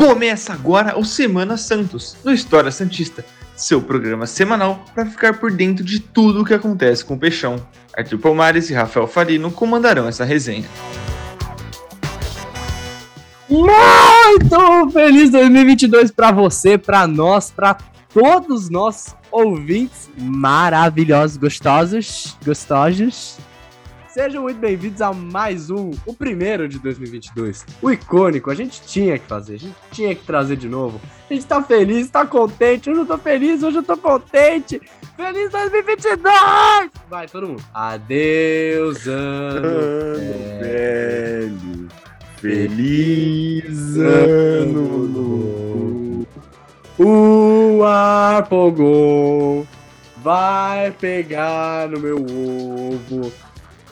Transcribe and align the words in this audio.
Começa 0.00 0.54
agora 0.54 0.98
o 0.98 1.04
Semana 1.04 1.58
Santos, 1.58 2.16
no 2.24 2.32
História 2.32 2.70
Santista, 2.70 3.22
seu 3.54 3.82
programa 3.82 4.26
semanal 4.26 4.82
para 4.94 5.04
ficar 5.04 5.38
por 5.38 5.52
dentro 5.52 5.84
de 5.84 6.00
tudo 6.00 6.40
o 6.40 6.44
que 6.44 6.54
acontece 6.54 7.04
com 7.04 7.12
o 7.12 7.18
Peixão. 7.18 7.56
Arthur 7.94 8.18
Palmares 8.18 8.70
e 8.70 8.72
Rafael 8.72 9.06
Farino 9.06 9.50
comandarão 9.50 10.08
essa 10.08 10.24
resenha. 10.24 10.64
Muito 13.46 14.90
feliz 14.90 15.28
2022 15.28 16.10
para 16.12 16.32
você, 16.32 16.78
para 16.78 17.06
nós, 17.06 17.50
para 17.50 17.76
todos 18.08 18.70
nós 18.70 19.14
ouvintes 19.30 20.08
maravilhosos, 20.16 21.36
gostosos, 21.36 22.38
gostosos. 22.42 23.36
Sejam 24.22 24.42
muito 24.42 24.60
bem-vindos 24.60 25.00
a 25.00 25.14
mais 25.14 25.70
um, 25.70 25.92
o 26.04 26.12
primeiro 26.12 26.68
de 26.68 26.78
2022. 26.78 27.64
O 27.80 27.90
icônico, 27.90 28.50
a 28.50 28.54
gente 28.54 28.82
tinha 28.82 29.18
que 29.18 29.26
fazer, 29.26 29.54
a 29.54 29.58
gente 29.58 29.74
tinha 29.92 30.14
que 30.14 30.22
trazer 30.26 30.56
de 30.56 30.68
novo. 30.68 31.00
A 31.30 31.32
gente 31.32 31.46
tá 31.46 31.62
feliz, 31.62 32.10
tá 32.10 32.26
contente, 32.26 32.90
hoje 32.90 33.00
eu 33.00 33.06
tô 33.06 33.16
feliz, 33.16 33.62
hoje 33.62 33.78
eu 33.78 33.82
tô 33.82 33.96
contente. 33.96 34.78
Feliz 35.16 35.50
2022! 35.50 36.90
Vai, 37.08 37.28
todo 37.28 37.48
mundo. 37.48 37.64
Adeus, 37.72 39.06
ano, 39.06 39.66
Ano 39.66 40.60
velho, 40.60 41.88
feliz 42.36 43.96
ano 43.96 45.08
novo. 45.08 46.26
O 46.98 47.82
Arpogon 47.84 49.66
vai 50.22 50.90
pegar 50.90 51.88
no 51.88 51.98
meu 51.98 52.18
ovo. 52.18 53.32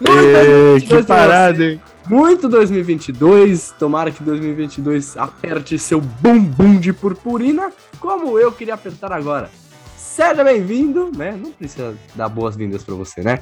Muito 0.00 0.18
Ei, 0.18 0.32
2022 0.32 0.86
que 0.88 1.08
parada, 1.08 1.64
hein? 1.64 1.80
Muito 2.08 2.48
2022. 2.48 3.74
Tomara 3.78 4.10
que 4.10 4.22
2022 4.22 5.16
aperte 5.16 5.78
seu 5.78 6.00
bumbum 6.00 6.78
de 6.78 6.92
purpurina, 6.92 7.72
como 8.00 8.38
eu 8.38 8.52
queria 8.52 8.74
apertar 8.74 9.12
agora. 9.12 9.50
Seja 9.96 10.42
bem-vindo, 10.42 11.10
né? 11.16 11.38
Não 11.40 11.52
precisa 11.52 11.94
dar 12.14 12.28
boas-vindas 12.28 12.82
pra 12.82 12.94
você, 12.94 13.22
né? 13.22 13.40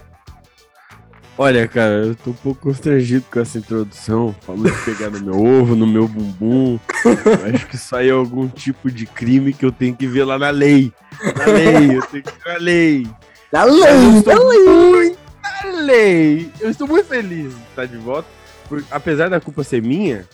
Olha, 1.38 1.68
cara, 1.68 2.06
eu 2.06 2.14
tô 2.14 2.30
um 2.30 2.34
pouco 2.34 2.62
constrangido 2.62 3.24
com 3.30 3.38
essa 3.38 3.58
introdução. 3.58 4.34
Falou 4.40 4.64
de 4.64 4.84
pegar 4.84 5.10
no 5.10 5.20
meu 5.20 5.34
ovo, 5.34 5.76
no 5.76 5.86
meu 5.86 6.08
bumbum. 6.08 6.78
Acho 7.54 7.66
que 7.66 7.76
isso 7.76 7.94
aí 7.94 8.08
é 8.08 8.12
algum 8.12 8.48
tipo 8.48 8.90
de 8.90 9.04
crime 9.04 9.52
que 9.52 9.64
eu 9.64 9.70
tenho 9.70 9.94
que 9.94 10.06
ver 10.06 10.24
lá 10.24 10.38
na 10.38 10.48
lei. 10.48 10.92
Na 11.36 11.44
lei, 11.44 11.96
eu 11.96 12.02
tenho 12.02 12.22
que 12.22 12.32
ver 12.32 12.52
na 12.52 12.58
lei. 12.58 13.06
Eu 13.52 13.64
lei, 13.64 14.22
da 14.22 14.34
lei. 14.34 15.16
Muito 15.64 15.76
na 15.76 15.82
lei. 15.84 16.50
Eu 16.60 16.70
estou 16.70 16.86
muito 16.88 17.06
feliz 17.06 17.54
de 17.54 17.62
estar 17.70 17.86
de 17.86 17.96
volta. 17.96 18.28
Porque, 18.68 18.84
apesar 18.90 19.28
da 19.28 19.40
culpa 19.40 19.62
ser 19.62 19.80
minha, 19.80 20.26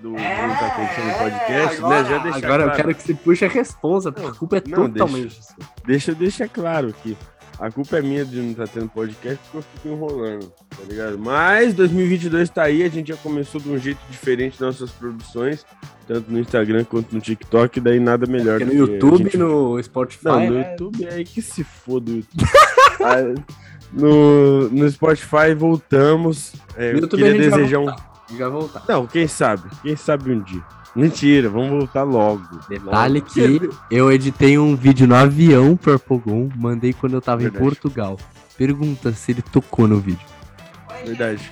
do 0.00 0.14
que 0.14 0.22
tá 0.22 0.66
acontecendo 0.68 1.06
no 1.06 1.14
podcast, 1.14 1.82
né? 1.82 2.04
Já 2.04 2.18
deixa 2.18 2.38
agora 2.38 2.62
eu 2.62 2.66
claro. 2.68 2.76
quero 2.76 2.94
que 2.94 3.02
você 3.02 3.14
puxe 3.14 3.44
a 3.44 3.48
responsa, 3.48 4.12
porque 4.12 4.28
a 4.28 4.32
culpa 4.32 4.56
é 4.58 4.62
Não, 4.66 4.88
totalmente 4.88 5.34
sua. 5.34 5.56
Deixa 5.84 6.10
eu 6.12 6.14
deixar 6.14 6.48
claro 6.48 6.94
que 7.02 7.16
a 7.58 7.70
culpa 7.70 7.98
é 7.98 8.02
minha 8.02 8.24
de 8.24 8.40
não 8.40 8.52
estar 8.52 8.68
tendo 8.68 8.88
podcast 8.88 9.38
porque 9.50 9.58
eu 9.58 9.62
fico 9.62 9.88
enrolando, 9.88 10.52
tá 10.70 10.84
ligado? 10.88 11.18
Mas 11.18 11.74
2022 11.74 12.50
tá 12.50 12.62
aí, 12.62 12.84
a 12.84 12.88
gente 12.88 13.08
já 13.08 13.16
começou 13.16 13.60
de 13.60 13.68
um 13.68 13.78
jeito 13.78 13.98
diferente 14.08 14.60
nas 14.60 14.78
nossas 14.80 14.94
produções, 14.96 15.66
tanto 16.06 16.30
no 16.30 16.38
Instagram 16.38 16.84
quanto 16.84 17.12
no 17.12 17.20
TikTok, 17.20 17.80
daí 17.80 17.98
nada 17.98 18.26
melhor 18.26 18.60
do 18.60 18.66
no 18.66 18.72
YouTube, 18.74 19.24
gente- 19.24 19.36
no 19.38 19.82
Spotify. 19.82 20.24
Não, 20.24 20.46
no 20.50 20.58
é- 20.58 20.70
YouTube 20.72 21.04
é 21.04 21.14
aí 21.14 21.24
que 21.24 21.42
se 21.42 21.64
foda 21.64 22.12
o 22.12 22.14
YouTube. 22.16 22.48
No, 23.92 24.68
no 24.70 24.90
Spotify 24.90 25.54
voltamos. 25.56 26.52
É, 26.76 26.92
No 26.92 27.00
eu 27.00 27.08
queria 27.08 27.34
desejar 27.34 27.78
um. 27.78 27.94
Já 28.36 28.48
voltar. 28.48 28.82
Não, 28.88 29.06
quem 29.06 29.26
sabe? 29.28 29.68
Quem 29.82 29.94
sabe 29.94 30.32
um 30.32 30.40
dia. 30.40 30.62
Mentira, 30.96 31.48
vamos 31.48 31.70
voltar 31.70 32.02
logo. 32.02 32.42
Detalhe 32.68 33.20
Logo. 33.20 33.32
que 33.32 33.70
eu 33.90 34.12
editei 34.12 34.58
um 34.58 34.74
vídeo 34.76 35.06
no 35.06 35.14
avião 35.14 35.76
pro 35.76 35.98
Pogon, 35.98 36.48
mandei 36.56 36.92
quando 36.92 37.14
eu 37.14 37.20
tava 37.22 37.42
Verdade. 37.42 37.62
em 37.64 37.66
Portugal. 37.68 38.18
Pergunta 38.58 39.12
se 39.12 39.32
ele 39.32 39.42
tocou 39.42 39.88
no 39.88 39.98
vídeo. 39.98 40.26
Verdade. 41.04 41.50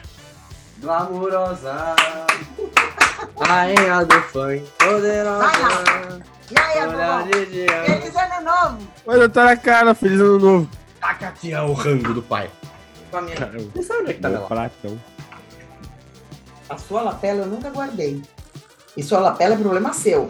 Glamurosa, 0.81 1.95
rainha 3.41 4.05
do 4.05 4.21
funk, 4.23 4.63
poderosa, 4.79 5.51
E 6.51 6.59
aí? 6.59 8.01
Feliz 8.01 8.17
ano 8.17 8.45
novo! 8.45 8.79
Olha, 9.07 9.29
tá 9.29 9.45
na 9.45 9.57
cara, 9.57 9.95
feliz 9.95 10.21
ano 10.21 10.39
novo. 10.39 10.69
Taca 11.01 11.29
aqui 11.29 11.53
é 11.53 11.61
o 11.63 11.73
rango 11.73 12.13
do 12.15 12.23
pai. 12.23 12.51
Pra 13.11 13.21
mim. 13.23 13.33
Caramba, 13.33 13.71
Você 13.75 13.83
sabe 13.83 14.01
onde 14.03 14.11
é 14.11 14.15
que 14.15 14.21
tá 14.21 14.29
meu 14.29 14.39
meu 14.39 14.47
pratão. 14.49 15.01
A 16.69 16.79
sua 16.79 17.03
lapela 17.03 17.41
eu 17.41 17.47
nunca 17.47 17.71
guardei. 17.71 18.23
E 18.97 19.03
sua 19.03 19.19
lapela 19.21 19.55
é 19.55 19.59
problema 19.59 19.93
seu. 19.93 20.29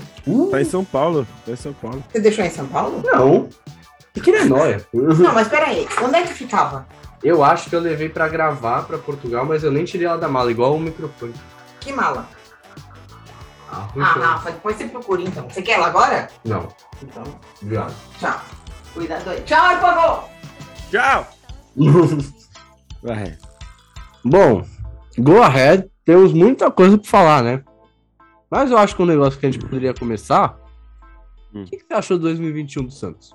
Tá 0.50 0.60
em 0.60 0.64
São 0.64 0.84
Paulo, 0.84 1.26
tá 1.44 1.52
em 1.52 1.56
São 1.56 1.72
Paulo. 1.72 2.02
Você 2.10 2.20
deixou 2.20 2.44
em 2.44 2.50
São 2.50 2.66
Paulo? 2.66 3.02
Não. 3.04 3.48
Pequena 4.12 4.38
é 4.38 4.44
nóia. 4.44 4.86
Não, 4.92 5.34
mas 5.34 5.48
peraí. 5.48 5.86
Onde 6.02 6.16
é 6.16 6.22
que 6.22 6.32
ficava? 6.34 6.86
Eu 7.22 7.44
acho 7.44 7.68
que 7.68 7.76
eu 7.76 7.80
levei 7.80 8.08
pra 8.08 8.28
gravar 8.28 8.82
pra 8.84 8.96
Portugal, 8.96 9.44
mas 9.44 9.62
eu 9.62 9.70
nem 9.70 9.84
tirei 9.84 10.06
ela 10.06 10.16
da 10.16 10.28
mala, 10.28 10.50
igual 10.50 10.74
o 10.74 10.80
microfone. 10.80 11.34
Que 11.80 11.92
mala? 11.92 12.26
Ah, 13.70 13.88
Ah, 13.96 14.02
Rafa, 14.04 14.50
depois 14.50 14.76
você 14.76 14.86
procura 14.88 15.22
então. 15.22 15.48
Você 15.48 15.62
quer 15.62 15.72
ela 15.72 15.86
agora? 15.88 16.28
Não, 16.44 16.66
Então, 17.02 17.22
obrigado. 17.62 17.94
tchau. 18.18 18.40
Cuidado 18.94 19.30
aí. 19.30 19.40
Tchau, 19.42 19.80
Pagô! 19.80 20.24
Tchau! 20.90 21.26
Bom, 24.24 24.64
go 25.18 25.42
ahead. 25.42 25.88
Temos 26.04 26.32
muita 26.32 26.70
coisa 26.70 26.98
pra 26.98 27.08
falar, 27.08 27.44
né? 27.44 27.64
Mas 28.50 28.70
eu 28.70 28.76
acho 28.76 28.96
que 28.96 29.02
um 29.02 29.06
negócio 29.06 29.38
que 29.38 29.46
a 29.46 29.50
gente 29.50 29.64
poderia 29.64 29.94
começar. 29.94 30.58
Hum. 31.54 31.62
O 31.62 31.64
que, 31.64 31.76
que 31.76 31.86
você 31.86 31.94
achou 31.94 32.16
de 32.16 32.24
2021 32.24 32.84
do 32.84 32.90
Santos? 32.90 33.30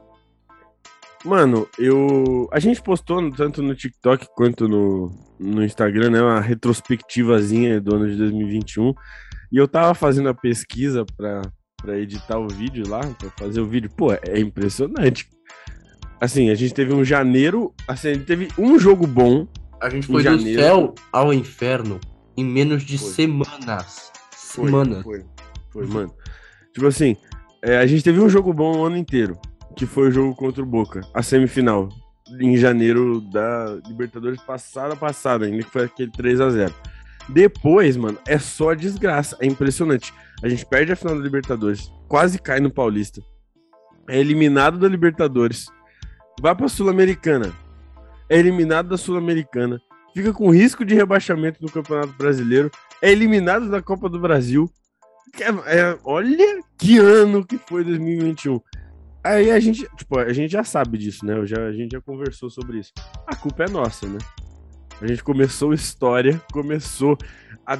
Mano, 1.24 1.68
eu. 1.80 2.48
A 2.52 2.60
gente 2.60 2.82
postou 2.82 3.32
tanto 3.32 3.64
no 3.64 3.74
TikTok 3.74 4.28
quanto 4.36 4.68
no, 4.68 5.12
no 5.40 5.64
Instagram, 5.64 6.10
né? 6.10 6.22
Uma 6.22 6.42
retrospectivazinha 6.42 7.80
do 7.80 7.96
ano 7.96 8.10
de 8.10 8.18
2021. 8.18 8.94
E 9.52 9.58
eu 9.58 9.68
tava 9.68 9.94
fazendo 9.96 10.28
a 10.30 10.34
pesquisa 10.34 11.06
pra, 11.18 11.42
pra 11.78 11.98
editar 11.98 12.38
o 12.38 12.48
vídeo 12.48 12.88
lá, 12.88 13.00
pra 13.00 13.30
fazer 13.40 13.62
o 13.62 13.66
vídeo. 13.66 13.90
Pô, 13.96 14.12
é 14.12 14.40
impressionante. 14.40 15.30
Assim, 16.20 16.50
a 16.50 16.56
gente 16.56 16.74
teve 16.74 16.94
um 16.94 17.04
janeiro. 17.04 17.74
Assim, 17.88 18.10
a 18.10 18.14
gente 18.14 18.26
teve 18.26 18.48
um 18.58 18.80
jogo 18.80 19.06
bom. 19.06 19.48
A 19.82 19.90
gente 19.90 20.08
foi 20.08 20.24
do 20.24 20.30
janeiro. 20.30 20.62
céu 20.62 20.96
ao 21.12 21.34
inferno 21.34 22.00
em 22.38 22.44
menos 22.44 22.84
de 22.84 22.98
Foi. 22.98 23.10
semanas. 23.10 24.12
Foi, 24.32 24.66
Semanas. 24.66 25.04
Foi, 25.04 25.26
foi, 25.72 25.88
mano. 25.88 26.14
Tipo 26.74 26.88
assim, 26.88 27.16
é, 27.62 27.78
a 27.78 27.86
gente 27.86 28.04
teve 28.04 28.20
um 28.20 28.30
jogo 28.30 28.54
bom 28.54 28.80
o 28.80 28.86
ano 28.86 28.98
inteiro, 28.98 29.38
que 29.76 29.86
foi 29.86 30.10
o 30.10 30.12
jogo 30.12 30.36
contra 30.36 30.62
o 30.62 30.66
Boca, 30.66 31.02
a 31.14 31.22
semifinal, 31.22 31.90
em 32.40 32.58
janeiro 32.58 33.22
da 33.22 33.80
Libertadores 33.88 34.42
passada 34.42 34.96
passada, 34.96 35.46
ainda 35.46 35.64
que 35.64 35.70
foi 35.70 35.86
aquele 35.86 36.12
3 36.12 36.42
a 36.42 36.50
0 36.50 36.74
Depois, 37.30 37.96
mano, 37.98 38.18
é 38.28 38.38
só 38.38 38.74
desgraça, 38.74 39.38
é 39.40 39.46
impressionante. 39.46 40.14
A 40.44 40.50
gente 40.50 40.66
perde 40.66 40.92
a 40.92 40.96
final 40.96 41.16
da 41.18 41.24
Libertadores, 41.24 41.92
quase 42.08 42.40
cai 42.40 42.60
no 42.60 42.72
Paulista, 42.72 43.22
é 44.10 44.20
eliminado 44.20 44.78
da 44.78 44.88
Libertadores, 44.88 45.68
vai 46.42 46.56
pra 46.56 46.68
Sul-Americana, 46.68 47.54
é 48.30 48.38
eliminado 48.38 48.90
da 48.90 48.98
Sul-Americana, 48.98 49.82
fica 50.14 50.34
com 50.34 50.50
risco 50.50 50.84
de 50.86 50.96
rebaixamento 50.96 51.62
no 51.62 51.72
Campeonato 51.72 52.14
Brasileiro, 52.18 52.72
é 53.02 53.12
eliminado 53.12 53.70
da 53.70 53.82
Copa 53.82 54.10
do 54.10 54.20
Brasil. 54.20 54.70
É- 55.40 55.80
é- 55.80 55.98
olha 56.04 56.62
que 56.78 56.98
ano 56.98 57.46
que 57.46 57.58
foi 57.58 57.84
2021. 57.84 58.60
Aí 59.24 59.50
a 59.52 59.60
gente, 59.60 59.88
tipo, 59.98 60.20
a 60.20 60.32
gente 60.32 60.52
já 60.52 60.64
sabe 60.64 60.98
disso, 60.98 61.26
né? 61.26 61.34
Eu 61.34 61.46
já, 61.46 61.58
a 61.66 61.74
gente 61.74 61.94
já 61.94 62.02
conversou 62.02 62.50
sobre 62.50 62.80
isso. 62.80 62.92
A 63.26 63.36
culpa 63.36 63.64
é 63.64 63.70
nossa, 63.70 64.08
né? 64.08 64.20
A 65.02 65.08
gente 65.08 65.24
começou 65.24 65.74
história, 65.74 66.42
começou 66.54 67.18
a, 67.66 67.78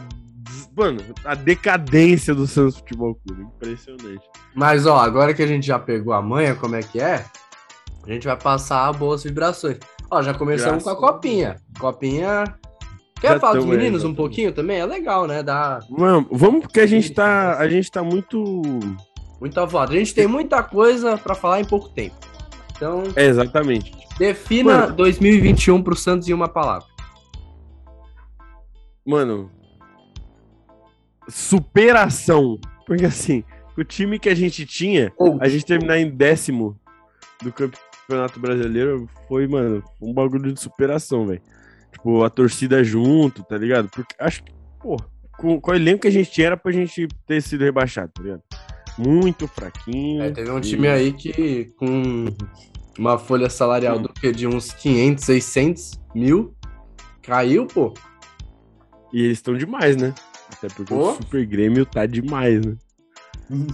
mano, 0.76 1.02
a 1.24 1.36
decadência 1.36 2.34
do 2.34 2.48
Santos 2.48 2.78
Futebol 2.78 3.16
Clube. 3.16 3.44
Impressionante. 3.44 4.28
Mas 4.54 4.86
ó, 4.86 4.98
agora 4.98 5.34
que 5.34 5.44
a 5.44 5.48
gente 5.48 5.66
já 5.68 5.80
pegou 5.80 6.14
a 6.14 6.22
manha, 6.22 6.56
como 6.56 6.76
é 6.76 6.82
que 6.82 7.00
é? 7.00 7.24
A 8.06 8.12
gente 8.12 8.28
vai 8.28 8.38
passar 8.38 8.92
boas 8.94 9.24
vibrações. 9.24 9.80
Ó, 10.12 10.22
já 10.22 10.34
começamos 10.34 10.84
Graças 10.84 11.00
com 11.00 11.06
a 11.08 11.12
copinha. 11.12 11.56
Copinha. 11.80 12.44
Quer 13.20 13.34
Já 13.34 13.40
falar 13.40 13.56
dos 13.56 13.66
meninos 13.66 14.04
um 14.04 14.14
pouquinho 14.14 14.52
também? 14.52 14.78
É 14.78 14.86
legal, 14.86 15.26
né? 15.26 15.42
Dá 15.42 15.80
Vamos, 15.90 16.28
vamos 16.32 16.62
porque 16.62 16.82
a 16.82 16.86
gente 16.86 17.12
tá, 17.12 17.58
a 17.58 17.68
gente 17.68 17.90
tá 17.90 18.04
muito 18.04 18.62
muita 19.40 19.66
voada. 19.66 19.94
A 19.94 19.98
gente 19.98 20.14
tem 20.14 20.28
muita 20.28 20.62
coisa 20.62 21.18
pra 21.18 21.34
falar 21.34 21.62
em 21.62 21.66
pouco 21.66 21.90
tempo. 21.90 22.16
Então, 22.76 23.04
é, 23.16 23.26
exatamente. 23.26 23.92
defina 24.20 24.82
Mano. 24.82 24.96
2021 24.96 25.82
pro 25.82 25.96
Santos 25.96 26.28
em 26.28 26.34
uma 26.34 26.48
palavra. 26.48 26.88
Mano, 29.06 29.50
superação. 31.28 32.60
Porque 32.86 33.06
assim, 33.06 33.44
o 33.78 33.84
time 33.84 34.20
que 34.20 34.30
a 34.30 34.36
gente 34.36 34.66
tinha, 34.66 35.12
a 35.40 35.48
gente 35.48 35.66
terminar 35.66 35.98
em 35.98 36.10
décimo 36.10 36.78
do 37.42 37.52
Campeonato 37.52 37.85
Brasileiro 38.40 39.10
foi, 39.28 39.48
mano, 39.48 39.84
um 40.02 40.14
bagulho 40.14 40.54
de 40.54 40.60
superação, 40.60 41.26
velho. 41.28 41.42
Tipo, 41.92 42.24
a 42.24 42.30
torcida 42.30 42.84
junto, 42.84 43.44
tá 43.44 43.58
ligado? 43.58 43.90
Porque 43.90 44.14
acho 44.20 44.44
que, 44.44 44.52
pô, 44.80 44.98
com, 45.38 45.60
com 45.60 45.72
o 45.72 45.76
elenco 45.76 46.02
que 46.02 46.08
a 46.08 46.12
gente 46.12 46.32
tinha 46.32 46.48
era 46.48 46.58
pra 46.58 46.72
gente 46.72 47.08
ter 47.26 47.42
sido 47.42 47.64
rebaixado, 47.64 48.12
tá 48.14 48.22
ligado? 48.22 48.42
Muito 48.98 49.48
fraquinho. 49.48 50.24
É, 50.24 50.32
teve 50.32 50.50
um 50.52 50.58
E- 50.60 50.62
time 50.62 50.88
aí 50.88 51.12
que 51.14 51.66
com 51.78 52.26
uma 52.98 53.18
folha 53.18 53.50
salarial 53.50 54.00
do 54.00 54.10
que 54.10 54.32
de 54.32 54.48
uns 54.48 54.72
500, 54.72 55.24
600 55.26 56.00
mil 56.14 56.56
caiu, 57.22 57.66
pô. 57.66 57.94
E 59.12 59.22
eles 59.24 59.38
estão 59.38 59.56
demais, 59.58 59.96
né? 59.98 60.14
Até 60.52 60.68
porque 60.68 60.94
Pô. 60.94 61.12
o 61.12 61.16
Super 61.16 61.46
Grêmio 61.46 61.86
tá 61.86 62.06
demais, 62.06 62.66
né? 62.66 62.76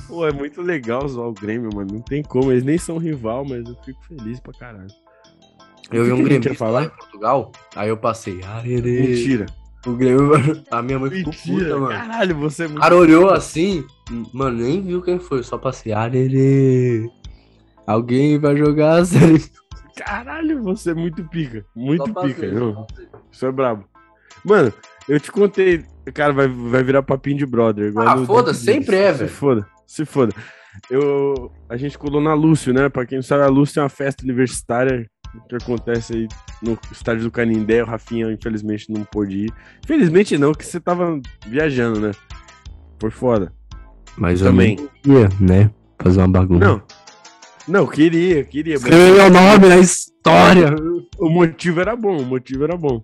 Pô, 0.07 0.27
é 0.27 0.31
muito 0.31 0.61
legal 0.61 1.07
zoar 1.07 1.29
o 1.29 1.33
Grêmio, 1.33 1.69
mano. 1.73 1.93
Não 1.93 2.01
tem 2.01 2.21
como. 2.23 2.51
Eles 2.51 2.63
nem 2.63 2.77
são 2.77 2.97
rival, 2.97 3.45
mas 3.45 3.65
eu 3.65 3.75
fico 3.83 4.01
feliz 4.03 4.39
pra 4.39 4.53
caralho. 4.53 4.87
Eu 5.91 6.05
vi 6.05 6.11
um 6.13 6.23
Grêmio 6.23 6.55
falar? 6.55 6.79
lá 6.79 6.85
em 6.85 6.89
Portugal, 6.89 7.51
aí 7.75 7.89
eu 7.89 7.97
passei, 7.97 8.41
arerê. 8.43 9.01
Mentira. 9.01 9.45
O 9.85 9.93
Grêmio, 9.93 10.31
a 10.71 10.81
minha 10.81 10.99
mãe 10.99 11.09
ficou 11.09 11.33
Mentira. 11.33 11.65
puta, 11.65 11.79
mano. 11.79 11.99
Caralho, 11.99 12.35
você 12.37 12.63
é 12.63 12.67
muito. 12.67 12.81
cara 12.81 12.95
olhou 12.95 13.29
assim, 13.29 13.83
mano, 14.33 14.63
nem 14.63 14.81
viu 14.81 15.01
quem 15.01 15.19
foi, 15.19 15.43
só 15.43 15.57
passei, 15.57 15.91
arerê. 15.91 17.09
Alguém 17.85 18.39
vai 18.39 18.55
jogar 18.55 18.99
a 18.99 19.05
série. 19.05 19.43
Caralho, 19.97 20.63
você 20.63 20.91
é 20.91 20.93
muito 20.93 21.23
pica. 21.25 21.65
Muito 21.75 22.13
passei, 22.13 22.33
pica. 22.33 22.51
Não, 22.51 22.87
isso 23.31 23.45
é 23.45 23.51
brabo. 23.51 23.85
Mano, 24.45 24.71
eu 25.09 25.19
te 25.19 25.31
contei. 25.31 25.83
Cara, 26.13 26.33
vai, 26.33 26.47
vai 26.47 26.83
virar 26.83 27.03
papinho 27.03 27.37
de 27.37 27.45
brother. 27.45 27.87
igual 27.89 28.07
Ah, 28.07 28.15
Geeks. 28.15 28.57
sempre 28.57 28.95
é, 28.95 29.11
Se 29.13 29.19
velho. 29.19 29.29
foda, 29.31 29.67
se 29.85 30.05
foda. 30.05 30.33
Eu, 30.89 31.51
a 31.69 31.75
gente 31.77 31.97
colou 31.97 32.21
na 32.21 32.33
Lúcio, 32.33 32.73
né? 32.73 32.89
Pra 32.89 33.05
quem 33.05 33.17
não 33.17 33.23
sabe, 33.23 33.43
a 33.43 33.47
Lúcio 33.47 33.79
é 33.79 33.83
uma 33.83 33.89
festa 33.89 34.23
universitária 34.23 35.05
que 35.47 35.55
acontece 35.55 36.13
aí 36.15 36.27
no 36.61 36.77
estádio 36.91 37.23
do 37.23 37.31
Canindé. 37.31 37.83
O 37.83 37.85
Rafinha, 37.85 38.31
infelizmente, 38.31 38.91
não 38.91 39.03
pôde 39.03 39.45
ir. 39.45 39.53
Infelizmente 39.83 40.37
não, 40.37 40.53
que 40.53 40.65
você 40.65 40.79
tava 40.79 41.19
viajando, 41.45 41.99
né? 41.99 42.11
Foi 42.99 43.11
foda. 43.11 43.53
Mas 44.17 44.41
Também. 44.41 44.77
eu 44.79 44.89
não 45.05 45.19
ia, 45.21 45.29
né? 45.39 45.71
Fazer 46.01 46.19
uma 46.19 46.27
bagunça. 46.29 46.65
Não. 46.65 46.81
Não, 47.67 47.85
queria, 47.87 48.43
queria. 48.43 48.73
mas- 48.75 48.83
Escreveu 48.83 49.15
meu 49.15 49.29
nome 49.29 49.67
na 49.69 49.77
história. 49.77 50.75
O 51.17 51.29
motivo 51.29 51.79
era 51.79 51.95
bom, 51.95 52.17
o 52.17 52.25
motivo 52.25 52.63
era 52.63 52.75
bom. 52.75 53.03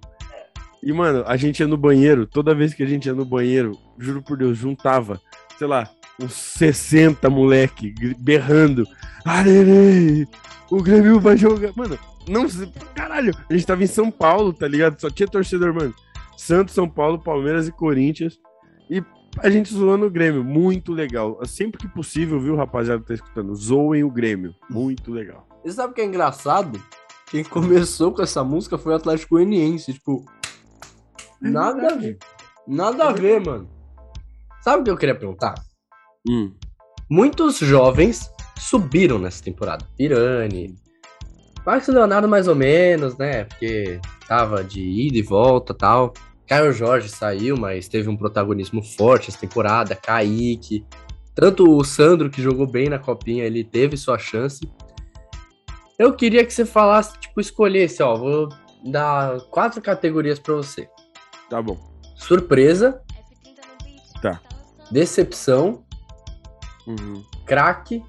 E, 0.82 0.94
mano, 0.94 1.24
a 1.28 1.36
gente 1.36 1.60
ia 1.60 1.68
no 1.68 1.78
banheiro, 1.78 2.26
toda 2.26 2.56
vez 2.56 2.74
que 2.74 2.84
a 2.84 2.88
gente 2.88 3.06
ia 3.08 3.14
no 3.14 3.26
banheiro, 3.26 3.78
juro 3.98 4.22
por 4.22 4.38
Deus, 4.38 4.58
juntava, 4.58 5.20
sei 5.58 5.68
lá, 5.68 5.90
uns 6.22 6.34
60 6.34 7.30
moleque 7.30 7.94
berrando. 8.20 8.86
Arerê! 9.26 10.28
O 10.70 10.82
Grêmio 10.82 11.20
vai 11.20 11.38
jogar. 11.38 11.72
Mano, 11.76 11.98
não. 12.28 12.46
Caralho, 12.94 13.34
a 13.50 13.54
gente 13.54 13.66
tava 13.66 13.84
em 13.84 13.88
São 13.88 14.12
Paulo, 14.12 14.52
tá 14.54 14.68
ligado? 14.68 15.00
Só 15.00 15.10
tinha 15.10 15.28
torcedor, 15.28 15.74
mano. 15.74 15.94
Santos, 16.36 16.76
São 16.76 16.88
Paulo, 16.88 17.20
Palmeiras 17.20 17.68
e 17.68 17.72
Corinthians. 17.72 18.38
E 18.90 19.02
a 19.40 19.50
gente 19.50 19.74
zoando 19.74 20.06
o 20.06 20.10
Grêmio. 20.10 20.44
Muito 20.44 20.92
legal. 20.92 21.40
Sempre 21.46 21.80
que 21.80 21.88
possível, 21.88 22.40
viu, 22.40 22.56
rapaziada, 22.56 23.02
que 23.02 23.08
tá 23.08 23.14
escutando? 23.14 23.56
Zoem 23.56 24.04
o 24.04 24.12
Grêmio. 24.12 24.54
Muito 24.70 25.12
legal. 25.12 25.48
E 25.64 25.72
sabe 25.72 25.92
o 25.92 25.96
que 25.96 26.02
é 26.02 26.06
engraçado? 26.06 26.82
Quem 27.30 27.44
começou 27.44 28.14
com 28.14 28.22
essa 28.22 28.44
música 28.44 28.78
foi 28.78 28.94
o 28.94 28.96
Atlético 28.96 29.36
Goianiense. 29.36 29.94
Tipo, 29.94 30.26
nada 31.42 31.94
a 31.94 31.96
ver. 31.96 32.18
Nada 32.68 33.10
a 33.10 33.12
ver, 33.12 33.40
mano. 33.40 33.70
Sabe 34.62 34.82
o 34.82 34.84
que 34.84 34.92
eu 34.92 34.98
queria 34.98 35.16
perguntar? 35.16 35.56
Hum. 36.28 36.54
Muitos 37.10 37.58
jovens 37.60 38.30
subiram 38.60 39.18
nessa 39.18 39.44
temporada. 39.44 39.86
Pirani. 39.98 40.76
Marcos 41.66 41.88
Leonardo 41.88 42.28
mais 42.28 42.48
ou 42.48 42.56
menos, 42.56 43.18
né? 43.18 43.46
Porque 43.46 44.00
tava 44.28 44.64
de 44.64 44.82
ida 44.82 45.18
e 45.18 45.22
volta 45.22 45.74
tal. 45.74 46.14
Caio 46.48 46.72
Jorge 46.72 47.10
saiu, 47.10 47.58
mas 47.58 47.90
teve 47.90 48.10
um 48.10 48.16
protagonismo 48.16 48.82
forte 48.82 49.30
essa 49.30 49.40
temporada. 49.40 49.96
Kaique. 49.96 50.86
Tanto 51.36 51.70
o 51.70 51.84
Sandro, 51.84 52.30
que 52.30 52.42
jogou 52.42 52.66
bem 52.66 52.90
na 52.90 52.98
copinha, 52.98 53.44
ele 53.44 53.64
teve 53.64 53.96
sua 53.96 54.18
chance. 54.18 54.70
Eu 56.00 56.14
queria 56.14 56.46
que 56.46 56.54
você 56.54 56.66
falasse, 56.66 57.20
tipo, 57.20 57.40
escolhesse, 57.42 58.02
ó. 58.02 58.16
Vou 58.16 58.50
dar 58.86 59.40
quatro 59.52 59.82
categorias 59.82 60.40
pra 60.40 60.56
você: 60.56 60.90
Tá 61.50 61.62
bom. 61.62 61.78
surpresa, 62.16 63.02
Tá. 64.22 64.42
decepção, 64.92 65.86
Uhum. 66.88 67.24
craque 67.46 68.04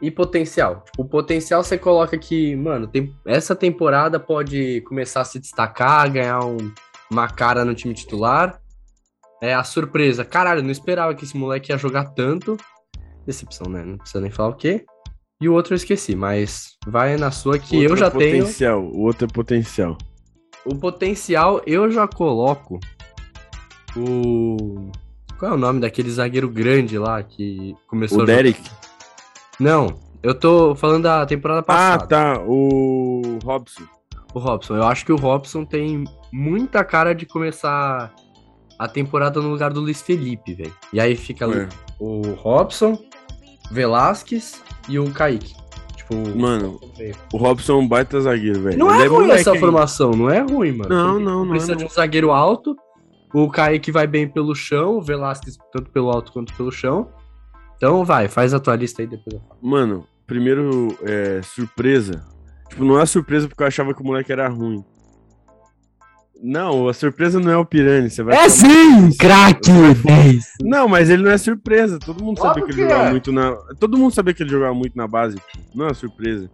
e 0.00 0.10
potencial. 0.10 0.82
Tipo, 0.84 1.02
o 1.02 1.08
potencial 1.08 1.64
você 1.64 1.78
coloca 1.78 2.18
que, 2.18 2.54
mano, 2.54 2.86
tem, 2.86 3.16
essa 3.26 3.56
temporada 3.56 4.20
pode 4.20 4.82
começar 4.82 5.22
a 5.22 5.24
se 5.24 5.38
destacar, 5.40 6.10
ganhar 6.12 6.44
um- 6.44 6.72
uma 7.10 7.26
cara 7.28 7.64
no 7.64 7.74
time 7.74 7.94
titular. 7.94 8.60
É 9.42 9.54
a 9.54 9.64
surpresa. 9.64 10.24
Caralho, 10.24 10.62
não 10.62 10.70
esperava 10.70 11.14
que 11.14 11.24
esse 11.24 11.36
moleque 11.36 11.72
ia 11.72 11.78
jogar 11.78 12.10
tanto. 12.10 12.56
Decepção, 13.26 13.70
né? 13.70 13.82
Não 13.84 13.96
precisa 13.98 14.20
nem 14.20 14.30
falar 14.30 14.50
o 14.50 14.54
quê. 14.56 14.84
E 15.40 15.48
o 15.48 15.52
outro 15.52 15.72
eu 15.74 15.76
esqueci, 15.76 16.14
mas 16.14 16.76
vai 16.86 17.16
na 17.16 17.30
sua 17.30 17.58
que 17.58 17.82
eu 17.82 17.96
já 17.96 18.06
é 18.06 18.10
tenho. 18.10 18.38
potencial, 18.44 18.82
O 18.84 19.00
outro 19.02 19.24
é 19.26 19.28
potencial. 19.28 19.98
O 20.64 20.74
potencial 20.76 21.60
eu 21.66 21.90
já 21.90 22.06
coloco 22.08 22.78
o. 23.96 24.90
Qual 25.38 25.52
é 25.52 25.54
o 25.54 25.58
nome 25.58 25.80
daquele 25.80 26.10
zagueiro 26.10 26.48
grande 26.48 26.96
lá 26.98 27.22
que 27.22 27.74
começou 27.88 28.18
O 28.18 28.20
jogar? 28.22 28.34
Derek. 28.36 28.60
Não, 29.58 29.94
eu 30.22 30.34
tô 30.34 30.74
falando 30.74 31.02
da 31.04 31.26
temporada 31.26 31.60
Ah, 31.60 31.62
passada. 31.62 32.06
tá. 32.06 32.40
O 32.46 33.38
Robson. 33.44 33.82
O 34.32 34.38
Robson. 34.38 34.76
Eu 34.76 34.84
acho 34.84 35.04
que 35.04 35.12
o 35.12 35.16
Robson 35.16 35.64
tem 35.64 36.04
muita 36.32 36.84
cara 36.84 37.14
de 37.14 37.26
começar 37.26 38.12
a 38.78 38.88
temporada 38.88 39.40
no 39.40 39.50
lugar 39.50 39.72
do 39.72 39.80
Luiz 39.80 40.00
Felipe, 40.02 40.54
velho. 40.54 40.74
E 40.92 41.00
aí 41.00 41.14
fica 41.16 41.44
É. 41.46 41.68
o 42.00 42.32
Robson, 42.34 42.98
Velasquez 43.70 44.62
e 44.88 44.98
o 44.98 45.10
Kaique. 45.12 45.54
Tipo, 45.96 46.38
Mano, 46.38 46.78
o 47.32 47.36
Robson 47.36 47.72
é 47.72 47.76
um 47.76 47.88
baita 47.88 48.20
zagueiro, 48.20 48.60
velho. 48.60 48.78
não 48.78 48.94
Ele 48.94 49.04
é 49.04 49.06
ruim 49.06 49.20
moleque 49.22 49.40
essa 49.40 49.54
formação, 49.54 50.10
não 50.10 50.28
é 50.28 50.40
ruim, 50.40 50.72
mano. 50.72 50.88
Não, 50.94 51.18
não, 51.18 51.44
não 51.44 51.50
Precisa 51.50 51.72
é 51.72 51.76
de 51.76 51.84
não. 51.84 51.90
um 51.90 51.92
zagueiro 51.92 52.30
alto. 52.30 52.76
O 53.32 53.50
Kaique 53.50 53.90
vai 53.90 54.06
bem 54.06 54.28
pelo 54.28 54.54
chão, 54.54 54.98
o 54.98 55.02
Velasquez 55.02 55.56
tanto 55.72 55.90
pelo 55.90 56.10
alto 56.10 56.32
quanto 56.32 56.54
pelo 56.54 56.70
chão. 56.70 57.08
Então 57.76 58.04
vai, 58.04 58.28
faz 58.28 58.54
a 58.54 58.60
tua 58.60 58.76
lista 58.76 59.02
aí 59.02 59.08
depois 59.08 59.34
eu 59.34 59.40
falo. 59.40 59.58
Mano, 59.60 60.06
primeiro, 60.26 60.96
é, 61.02 61.40
surpresa. 61.42 62.24
Tipo, 62.68 62.84
não 62.84 63.00
é 63.00 63.06
surpresa 63.06 63.48
porque 63.48 63.62
eu 63.62 63.66
achava 63.66 63.92
que 63.94 64.00
o 64.02 64.04
moleque 64.04 64.30
era 64.30 64.48
ruim. 64.48 64.84
Não, 66.46 66.88
a 66.88 66.92
surpresa 66.92 67.40
não 67.40 67.50
é 67.50 67.56
o 67.56 67.64
Pirani. 67.64 68.10
Você 68.10 68.22
vai 68.22 68.36
É 68.36 68.48
sim, 68.50 69.10
craque 69.18 69.70
10. 70.04 70.52
Não, 70.60 70.86
mas 70.86 71.08
ele 71.08 71.22
não 71.22 71.30
é 71.30 71.38
surpresa. 71.38 71.98
Todo 71.98 72.22
mundo 72.22 72.38
sabia 72.38 72.62
que 72.64 72.70
ele 72.70 72.76
que 72.76 72.82
jogava 72.82 73.06
é. 73.06 73.10
muito 73.10 73.32
na. 73.32 73.52
Todo 73.80 73.96
mundo 73.96 74.12
sabia 74.14 74.34
que 74.34 74.42
ele 74.42 74.50
jogava 74.50 74.74
muito 74.74 74.94
na 74.94 75.08
base. 75.08 75.38
Não 75.74 75.86
é 75.86 75.94
surpresa. 75.94 76.50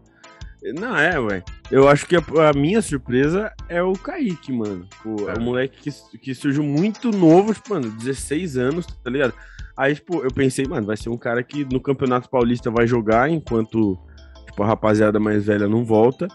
Não, 0.79 0.97
é, 0.97 1.19
ué. 1.19 1.43
Eu 1.73 1.89
acho 1.89 2.07
que 2.07 2.15
a, 2.15 2.23
a 2.51 2.53
minha 2.53 2.81
surpresa 2.81 3.51
é 3.69 3.83
o 3.83 3.95
Kaique, 3.95 4.53
mano. 4.53 4.87
Tipo, 4.89 5.29
é 5.29 5.35
É. 5.35 5.39
um 5.39 5.43
moleque 5.43 5.91
que, 5.91 6.19
que 6.19 6.35
surgiu 6.37 6.63
muito 6.63 7.11
novo, 7.11 7.53
tipo, 7.53 7.71
mano, 7.71 7.91
16 7.91 8.59
anos, 8.59 8.87
tá 8.87 9.11
ligado? 9.11 9.35
Aí, 9.77 9.95
tipo, 9.97 10.23
eu 10.23 10.31
pensei, 10.31 10.67
mano, 10.67 10.87
vai 10.87 10.97
ser 10.97 11.09
um 11.09 11.17
cara 11.17 11.43
que 11.43 11.65
no 11.65 11.81
Campeonato 11.81 12.29
Paulista 12.31 12.71
vai 12.71 12.87
jogar 12.87 13.29
enquanto, 13.29 13.99
tipo, 14.47 14.63
a 14.63 14.67
rapaziada 14.67 15.19
mais 15.19 15.45
velha 15.47 15.67
não 15.67 15.85
volta. 15.85 16.29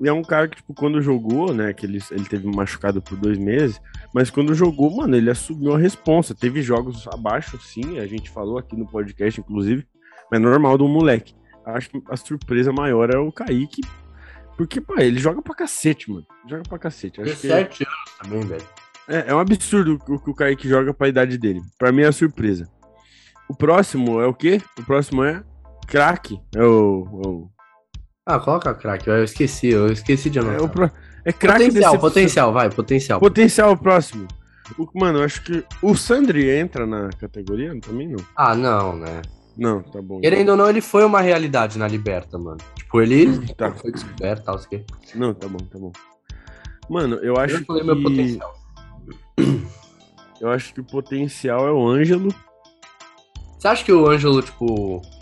E 0.00 0.08
é 0.08 0.12
um 0.12 0.22
cara 0.22 0.46
que, 0.46 0.56
tipo, 0.56 0.74
quando 0.74 1.00
jogou, 1.00 1.54
né, 1.54 1.72
que 1.72 1.86
ele, 1.86 1.98
ele 2.10 2.24
teve 2.26 2.46
machucado 2.46 3.00
por 3.00 3.16
dois 3.16 3.38
meses, 3.38 3.80
mas 4.14 4.28
quando 4.28 4.54
jogou, 4.54 4.94
mano, 4.94 5.16
ele 5.16 5.30
assumiu 5.30 5.74
a 5.74 5.78
responsa. 5.78 6.34
Teve 6.34 6.60
jogos 6.60 7.06
abaixo, 7.08 7.58
sim, 7.60 7.98
a 7.98 8.06
gente 8.06 8.28
falou 8.30 8.58
aqui 8.58 8.76
no 8.76 8.86
podcast, 8.86 9.40
inclusive, 9.40 9.86
mas 10.30 10.40
normal 10.40 10.76
do 10.76 10.86
moleque. 10.86 11.34
Acho 11.64 11.88
que 11.90 12.02
a 12.10 12.16
surpresa 12.16 12.70
maior 12.72 13.08
é 13.12 13.16
o 13.18 13.32
Kaique, 13.32 13.80
porque, 14.56 14.80
pô, 14.80 14.94
ele 14.98 15.18
joga 15.18 15.40
pra 15.42 15.54
cacete, 15.54 16.10
mano. 16.10 16.26
Joga 16.48 16.62
pra 16.68 16.78
cacete. 16.78 17.20
Acho 17.20 17.34
que 17.36 17.48
17 17.48 17.84
anos 17.84 18.18
também, 18.22 18.40
velho. 18.46 18.64
é, 19.08 19.24
é 19.30 19.34
um 19.34 19.38
absurdo 19.38 19.98
o 20.08 20.18
que 20.20 20.30
o 20.30 20.34
Kaique 20.34 20.68
joga 20.68 20.92
pra 20.94 21.08
idade 21.08 21.36
dele. 21.38 21.60
Pra 21.78 21.90
mim 21.90 22.02
é 22.02 22.06
a 22.06 22.12
surpresa. 22.12 22.68
O 23.48 23.54
próximo 23.56 24.20
é 24.20 24.26
o 24.26 24.34
quê? 24.34 24.60
O 24.78 24.82
próximo 24.82 25.24
é 25.24 25.42
craque. 25.86 26.38
É 26.54 26.62
o. 26.62 27.20
é 27.24 27.28
o- 27.28 27.50
Ah, 28.28 28.40
coloca 28.40 28.74
craque, 28.74 29.08
eu 29.08 29.22
esqueci, 29.22 29.68
eu 29.68 29.86
esqueci 29.92 30.28
de 30.28 30.38
É, 30.38 30.42
anotar. 30.42 30.62
o 30.64 30.68
pro- 30.68 30.90
é 31.24 31.32
craque 31.32 31.66
Potencial, 31.66 31.92
desse- 31.92 32.00
potencial, 32.00 32.52
vai, 32.52 32.68
potencial. 32.70 33.20
Potencial 33.20 33.70
o 33.72 33.76
próximo. 33.76 34.26
O- 34.76 34.88
mano, 34.98 35.20
eu 35.20 35.24
acho 35.24 35.42
que 35.44 35.64
o 35.80 35.94
Sandri 35.94 36.50
entra 36.50 36.84
na 36.84 37.08
categoria? 37.20 37.78
Também 37.80 38.08
não. 38.08 38.18
Ah, 38.34 38.52
não, 38.56 38.96
né? 38.96 39.22
Não, 39.56 39.80
tá 39.80 40.02
bom. 40.02 40.20
Querendo 40.20 40.48
ou 40.50 40.56
não, 40.56 40.68
ele 40.68 40.80
foi 40.80 41.04
uma 41.04 41.20
realidade 41.20 41.78
na 41.78 41.86
Liberta, 41.86 42.36
mano. 42.36 42.58
Tipo, 42.74 43.00
ele 43.00 43.46
Tá. 43.54 43.70
foi 43.72 43.92
descoberto, 43.92 44.42
tal, 44.44 44.58
sei 44.58 44.66
o 44.66 44.70
quê. 44.70 44.84
Não, 45.14 45.32
tá 45.32 45.46
bom, 45.46 45.58
tá 45.58 45.78
bom. 45.78 45.92
Mano, 46.90 47.16
eu 47.22 47.36
acho 47.38 47.54
Eu 47.58 47.64
falei 47.64 47.82
que. 47.82 47.86
meu 47.86 48.02
potencial. 48.02 48.52
Eu 50.40 50.50
acho 50.50 50.74
que 50.74 50.80
o 50.80 50.84
potencial 50.84 51.66
é 51.68 51.70
o 51.72 51.86
Ângelo. 51.88 52.34
Você 53.56 53.68
acha 53.68 53.84
que 53.84 53.92
o 53.92 54.10
Ângelo, 54.10 54.42
tipo, 54.42 55.00
é- 55.00 55.15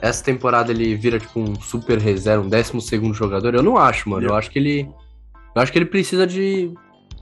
essa 0.00 0.22
temporada 0.24 0.70
ele 0.70 0.94
vira, 0.94 1.18
tipo, 1.18 1.40
um 1.40 1.54
super 1.60 1.98
reserva, 1.98 2.44
um 2.44 2.48
décimo 2.48 2.80
segundo 2.80 3.14
jogador? 3.14 3.54
Eu 3.54 3.62
não 3.62 3.76
acho, 3.76 4.08
mano. 4.08 4.26
Eu 4.26 4.34
acho 4.34 4.50
que 4.50 4.58
ele. 4.58 4.88
Eu 5.54 5.62
acho 5.62 5.72
que 5.72 5.78
ele 5.78 5.86
precisa 5.86 6.26
de 6.26 6.72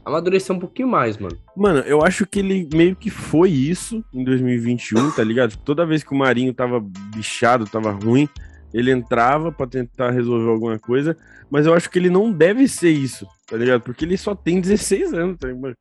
amadurecer 0.04 0.54
um 0.54 0.58
pouquinho 0.58 0.88
mais, 0.88 1.18
mano. 1.18 1.36
Mano, 1.56 1.80
eu 1.80 2.02
acho 2.02 2.26
que 2.26 2.38
ele 2.38 2.68
meio 2.72 2.96
que 2.96 3.10
foi 3.10 3.50
isso 3.50 4.04
em 4.12 4.24
2021, 4.24 5.10
tá 5.12 5.22
ligado? 5.22 5.56
Toda 5.58 5.86
vez 5.86 6.02
que 6.02 6.12
o 6.12 6.16
Marinho 6.16 6.54
tava 6.54 6.80
bichado, 7.14 7.64
tava 7.66 7.90
ruim, 7.90 8.28
ele 8.72 8.90
entrava 8.90 9.52
pra 9.52 9.66
tentar 9.66 10.10
resolver 10.10 10.50
alguma 10.50 10.78
coisa, 10.78 11.16
mas 11.50 11.66
eu 11.66 11.74
acho 11.74 11.90
que 11.90 11.98
ele 11.98 12.10
não 12.10 12.32
deve 12.32 12.66
ser 12.68 12.90
isso, 12.90 13.26
tá 13.46 13.56
ligado? 13.56 13.82
Porque 13.82 14.04
ele 14.04 14.16
só 14.16 14.34
tem 14.34 14.60
16 14.60 15.12
anos, 15.12 15.38
tá 15.38 15.48
ligado? 15.48 15.74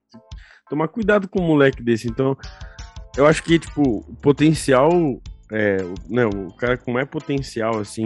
Tomar 0.70 0.88
cuidado 0.88 1.28
com 1.28 1.40
um 1.42 1.48
moleque 1.48 1.82
desse. 1.82 2.08
Então, 2.08 2.38
eu 3.18 3.26
acho 3.26 3.44
que, 3.44 3.58
tipo, 3.60 4.06
o 4.08 4.16
potencial. 4.22 4.92
É, 5.52 5.78
né, 6.08 6.26
o 6.26 6.54
cara 6.54 6.78
com 6.78 6.92
mais 6.92 7.08
potencial, 7.08 7.78
assim, 7.80 8.06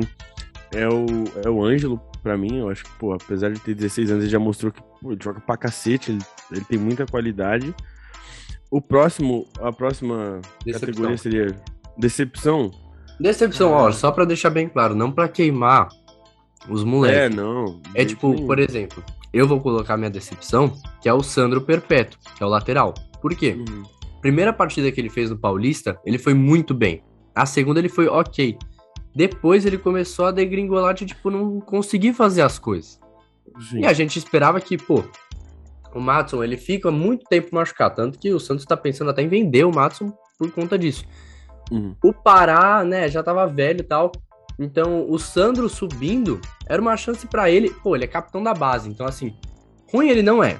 é 0.73 0.87
o, 0.87 1.05
é 1.45 1.49
o 1.49 1.63
Ângelo, 1.63 1.99
pra 2.21 2.37
mim. 2.37 2.59
Eu 2.59 2.69
acho 2.69 2.83
que, 2.85 2.91
pô, 2.97 3.13
apesar 3.13 3.51
de 3.51 3.59
ter 3.59 3.73
16 3.75 4.11
anos, 4.11 4.23
ele 4.23 4.31
já 4.31 4.39
mostrou 4.39 4.71
que 4.71 4.81
pô, 5.01 5.11
ele 5.11 5.19
joga 5.21 5.39
pra 5.41 5.57
cacete, 5.57 6.11
ele, 6.11 6.21
ele 6.51 6.65
tem 6.65 6.79
muita 6.79 7.05
qualidade. 7.05 7.73
O 8.71 8.81
próximo, 8.81 9.45
a 9.61 9.71
próxima 9.71 10.39
Decepção. 10.65 10.87
categoria 10.89 11.17
seria 11.17 11.55
decepção. 11.97 12.71
Decepção, 13.19 13.71
ó, 13.71 13.91
só 13.91 14.11
pra 14.11 14.25
deixar 14.25 14.49
bem 14.49 14.67
claro, 14.67 14.95
não 14.95 15.11
pra 15.11 15.27
queimar 15.27 15.89
os 16.67 16.81
É, 16.81 16.85
moleques. 16.85 17.35
não. 17.37 17.81
É, 17.93 18.03
tipo, 18.03 18.33
por 18.47 18.57
exemplo, 18.57 19.03
eu 19.31 19.47
vou 19.47 19.59
colocar 19.61 19.95
minha 19.97 20.09
decepção, 20.09 20.73
que 21.01 21.07
é 21.07 21.13
o 21.13 21.21
Sandro 21.21 21.61
Perpétuo, 21.61 22.17
que 22.35 22.41
é 22.41 22.45
o 22.45 22.49
lateral. 22.49 22.93
Por 23.21 23.35
quê? 23.35 23.55
Uhum. 23.57 23.83
Primeira 24.21 24.51
partida 24.51 24.91
que 24.91 24.99
ele 24.99 25.09
fez 25.09 25.29
no 25.29 25.37
Paulista, 25.37 25.99
ele 26.05 26.17
foi 26.17 26.33
muito 26.33 26.73
bem. 26.73 27.03
A 27.35 27.45
segunda 27.45 27.79
ele 27.79 27.89
foi 27.89 28.07
ok. 28.07 28.57
Depois 29.15 29.65
ele 29.65 29.77
começou 29.77 30.25
a 30.25 30.31
degringolar 30.31 30.93
de, 30.93 31.05
tipo, 31.05 31.29
não 31.29 31.59
conseguir 31.59 32.13
fazer 32.13 32.41
as 32.41 32.57
coisas. 32.57 32.99
Sim. 33.69 33.81
E 33.81 33.85
a 33.85 33.93
gente 33.93 34.17
esperava 34.17 34.59
que, 34.59 34.77
pô, 34.77 35.03
o 35.93 35.99
Matson, 35.99 36.43
ele 36.43 36.57
fica 36.57 36.89
muito 36.89 37.25
tempo 37.25 37.53
machucado. 37.53 37.95
Tanto 37.95 38.17
que 38.17 38.33
o 38.33 38.39
Santos 38.39 38.65
tá 38.65 38.75
pensando 38.75 39.11
até 39.11 39.21
em 39.21 39.27
vender 39.27 39.63
o 39.63 39.73
Matson 39.73 40.11
por 40.37 40.51
conta 40.51 40.77
disso. 40.77 41.05
Uhum. 41.71 41.95
O 42.03 42.11
Pará, 42.11 42.83
né, 42.83 43.07
já 43.07 43.21
tava 43.21 43.45
velho 43.45 43.81
e 43.81 43.83
tal. 43.83 44.11
Então, 44.59 45.09
o 45.09 45.17
Sandro 45.17 45.69
subindo 45.69 46.39
era 46.67 46.81
uma 46.81 46.97
chance 46.97 47.25
pra 47.27 47.49
ele. 47.49 47.69
Pô, 47.69 47.95
ele 47.95 48.05
é 48.05 48.07
capitão 48.07 48.41
da 48.43 48.53
base. 48.53 48.89
Então, 48.89 49.05
assim, 49.05 49.35
ruim 49.91 50.09
ele 50.09 50.23
não 50.23 50.43
é. 50.43 50.59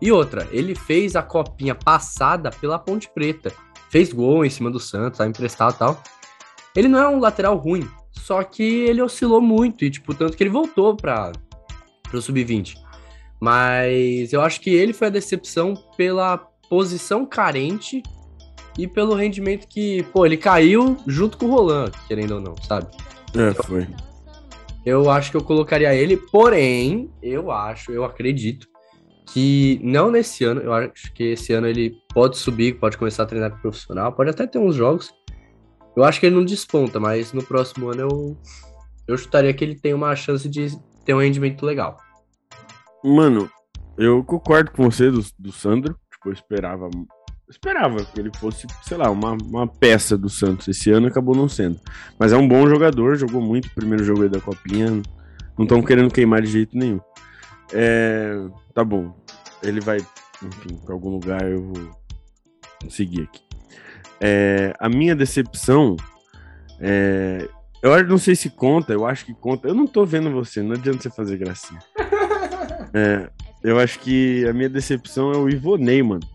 E 0.00 0.12
outra, 0.12 0.46
ele 0.52 0.74
fez 0.74 1.16
a 1.16 1.22
copinha 1.22 1.74
passada 1.74 2.50
pela 2.50 2.78
Ponte 2.78 3.10
Preta. 3.12 3.52
Fez 3.90 4.12
gol 4.12 4.44
em 4.44 4.50
cima 4.50 4.70
do 4.70 4.78
Santos, 4.78 5.18
tá 5.18 5.26
emprestado 5.26 5.74
e 5.74 5.78
tal. 5.78 6.02
Ele 6.76 6.88
não 6.88 6.98
é 6.98 7.08
um 7.08 7.18
lateral 7.18 7.56
ruim. 7.56 7.88
Só 8.12 8.42
que 8.42 8.62
ele 8.62 9.02
oscilou 9.02 9.40
muito. 9.40 9.84
E, 9.84 9.90
tipo, 9.90 10.14
tanto 10.14 10.36
que 10.36 10.42
ele 10.42 10.50
voltou 10.50 10.94
pra, 10.96 11.32
pro 12.08 12.20
Sub-20. 12.20 12.74
Mas 13.40 14.32
eu 14.32 14.42
acho 14.42 14.60
que 14.60 14.70
ele 14.70 14.92
foi 14.92 15.06
a 15.06 15.10
decepção 15.10 15.74
pela 15.96 16.36
posição 16.68 17.24
carente 17.24 18.02
e 18.76 18.86
pelo 18.86 19.14
rendimento 19.14 19.66
que, 19.66 20.02
pô, 20.12 20.26
ele 20.26 20.36
caiu 20.36 20.96
junto 21.06 21.38
com 21.38 21.46
o 21.46 21.50
Roland, 21.50 21.90
querendo 22.06 22.36
ou 22.36 22.40
não, 22.40 22.54
sabe? 22.62 22.86
É, 23.34 23.54
foi. 23.62 23.86
Eu 24.84 25.10
acho 25.10 25.30
que 25.30 25.36
eu 25.36 25.42
colocaria 25.42 25.94
ele, 25.94 26.16
porém, 26.16 27.10
eu 27.22 27.50
acho, 27.50 27.92
eu 27.92 28.04
acredito 28.04 28.68
que 29.32 29.80
não 29.82 30.10
nesse 30.10 30.44
ano, 30.44 30.60
eu 30.60 30.72
acho 30.72 31.12
que 31.12 31.24
esse 31.32 31.52
ano 31.52 31.66
ele 31.66 31.96
pode 32.12 32.38
subir, 32.38 32.78
pode 32.78 32.96
começar 32.96 33.22
a 33.22 33.26
treinar 33.26 33.50
com 33.50 33.58
profissional, 33.58 34.12
pode 34.12 34.30
até 34.30 34.46
ter 34.46 34.58
uns 34.58 34.74
jogos. 34.74 35.10
Eu 35.96 36.04
acho 36.04 36.20
que 36.20 36.26
ele 36.26 36.36
não 36.36 36.44
desponta, 36.44 37.00
mas 37.00 37.32
no 37.32 37.42
próximo 37.42 37.90
ano 37.90 38.00
eu 38.00 38.36
eu 39.08 39.16
chutaria 39.16 39.52
que 39.54 39.64
ele 39.64 39.74
tem 39.74 39.94
uma 39.94 40.14
chance 40.14 40.46
de 40.46 40.78
ter 41.04 41.14
um 41.14 41.20
rendimento 41.20 41.64
legal. 41.64 41.96
Mano, 43.02 43.50
eu 43.96 44.22
concordo 44.22 44.70
com 44.70 44.84
você 44.84 45.10
do, 45.10 45.24
do 45.38 45.50
Sandro. 45.50 45.98
Tipo, 46.12 46.28
eu 46.28 46.32
esperava. 46.32 46.90
Esperava 47.48 48.04
que 48.04 48.20
ele 48.20 48.30
fosse, 48.38 48.66
sei 48.82 48.98
lá, 48.98 49.10
uma, 49.10 49.32
uma 49.32 49.66
peça 49.66 50.18
do 50.18 50.28
Santos. 50.28 50.68
Esse 50.68 50.90
ano 50.90 51.06
acabou 51.06 51.34
não 51.34 51.48
sendo. 51.48 51.80
Mas 52.18 52.32
é 52.32 52.36
um 52.36 52.46
bom 52.46 52.68
jogador, 52.68 53.16
jogou 53.16 53.40
muito 53.40 53.66
o 53.68 53.74
primeiro 53.74 54.04
jogo 54.04 54.24
aí 54.24 54.28
da 54.28 54.40
Copinha. 54.40 54.90
Não 55.56 55.64
estão 55.64 55.82
querendo 55.82 56.12
queimar 56.12 56.42
de 56.42 56.48
jeito 56.48 56.76
nenhum. 56.76 57.00
É, 57.72 58.34
tá 58.74 58.82
bom. 58.84 59.14
Ele 59.62 59.80
vai, 59.80 59.98
enfim, 60.42 60.76
pra 60.84 60.94
algum 60.94 61.10
lugar 61.10 61.42
eu 61.50 61.62
vou 61.62 61.90
seguir 62.88 63.22
aqui. 63.22 63.42
É, 64.20 64.74
a 64.80 64.88
minha 64.88 65.14
decepção 65.14 65.96
é, 66.80 67.48
eu 67.82 68.06
não 68.06 68.18
sei 68.18 68.34
se 68.34 68.50
conta, 68.50 68.92
eu 68.92 69.06
acho 69.06 69.24
que 69.24 69.34
conta. 69.34 69.68
Eu 69.68 69.74
não 69.74 69.86
tô 69.86 70.04
vendo 70.04 70.30
você, 70.30 70.62
não 70.62 70.72
adianta 70.72 71.02
você 71.02 71.10
fazer 71.10 71.36
gracinha. 71.38 71.80
É, 72.94 73.28
eu 73.62 73.78
acho 73.78 73.98
que 73.98 74.46
a 74.48 74.52
minha 74.54 74.68
decepção 74.68 75.30
é 75.30 75.36
o 75.36 75.46
Ivonei, 75.46 76.02
mano. 76.02 76.26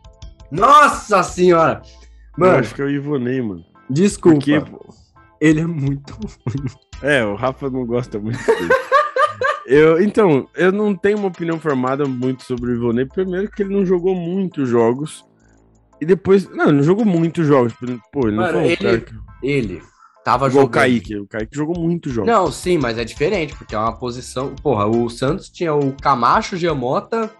Nossa 0.51 1.23
senhora! 1.23 1.81
eu 1.83 1.91
Mano, 2.37 2.59
acho 2.59 2.75
que 2.75 2.81
é 2.83 2.85
o 2.85 2.89
Ivonei, 2.91 3.41
mano. 3.41 3.65
desculpa. 3.89 4.37
Porque, 4.37 4.61
Ele 5.41 5.61
é 5.61 5.65
muito 5.65 6.15
é, 7.01 7.25
o 7.25 7.33
Rafa 7.33 7.71
não 7.71 7.87
gosta 7.87 8.19
muito 8.19 8.37
dele. 8.45 8.69
Eu, 9.65 10.01
então, 10.01 10.47
eu 10.55 10.71
não 10.71 10.93
tenho 10.95 11.17
uma 11.17 11.27
opinião 11.27 11.59
formada 11.59 12.05
muito 12.05 12.43
sobre 12.43 12.71
o 12.71 12.75
Ivonei. 12.75 13.05
Primeiro 13.05 13.49
que 13.49 13.63
ele 13.63 13.73
não 13.73 13.85
jogou 13.85 14.13
muitos 14.15 14.67
jogos. 14.67 15.25
E 16.01 16.05
depois. 16.05 16.49
Não, 16.49 16.65
ele 16.65 16.77
não 16.77 16.83
jogou 16.83 17.05
muitos 17.05 17.47
jogos. 17.47 17.73
Pô, 18.11 18.27
ele 18.27 18.35
não 18.37 18.45
foi 18.47 18.57
um 18.57 18.65
ele- 18.65 19.01
que. 19.01 19.13
Ele 19.41 19.81
tava 20.23 20.47
Igual 20.47 20.63
o 20.63 20.67
jogando. 20.67 20.73
Kaique. 20.81 21.15
O 21.17 21.27
Kaique 21.27 21.55
jogou 21.55 21.79
muitos 21.79 22.11
jogos. 22.11 22.29
Não, 22.29 22.51
sim, 22.51 22.77
mas 22.77 22.97
é 22.97 23.05
diferente, 23.05 23.55
porque 23.55 23.73
é 23.75 23.77
uma 23.77 23.95
posição. 23.97 24.53
Porra, 24.61 24.85
o 24.85 25.09
Santos 25.09 25.49
tinha 25.49 25.73
o 25.73 25.93
Camacho, 25.93 26.55
o 26.55 26.57
Giamota, 26.57 27.31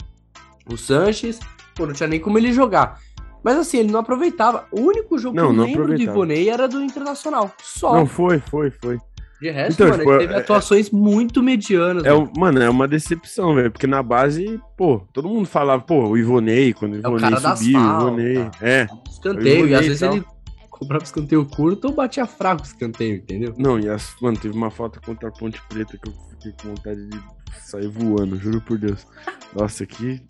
o 0.69 0.77
Sanches, 0.77 1.39
pô, 1.75 1.85
não 1.85 1.93
tinha 1.93 2.07
nem 2.07 2.19
como 2.19 2.37
ele 2.37 2.53
jogar. 2.53 2.99
Mas 3.43 3.57
assim, 3.57 3.79
ele 3.79 3.91
não 3.91 3.99
aproveitava. 3.99 4.65
O 4.71 4.79
único 4.79 5.17
jogo 5.17 5.35
Não, 5.35 5.47
que 5.47 5.49
eu 5.51 5.53
não 5.57 5.63
lembro 5.65 5.77
do 5.79 5.83
aproveitava. 5.91 6.17
Ivonei 6.17 6.49
era 6.49 6.67
do 6.67 6.81
Internacional. 6.81 7.51
Só. 7.61 7.93
Não, 7.95 8.05
foi, 8.05 8.39
foi, 8.39 8.71
foi. 8.71 8.97
De 9.43 9.51
resto, 9.51 9.73
Então, 9.73 9.89
mano, 9.89 9.99
tipo, 10.03 10.17
teve 10.19 10.33
é- 10.33 10.37
atuações 10.37 10.89
muito 10.89 11.43
medianas. 11.43 12.05
É, 12.05 12.11
mano. 12.13 12.31
um- 12.33 12.39
mano, 12.39 12.61
é 12.61 12.69
uma 12.69 12.87
decepção, 12.87 13.53
velho. 13.53 13.69
Porque 13.69 13.85
na 13.85 14.01
base, 14.01 14.57
pô, 14.77 15.01
todo 15.11 15.27
mundo 15.27 15.45
falava, 15.45 15.83
pô, 15.83 16.07
o 16.07 16.17
Ivonei, 16.17 16.73
quando 16.73 16.93
o 16.93 16.95
É 16.95 16.99
o 16.99 17.01
Ivonei 17.01 17.19
cara 17.19 17.39
das 17.41 17.59
subiu, 17.59 17.77
o. 17.77 17.97
Ivonei. 17.97 18.37
É. 18.61 18.87
Escanteio, 19.09 19.67
e 19.67 19.75
às 19.75 19.85
vezes 19.85 19.99
tal. 19.99 20.13
ele 20.15 20.23
comprava 20.69 21.03
escanteio 21.03 21.45
curto 21.45 21.87
ou 21.89 21.93
batia 21.93 22.25
fraco 22.25 22.61
o 22.61 22.65
escanteio, 22.65 23.17
entendeu? 23.17 23.53
Não, 23.57 23.77
e 23.77 23.89
as, 23.89 24.15
mano, 24.21 24.37
teve 24.37 24.55
uma 24.55 24.71
falta 24.71 25.01
contra 25.01 25.27
a 25.27 25.31
Ponte 25.33 25.61
Preta 25.67 25.97
que 25.97 26.07
eu 26.09 26.13
fiquei 26.29 26.53
com 26.61 26.69
vontade 26.69 27.05
de 27.05 27.19
sair 27.59 27.89
voando, 27.89 28.37
juro 28.37 28.61
por 28.61 28.77
Deus. 28.77 29.05
Nossa, 29.53 29.85
que. 29.85 30.21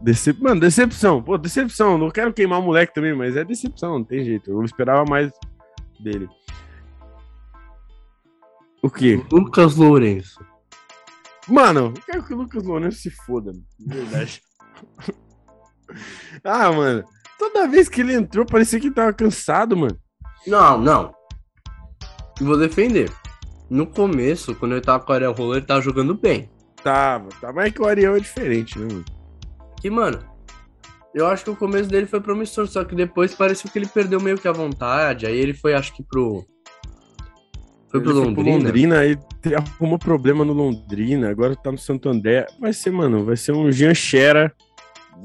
Decep... 0.00 0.42
Mano, 0.42 0.60
decepção. 0.62 1.22
Pô, 1.22 1.36
decepção. 1.36 1.98
Não 1.98 2.10
quero 2.10 2.32
queimar 2.32 2.60
o 2.60 2.62
moleque 2.62 2.94
também, 2.94 3.14
mas 3.14 3.36
é 3.36 3.44
decepção, 3.44 3.98
não 3.98 4.04
tem 4.04 4.24
jeito. 4.24 4.50
Eu 4.50 4.62
esperava 4.62 5.04
mais 5.08 5.30
dele. 6.00 6.26
O 8.86 8.90
quê? 8.90 9.20
Lucas 9.32 9.74
Lourenço. 9.74 10.38
Mano, 11.48 11.92
eu 11.96 12.02
quero 12.06 12.22
que 12.24 12.32
o 12.32 12.36
Lucas 12.36 12.62
Lourenço 12.62 13.00
se 13.00 13.10
foda, 13.10 13.50
mano. 13.50 13.64
De 13.80 13.96
verdade. 13.96 14.40
ah, 16.44 16.70
mano. 16.70 17.04
Toda 17.36 17.66
vez 17.66 17.88
que 17.88 18.00
ele 18.00 18.14
entrou, 18.14 18.46
parecia 18.46 18.78
que 18.78 18.86
ele 18.86 18.94
tava 18.94 19.12
cansado, 19.12 19.76
mano. 19.76 19.98
Não, 20.46 20.80
não. 20.80 21.12
Vou 22.40 22.56
defender. 22.56 23.10
No 23.68 23.88
começo, 23.88 24.54
quando 24.54 24.76
ele 24.76 24.82
tava 24.82 25.02
com 25.02 25.10
o 25.10 25.14
Ariel 25.16 25.32
Roller, 25.32 25.56
ele 25.56 25.66
tava 25.66 25.82
jogando 25.82 26.14
bem. 26.14 26.48
Tava, 26.80 27.28
tá. 27.40 27.52
Mas 27.52 27.66
é 27.66 27.70
que 27.72 27.82
o 27.82 27.86
Ariel 27.86 28.14
é 28.14 28.20
diferente, 28.20 28.78
né, 28.78 28.86
mano? 28.88 29.04
Que, 29.80 29.90
mano, 29.90 30.20
eu 31.12 31.26
acho 31.26 31.42
que 31.42 31.50
o 31.50 31.56
começo 31.56 31.90
dele 31.90 32.06
foi 32.06 32.20
promissor, 32.20 32.68
só 32.68 32.84
que 32.84 32.94
depois 32.94 33.34
pareceu 33.34 33.68
que 33.68 33.80
ele 33.80 33.88
perdeu 33.88 34.20
meio 34.20 34.38
que 34.38 34.46
a 34.46 34.52
vontade. 34.52 35.26
Aí 35.26 35.36
ele 35.36 35.54
foi, 35.54 35.74
acho 35.74 35.92
que 35.92 36.04
pro. 36.04 36.46
Foi 37.88 38.00
pro 38.00 38.12
Londrina. 38.12 38.50
Londrina, 38.58 38.98
aí 39.00 39.16
te- 39.40 39.54
arrumou 39.54 39.98
problema 39.98 40.44
no 40.44 40.52
Londrina, 40.52 41.30
agora 41.30 41.54
tá 41.56 41.70
no 41.70 41.78
Santo 41.78 42.08
André. 42.08 42.46
Vai 42.60 42.72
ser, 42.72 42.90
mano, 42.90 43.24
vai 43.24 43.36
ser 43.36 43.52
um 43.52 43.70
Jean 43.70 43.94
Xera 43.94 44.52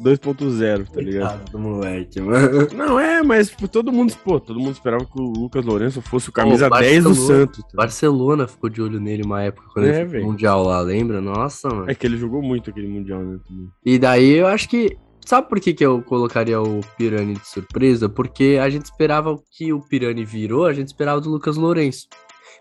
2.0, 0.01 0.87
tá 0.89 1.01
ligado? 1.01 1.51
Do 1.51 1.59
moleque, 1.59 2.21
mano. 2.21 2.67
Não, 2.73 2.99
é, 2.99 3.21
mas 3.21 3.49
pô, 3.51 3.67
todo 3.67 3.91
mundo, 3.91 4.13
pô, 4.23 4.39
todo 4.39 4.59
mundo 4.59 4.71
esperava 4.73 5.03
que 5.05 5.19
o 5.19 5.33
Lucas 5.33 5.65
Lourenço 5.65 6.01
fosse 6.01 6.29
o 6.29 6.31
camisa 6.31 6.69
Pô, 6.69 6.77
10 6.79 7.03
do. 7.03 7.13
Santos. 7.15 7.59
tá? 7.63 7.69
Barcelona 7.75 8.47
ficou 8.47 8.69
de 8.69 8.81
olho 8.81 8.99
nele 8.99 9.23
uma 9.23 9.41
época 9.41 9.67
quando 9.73 9.87
É, 9.87 10.01
ele 10.01 10.09
pro 10.09 10.23
Mundial 10.23 10.63
lá, 10.63 10.79
lembra? 10.81 11.19
Nossa, 11.19 11.67
mano. 11.69 11.89
É 11.89 11.95
que 11.95 12.05
ele 12.07 12.17
jogou 12.17 12.41
muito 12.41 12.69
aquele 12.69 12.87
Mundial, 12.87 13.19
né, 13.21 13.37
também. 13.47 13.67
E 13.85 13.99
daí 13.99 14.31
eu 14.37 14.47
acho 14.47 14.69
que. 14.69 14.97
Sabe 15.23 15.47
por 15.47 15.59
que, 15.59 15.71
que 15.71 15.85
eu 15.85 16.01
colocaria 16.01 16.59
o 16.59 16.79
Pirani 16.97 17.33
de 17.35 17.47
surpresa? 17.47 18.09
Porque 18.09 18.57
a 18.59 18.67
gente 18.71 18.85
esperava 18.85 19.31
o 19.31 19.39
que 19.51 19.71
o 19.71 19.79
Pirani 19.79 20.25
virou, 20.25 20.65
a 20.65 20.73
gente 20.73 20.87
esperava 20.87 21.21
do 21.21 21.29
Lucas 21.29 21.57
Lourenço. 21.57 22.07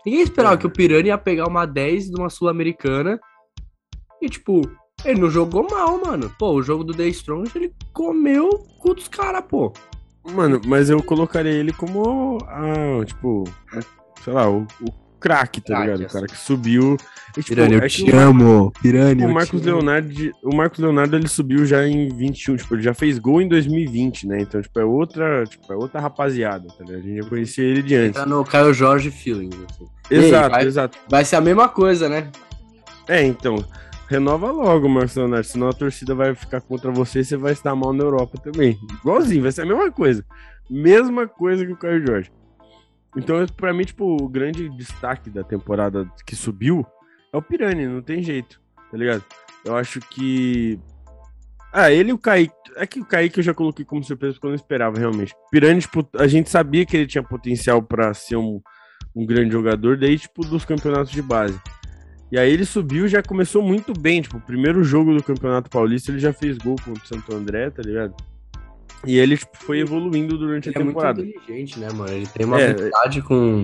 Ninguém 0.05 0.21
esperava 0.21 0.55
É. 0.55 0.57
que 0.57 0.67
o 0.67 0.71
Pirani 0.71 1.07
ia 1.09 1.17
pegar 1.17 1.47
uma 1.47 1.65
10 1.65 2.09
de 2.09 2.19
uma 2.19 2.29
Sul-Americana 2.29 3.19
e, 4.21 4.29
tipo, 4.29 4.61
ele 5.05 5.19
não 5.21 5.29
jogou 5.29 5.67
mal, 5.69 5.99
mano. 5.99 6.31
Pô, 6.39 6.53
o 6.53 6.63
jogo 6.63 6.83
do 6.83 6.93
The 6.93 7.07
Strong 7.09 7.49
ele 7.55 7.73
comeu 7.93 8.49
o 8.49 8.59
cu 8.79 8.93
dos 8.93 9.07
caras, 9.07 9.43
pô. 9.47 9.71
Mano, 10.33 10.61
mas 10.65 10.89
eu 10.89 11.01
colocaria 11.01 11.51
ele 11.51 11.73
como, 11.73 12.37
ah, 12.47 13.03
tipo, 13.05 13.43
sei 14.23 14.33
lá, 14.33 14.47
o, 14.49 14.61
o 14.81 14.91
craque, 15.21 15.61
tá 15.61 15.79
ligado? 15.79 16.01
O 16.01 16.05
assim. 16.05 16.13
cara 16.13 16.27
que 16.27 16.37
subiu. 16.37 16.97
E, 17.29 17.33
tipo, 17.41 17.47
Pirani, 17.55 17.73
eu 17.75 17.79
é 17.81 17.87
te 17.87 18.03
que 18.03 18.11
o- 18.11 18.19
amo. 18.19 18.73
Pirani, 18.81 19.23
O 19.23 19.27
eu 19.29 19.33
Marcos 19.33 19.61
te. 19.61 19.65
Leonardo, 19.65 20.09
o 20.43 20.53
Marcos 20.55 20.79
Leonardo 20.79 21.15
ele 21.15 21.27
subiu 21.29 21.65
já 21.65 21.87
em 21.87 22.09
21, 22.09 22.57
tipo, 22.57 22.75
ele 22.75 22.81
já 22.81 22.93
fez 22.93 23.17
gol 23.19 23.41
em 23.41 23.47
2020, 23.47 24.27
né? 24.27 24.41
Então, 24.41 24.61
tipo, 24.61 24.77
é 24.79 24.83
outra, 24.83 25.45
tipo, 25.45 25.71
é 25.71 25.75
outra 25.77 26.01
rapaziada, 26.01 26.67
tá 26.77 26.83
ligado? 26.83 26.99
A 26.99 27.01
gente 27.07 27.23
já 27.23 27.29
conhecia 27.29 27.63
ele 27.63 27.81
de 27.81 27.95
antes. 27.95 28.19
Tá 28.19 28.25
no 28.25 28.43
Caio 28.43 28.73
Jorge 28.73 29.09
feeling. 29.11 29.49
assim. 29.69 29.85
Exato, 30.09 30.49
vai- 30.51 30.65
exato. 30.65 30.97
Vai 31.09 31.23
ser 31.23 31.35
a 31.37 31.41
mesma 31.41 31.69
coisa, 31.69 32.09
né? 32.09 32.27
É, 33.07 33.23
então, 33.23 33.63
renova 34.09 34.51
logo, 34.51 34.89
Marcos 34.89 35.15
Leonardo, 35.15 35.45
senão 35.47 35.69
a 35.69 35.73
torcida 35.73 36.13
vai 36.13 36.35
ficar 36.35 36.59
contra 36.59 36.91
você 36.91 37.19
e 37.19 37.23
você 37.23 37.37
vai 37.37 37.55
dar 37.63 37.75
mal 37.75 37.93
na 37.93 38.03
Europa 38.03 38.37
também. 38.43 38.77
Igualzinho, 38.99 39.41
vai 39.43 39.51
ser 39.53 39.61
a 39.61 39.65
mesma 39.65 39.89
coisa. 39.91 40.25
Mesma 40.69 41.27
coisa 41.27 41.65
que 41.65 41.71
o 41.71 41.77
Caio 41.77 42.05
Jorge. 42.05 42.31
Então, 43.15 43.45
pra 43.57 43.73
mim, 43.73 43.83
tipo, 43.83 44.05
o 44.21 44.29
grande 44.29 44.69
destaque 44.69 45.29
da 45.29 45.43
temporada 45.43 46.09
que 46.25 46.35
subiu 46.35 46.85
é 47.33 47.37
o 47.37 47.41
Pirani, 47.41 47.85
não 47.85 48.01
tem 48.01 48.23
jeito, 48.23 48.61
tá 48.89 48.97
ligado? 48.97 49.23
Eu 49.65 49.75
acho 49.75 49.99
que. 49.99 50.79
Ah, 51.73 51.91
ele 51.91 52.11
e 52.11 52.13
o 52.13 52.17
Kaique. 52.17 52.53
É 52.77 52.87
que 52.87 53.01
o 53.01 53.05
Kaique 53.05 53.39
eu 53.39 53.43
já 53.43 53.53
coloquei 53.53 53.83
como 53.83 54.03
surpresa 54.03 54.33
porque 54.33 54.47
eu 54.47 54.51
não 54.51 54.55
esperava 54.55 54.97
realmente. 54.97 55.33
Pirani, 55.51 55.81
tipo, 55.81 56.07
a 56.17 56.27
gente 56.27 56.49
sabia 56.49 56.85
que 56.85 56.95
ele 56.95 57.07
tinha 57.07 57.23
potencial 57.23 57.81
pra 57.81 58.13
ser 58.13 58.37
um, 58.37 58.61
um 59.15 59.25
grande 59.25 59.51
jogador, 59.51 59.97
daí, 59.97 60.17
tipo, 60.17 60.45
dos 60.45 60.63
campeonatos 60.63 61.11
de 61.11 61.21
base. 61.21 61.59
E 62.31 62.39
aí 62.39 62.49
ele 62.49 62.63
subiu 62.63 63.09
já 63.09 63.21
começou 63.21 63.61
muito 63.61 63.91
bem. 63.93 64.21
Tipo, 64.21 64.37
o 64.37 64.41
primeiro 64.41 64.83
jogo 64.83 65.13
do 65.13 65.21
Campeonato 65.21 65.69
Paulista 65.69 66.11
ele 66.11 66.19
já 66.19 66.31
fez 66.31 66.57
gol 66.57 66.77
contra 66.77 67.03
o 67.03 67.07
Santo 67.07 67.35
André, 67.35 67.69
tá 67.69 67.81
ligado? 67.81 68.15
E 69.05 69.17
ele 69.17 69.37
tipo, 69.37 69.57
foi 69.57 69.79
evoluindo 69.79 70.37
durante 70.37 70.69
Ele 70.69 70.77
a 70.77 70.81
é 70.81 70.83
muito 70.83 70.95
temporada. 70.95 71.21
inteligente, 71.21 71.79
né, 71.79 71.87
mano? 71.93 72.11
Ele 72.13 72.27
tem 72.27 72.45
uma 72.45 72.59
É, 72.61 72.69
habilidade 72.69 73.21
com 73.23 73.63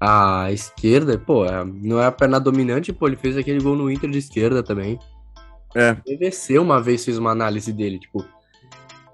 a 0.00 0.50
esquerda. 0.52 1.18
Pô, 1.18 1.44
é- 1.44 1.64
não 1.64 2.00
é 2.00 2.06
a 2.06 2.12
perna 2.12 2.38
dominante, 2.38 2.92
pô, 2.92 3.06
ele 3.08 3.16
fez 3.16 3.36
aquele 3.36 3.60
gol 3.60 3.74
no 3.76 3.90
Inter 3.90 4.10
de 4.10 4.18
esquerda 4.18 4.62
também. 4.62 4.98
É. 5.74 5.92
O 5.92 5.96
PVC 6.04 6.58
uma 6.58 6.80
vez 6.80 7.04
fez 7.04 7.18
uma 7.18 7.30
análise 7.32 7.72
dele, 7.72 7.98
tipo. 7.98 8.24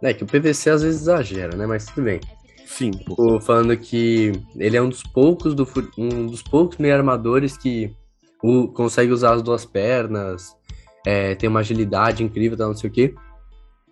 É 0.03 0.13
que 0.15 0.23
o 0.25 0.27
PVC 0.27 0.71
às 0.71 0.83
vezes 0.83 1.03
exagera, 1.03 1.57
né? 1.57 1.67
Mas 1.67 1.87
tudo 1.87 2.05
bem. 2.05 2.21
Sim, 2.67 2.91
pô. 2.91 2.99
Tipo, 3.15 3.41
falando 3.41 3.77
que 3.77 4.33
ele 4.57 4.77
é 4.77 4.83
um 4.83 4.89
dos 4.89 5.03
poucos 5.03 5.55
do 5.55 5.67
um 5.99 6.27
dos 6.27 6.43
poucos 6.43 6.79
meio 6.79 6.95
armadores 6.95 7.57
que 7.57 7.95
o- 8.43 8.69
consegue 8.69 9.13
usar 9.13 9.33
as 9.35 9.43
duas 9.43 9.65
pernas, 9.65 10.55
é, 11.07 11.35
tem 11.35 11.49
uma 11.49 11.61
agilidade 11.61 12.23
incrível, 12.23 12.57
tal, 12.57 12.69
não 12.69 12.77
sei 12.77 12.89
o 12.89 12.93
quê. 12.93 13.15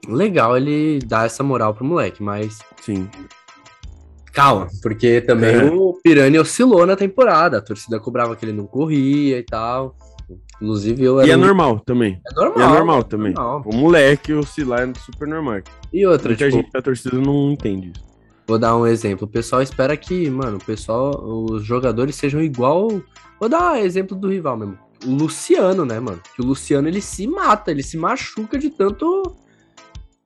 Legal 0.07 0.57
ele 0.57 0.99
dar 1.01 1.27
essa 1.27 1.43
moral 1.43 1.75
pro 1.75 1.85
moleque, 1.85 2.23
mas 2.23 2.59
Sim. 2.81 3.09
calma, 4.33 4.69
porque 4.83 5.21
também 5.21 5.55
É. 5.57 5.65
o 5.65 5.99
Pirani 6.03 6.39
oscilou 6.39 6.87
na 6.87 6.97
temporada, 6.97 7.59
a 7.59 7.61
torcida 7.63 7.99
cobrava 7.99 8.37
que 8.37 8.45
ele 8.45 8.53
não 8.53 8.67
corria 8.67 9.39
e 9.39 9.43
tal. 9.43 9.97
Inclusive 10.61 11.03
eu 11.05 11.19
era 11.21 11.29
E 11.29 11.31
é 11.33 11.37
um- 11.37 11.41
normal 11.41 11.81
também. 11.81 12.21
é 12.31 12.35
normal. 12.35 12.59
E 12.59 12.63
é 12.63 12.75
normal 12.75 13.05
também. 13.05 13.33
normal. 13.33 13.63
O 13.67 13.75
moleque 13.75 14.33
oscilar 14.33 14.81
é 14.89 14.93
super 15.01 15.27
normal. 15.29 15.61
E 15.93 16.07
outra, 16.07 16.29
Muita 16.29 16.45
tipo, 16.47 16.57
gente 16.63 16.73
da 16.73 16.83
torcida 16.83 17.17
não 17.19 17.53
entende 17.53 17.93
isso. 17.95 18.05
Vou 18.47 18.59
dar 18.59 18.77
um 18.77 18.87
exemplo. 18.87 19.27
O 19.27 19.31
pessoal 19.31 19.61
espera 19.63 19.97
que, 19.97 20.29
mano, 20.31 20.57
o 20.57 20.65
pessoal, 20.65 21.23
os 21.23 21.63
jogadores 21.65 22.15
sejam 22.17 22.41
igual. 22.43 22.89
Vou 23.39 23.49
dar 23.49 23.75
um 23.75 23.77
exemplo 23.77 24.17
do 24.17 24.29
rival 24.29 24.57
mesmo. 24.57 24.79
O 25.07 25.11
Luciano, 25.11 25.85
né, 25.85 26.01
mano? 26.01 26.21
Que 26.35 26.43
o 26.43 26.45
Luciano 26.45 26.89
ele 26.89 27.01
se 27.01 27.27
mata, 27.27 27.71
ele 27.71 27.83
se 27.83 27.97
machuca 27.97 28.59
de 28.59 28.69
tanto 28.71 29.35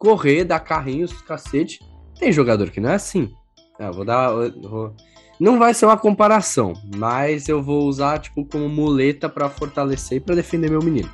correr, 0.02 0.42
dar 0.42 0.58
carrinhos, 0.58 1.12
cacete. 1.22 1.78
Tem 2.18 2.32
jogador 2.32 2.70
que 2.70 2.80
não 2.80 2.90
é 2.90 2.94
assim. 2.94 3.32
Ah, 3.78 3.92
vou 3.92 4.04
dar. 4.04 4.30
vou- 4.32 4.92
Não 5.38 5.60
vai 5.60 5.72
ser 5.74 5.86
uma 5.86 5.96
comparação, 5.96 6.72
mas 6.96 7.48
eu 7.48 7.62
vou 7.62 7.84
usar, 7.86 8.18
tipo, 8.18 8.44
como 8.44 8.68
muleta 8.68 9.28
pra 9.28 9.48
fortalecer 9.48 10.18
e 10.18 10.20
pra 10.20 10.34
defender 10.34 10.68
meu 10.68 10.80
menino. 10.82 11.08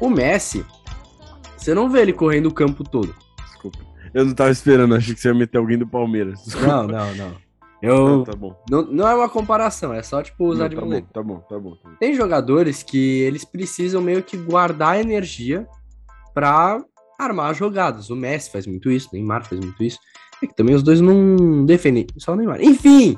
O 0.00 0.08
Messi, 0.08 0.64
você 1.56 1.74
não 1.74 1.90
vê 1.90 2.02
ele 2.02 2.12
correndo 2.12 2.46
o 2.46 2.54
campo 2.54 2.84
todo. 2.84 3.12
Desculpa. 3.44 3.78
Eu 4.12 4.24
não 4.24 4.32
tava 4.34 4.50
esperando, 4.50 4.94
achei 4.94 5.12
que 5.12 5.20
você 5.20 5.28
ia 5.28 5.34
meter 5.34 5.58
alguém 5.58 5.76
do 5.78 5.86
Palmeiras. 5.86 6.40
Desculpa. 6.44 6.68
Não, 6.68 6.86
não, 6.86 7.14
não. 7.16 7.32
Eu, 7.82 8.22
tá 8.24 8.32
bom. 8.36 8.56
Não, 8.70 8.82
não 8.86 9.06
é 9.08 9.14
uma 9.14 9.28
comparação, 9.28 9.92
é 9.92 10.02
só, 10.02 10.22
tipo, 10.22 10.46
usar 10.46 10.64
Não, 10.64 10.68
de 10.70 10.76
tá, 10.76 10.82
bom 10.82 10.88
tá 11.12 11.22
bom, 11.22 11.38
tá 11.40 11.58
bom, 11.58 11.70
tá 11.76 11.88
bom. 11.90 11.96
Tem 12.00 12.14
jogadores 12.14 12.82
que 12.84 13.20
eles 13.22 13.44
precisam 13.44 14.00
meio 14.00 14.22
que 14.22 14.36
guardar 14.36 14.98
energia 15.00 15.66
pra 16.32 16.80
armar 17.18 17.54
jogadas. 17.54 18.10
O 18.10 18.16
Messi 18.16 18.50
faz 18.50 18.66
muito 18.66 18.90
isso, 18.90 19.08
o 19.12 19.14
Neymar 19.14 19.44
faz 19.44 19.60
muito 19.60 19.82
isso. 19.82 19.98
É 20.42 20.46
que 20.46 20.54
também 20.54 20.74
os 20.74 20.82
dois 20.82 21.00
não 21.00 21.64
defendem, 21.64 22.06
só 22.18 22.32
o 22.32 22.36
Neymar. 22.36 22.60
Enfim, 22.62 23.16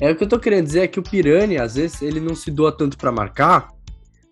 é 0.00 0.10
o 0.10 0.16
que 0.16 0.24
eu 0.24 0.28
tô 0.28 0.38
querendo 0.38 0.64
dizer 0.64 0.80
é 0.80 0.88
que 0.88 1.00
o 1.00 1.02
Pirani, 1.02 1.58
às 1.58 1.74
vezes, 1.74 2.02
ele 2.02 2.20
não 2.20 2.34
se 2.34 2.50
doa 2.50 2.70
tanto 2.70 2.96
pra 2.96 3.10
marcar. 3.10 3.68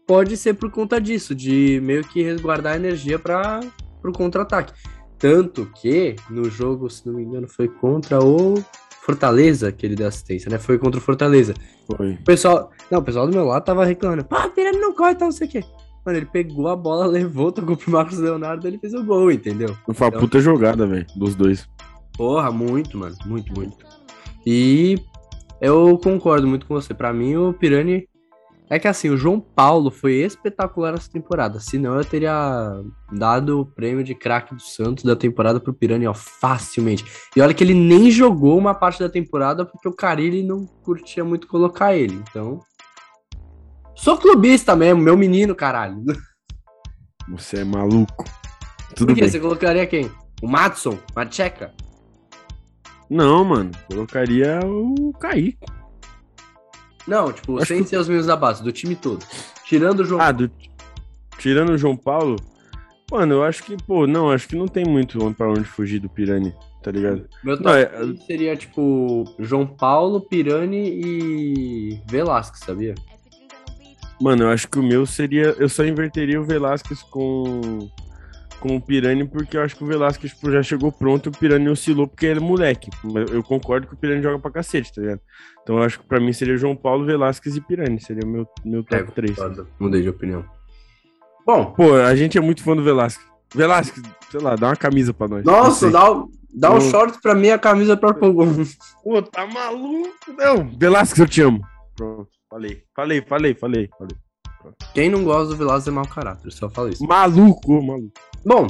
Pode 0.06 0.36
ser 0.36 0.54
por 0.54 0.70
conta 0.70 1.00
disso, 1.00 1.34
de 1.34 1.80
meio 1.82 2.04
que 2.04 2.22
resguardar 2.22 2.76
energia 2.76 3.18
para 3.18 3.60
pro 4.00 4.12
contra-ataque. 4.12 4.72
Tanto 5.18 5.66
que 5.80 6.14
no 6.30 6.48
jogo, 6.48 6.88
se 6.88 7.04
não 7.06 7.14
me 7.14 7.24
engano, 7.24 7.48
foi 7.48 7.68
contra 7.68 8.22
o 8.22 8.54
Fortaleza 9.02 9.72
que 9.72 9.84
ele 9.84 9.96
deu 9.96 10.06
assistência, 10.06 10.48
né? 10.50 10.58
Foi 10.58 10.78
contra 10.78 11.00
o 11.00 11.02
Fortaleza. 11.02 11.54
Foi. 11.96 12.12
O 12.12 12.24
pessoal. 12.24 12.70
Não, 12.90 13.00
o 13.00 13.02
pessoal 13.02 13.26
do 13.26 13.32
meu 13.32 13.44
lado 13.44 13.64
tava 13.64 13.84
reclamando. 13.84 14.24
Pá, 14.24 14.48
Pirani 14.48 14.78
não 14.78 14.94
corre, 14.94 15.16
tal, 15.16 15.28
não 15.28 15.32
sei 15.32 15.48
o 15.48 15.50
quê. 15.50 15.64
Mano, 16.06 16.18
ele 16.18 16.26
pegou 16.26 16.68
a 16.68 16.76
bola, 16.76 17.04
levou, 17.08 17.50
tocou 17.50 17.76
pro 17.76 17.90
Marcos 17.90 18.18
Leonardo 18.18 18.68
ele 18.68 18.78
fez 18.78 18.94
o 18.94 19.02
gol, 19.02 19.32
entendeu? 19.32 19.76
Foi 19.92 20.08
uma 20.08 20.18
puta 20.18 20.38
jogada, 20.40 20.86
velho, 20.86 21.04
dos 21.16 21.34
dois. 21.34 21.68
Porra, 22.16 22.52
muito, 22.52 22.96
mano. 22.96 23.16
Muito, 23.26 23.52
muito. 23.52 23.76
E 24.46 24.96
eu 25.60 25.98
concordo 25.98 26.46
muito 26.46 26.64
com 26.66 26.74
você. 26.74 26.94
Pra 26.94 27.12
mim, 27.12 27.34
o 27.34 27.52
Pirani. 27.52 28.08
É 28.68 28.80
que 28.80 28.88
assim, 28.88 29.10
o 29.10 29.16
João 29.16 29.38
Paulo 29.38 29.92
foi 29.92 30.14
espetacular 30.14 30.94
essa 30.94 31.08
temporada. 31.08 31.60
Senão 31.60 31.96
eu 31.96 32.04
teria 32.04 32.82
dado 33.12 33.60
o 33.60 33.66
prêmio 33.66 34.02
de 34.02 34.12
craque 34.12 34.56
do 34.56 34.60
Santos 34.60 35.04
da 35.04 35.14
temporada 35.14 35.60
pro 35.60 35.72
Pirani, 35.72 36.04
ó, 36.04 36.14
facilmente. 36.14 37.04
E 37.36 37.40
olha 37.40 37.54
que 37.54 37.62
ele 37.62 37.74
nem 37.74 38.10
jogou 38.10 38.58
uma 38.58 38.74
parte 38.74 38.98
da 38.98 39.08
temporada 39.08 39.64
porque 39.64 39.88
o 39.88 39.92
Carilli 39.92 40.42
não 40.42 40.66
curtia 40.82 41.24
muito 41.24 41.46
colocar 41.46 41.94
ele. 41.94 42.20
Então. 42.28 42.60
Sou 43.96 44.16
clubista 44.18 44.76
mesmo, 44.76 45.00
meu 45.02 45.16
menino, 45.16 45.54
caralho. 45.54 46.02
Você 47.28 47.58
é 47.60 47.64
maluco. 47.64 48.24
Tudo 48.94 49.08
Por 49.08 49.14
que 49.14 49.20
bem. 49.22 49.30
você 49.30 49.40
colocaria 49.40 49.86
quem? 49.86 50.10
O 50.42 50.46
Matson? 50.46 50.98
Macheca? 51.14 51.72
Não, 53.10 53.44
mano. 53.44 53.70
Colocaria 53.88 54.60
o 54.64 55.12
Kaique. 55.18 55.58
Não, 57.06 57.32
tipo, 57.32 57.56
Acho 57.58 57.66
sem 57.66 57.82
que- 57.82 57.88
ser 57.88 57.98
os 57.98 58.08
meninos 58.08 58.26
da 58.26 58.36
base, 58.36 58.62
do 58.62 58.72
time 58.72 58.94
todo. 58.96 59.24
Tirando 59.64 60.00
o 60.00 60.04
João 60.04 60.20
Ah, 60.20 60.32
do... 60.32 60.50
tirando 61.38 61.70
o 61.70 61.78
João 61.78 61.96
Paulo, 61.96 62.36
mano, 63.10 63.34
eu 63.34 63.44
acho 63.44 63.62
que, 63.62 63.76
pô, 63.76 64.06
não, 64.06 64.30
acho 64.30 64.48
que 64.48 64.56
não 64.56 64.66
tem 64.66 64.84
muito 64.84 65.32
pra 65.34 65.48
onde 65.48 65.64
fugir 65.64 66.00
do 66.00 66.08
Pirani, 66.08 66.52
tá 66.82 66.90
ligado? 66.90 67.28
Meu 67.44 67.58
Não, 67.60 67.72
é- 67.72 67.86
3 67.86 68.24
seria 68.26 68.56
tipo 68.56 69.24
João 69.38 69.66
Paulo, 69.66 70.20
Pirani 70.20 71.00
e 71.00 72.00
Velasquez, 72.10 72.64
sabia? 72.64 72.94
Mano, 74.20 74.44
eu 74.44 74.48
acho 74.50 74.68
que 74.68 74.78
o 74.78 74.82
meu 74.82 75.04
seria. 75.06 75.54
Eu 75.58 75.68
só 75.68 75.84
inverteria 75.84 76.40
o 76.40 76.44
Velasquez 76.44 77.02
com. 77.02 77.88
Com 78.58 78.74
o 78.76 78.80
Pirani, 78.80 79.28
porque 79.28 79.54
eu 79.58 79.62
acho 79.62 79.76
que 79.76 79.84
o 79.84 79.86
Velasquez 79.86 80.32
tipo, 80.32 80.50
já 80.50 80.62
chegou 80.62 80.90
pronto 80.90 81.26
e 81.26 81.28
o 81.28 81.32
Pirani 81.32 81.68
oscilou 81.68 82.08
porque 82.08 82.24
ele 82.24 82.40
é 82.40 82.42
moleque. 82.42 82.88
Mas 83.04 83.30
Eu 83.30 83.42
concordo 83.42 83.86
que 83.86 83.92
o 83.92 83.96
Pirani 83.98 84.22
joga 84.22 84.38
pra 84.38 84.50
cacete, 84.50 84.94
tá 84.94 85.02
ligado? 85.02 85.20
Então 85.62 85.76
eu 85.76 85.82
acho 85.82 86.00
que 86.00 86.06
pra 86.06 86.18
mim 86.18 86.32
seria 86.32 86.56
João 86.56 86.74
Paulo, 86.74 87.04
Velasquez 87.04 87.54
e 87.54 87.60
Pirani. 87.60 88.00
Seria 88.00 88.24
o 88.24 88.28
meu, 88.28 88.46
meu 88.64 88.82
top 88.82 89.12
3. 89.12 89.36
concordo. 89.36 89.68
Mudei 89.78 90.00
de 90.00 90.08
opinião. 90.08 90.42
Bom, 91.46 91.66
Pô, 91.76 91.94
a 91.96 92.16
gente 92.16 92.38
é 92.38 92.40
muito 92.40 92.62
fã 92.62 92.74
do 92.74 92.82
Velasquez. 92.82 93.24
Velasquez, 93.54 94.04
sei 94.30 94.40
lá, 94.40 94.56
dá 94.56 94.68
uma 94.68 94.76
camisa 94.76 95.12
pra 95.12 95.28
nós. 95.28 95.44
nossa, 95.44 95.90
dá, 95.90 96.10
um- 96.10 96.28
dá 96.52 96.70
um 96.72 96.76
Eu- 96.76 96.80
short 96.80 97.20
pra 97.20 97.34
mim 97.34 97.50
a 97.50 97.58
camisa 97.58 97.94
pra. 97.96 98.14
Pô, 98.14 99.22
tá 99.30 99.46
maluco? 99.46 100.10
Não, 100.36 100.66
Velasquez, 100.78 101.18
eu 101.20 101.28
te 101.28 101.42
amo. 101.42 101.60
Pronto, 101.94 102.28
falei, 102.50 102.82
falei, 102.94 103.22
falei, 103.22 103.54
falei, 103.54 103.90
falei. 103.98 104.16
Quem 104.94 105.08
não 105.10 105.24
gosta 105.24 105.48
do 105.48 105.56
Velasquez 105.56 105.88
é 105.88 105.90
mau 105.90 106.06
caráter, 106.06 106.50
só 106.52 106.68
falo 106.68 106.88
isso. 106.88 107.04
Maluco, 107.04 107.82
maluco. 107.82 108.12
Bom, 108.44 108.66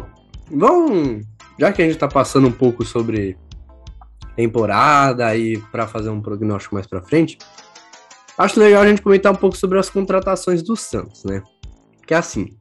vamos. 0.51 1.25
Já 1.59 1.73
que 1.73 1.83
a 1.83 1.87
gente 1.87 1.99
tá 1.99 2.09
passando 2.09 2.49
um 2.49 2.53
pouco 2.53 2.85
sobre 2.85 3.37
temporada 4.35 5.35
e 5.35 5.59
pra 5.73 5.87
fazer 5.87 6.11
um 6.11 6.21
prognóstico 6.21 6.75
mais 6.75 6.87
pra 6.87 7.03
frente, 7.03 7.39
acho 8.37 8.61
legal 8.61 8.83
a 8.83 8.89
gente 8.89 9.01
comentar 9.01 9.33
um 9.33 9.37
pouco 9.37 9.57
sobre 9.57 9.79
as 9.79 9.89
contratações 9.89 10.63
do 10.63 10.77
Santos, 10.77 11.25
né? 11.25 11.43
Que 12.07 12.15
é 12.15 12.19
assim: 12.19 12.57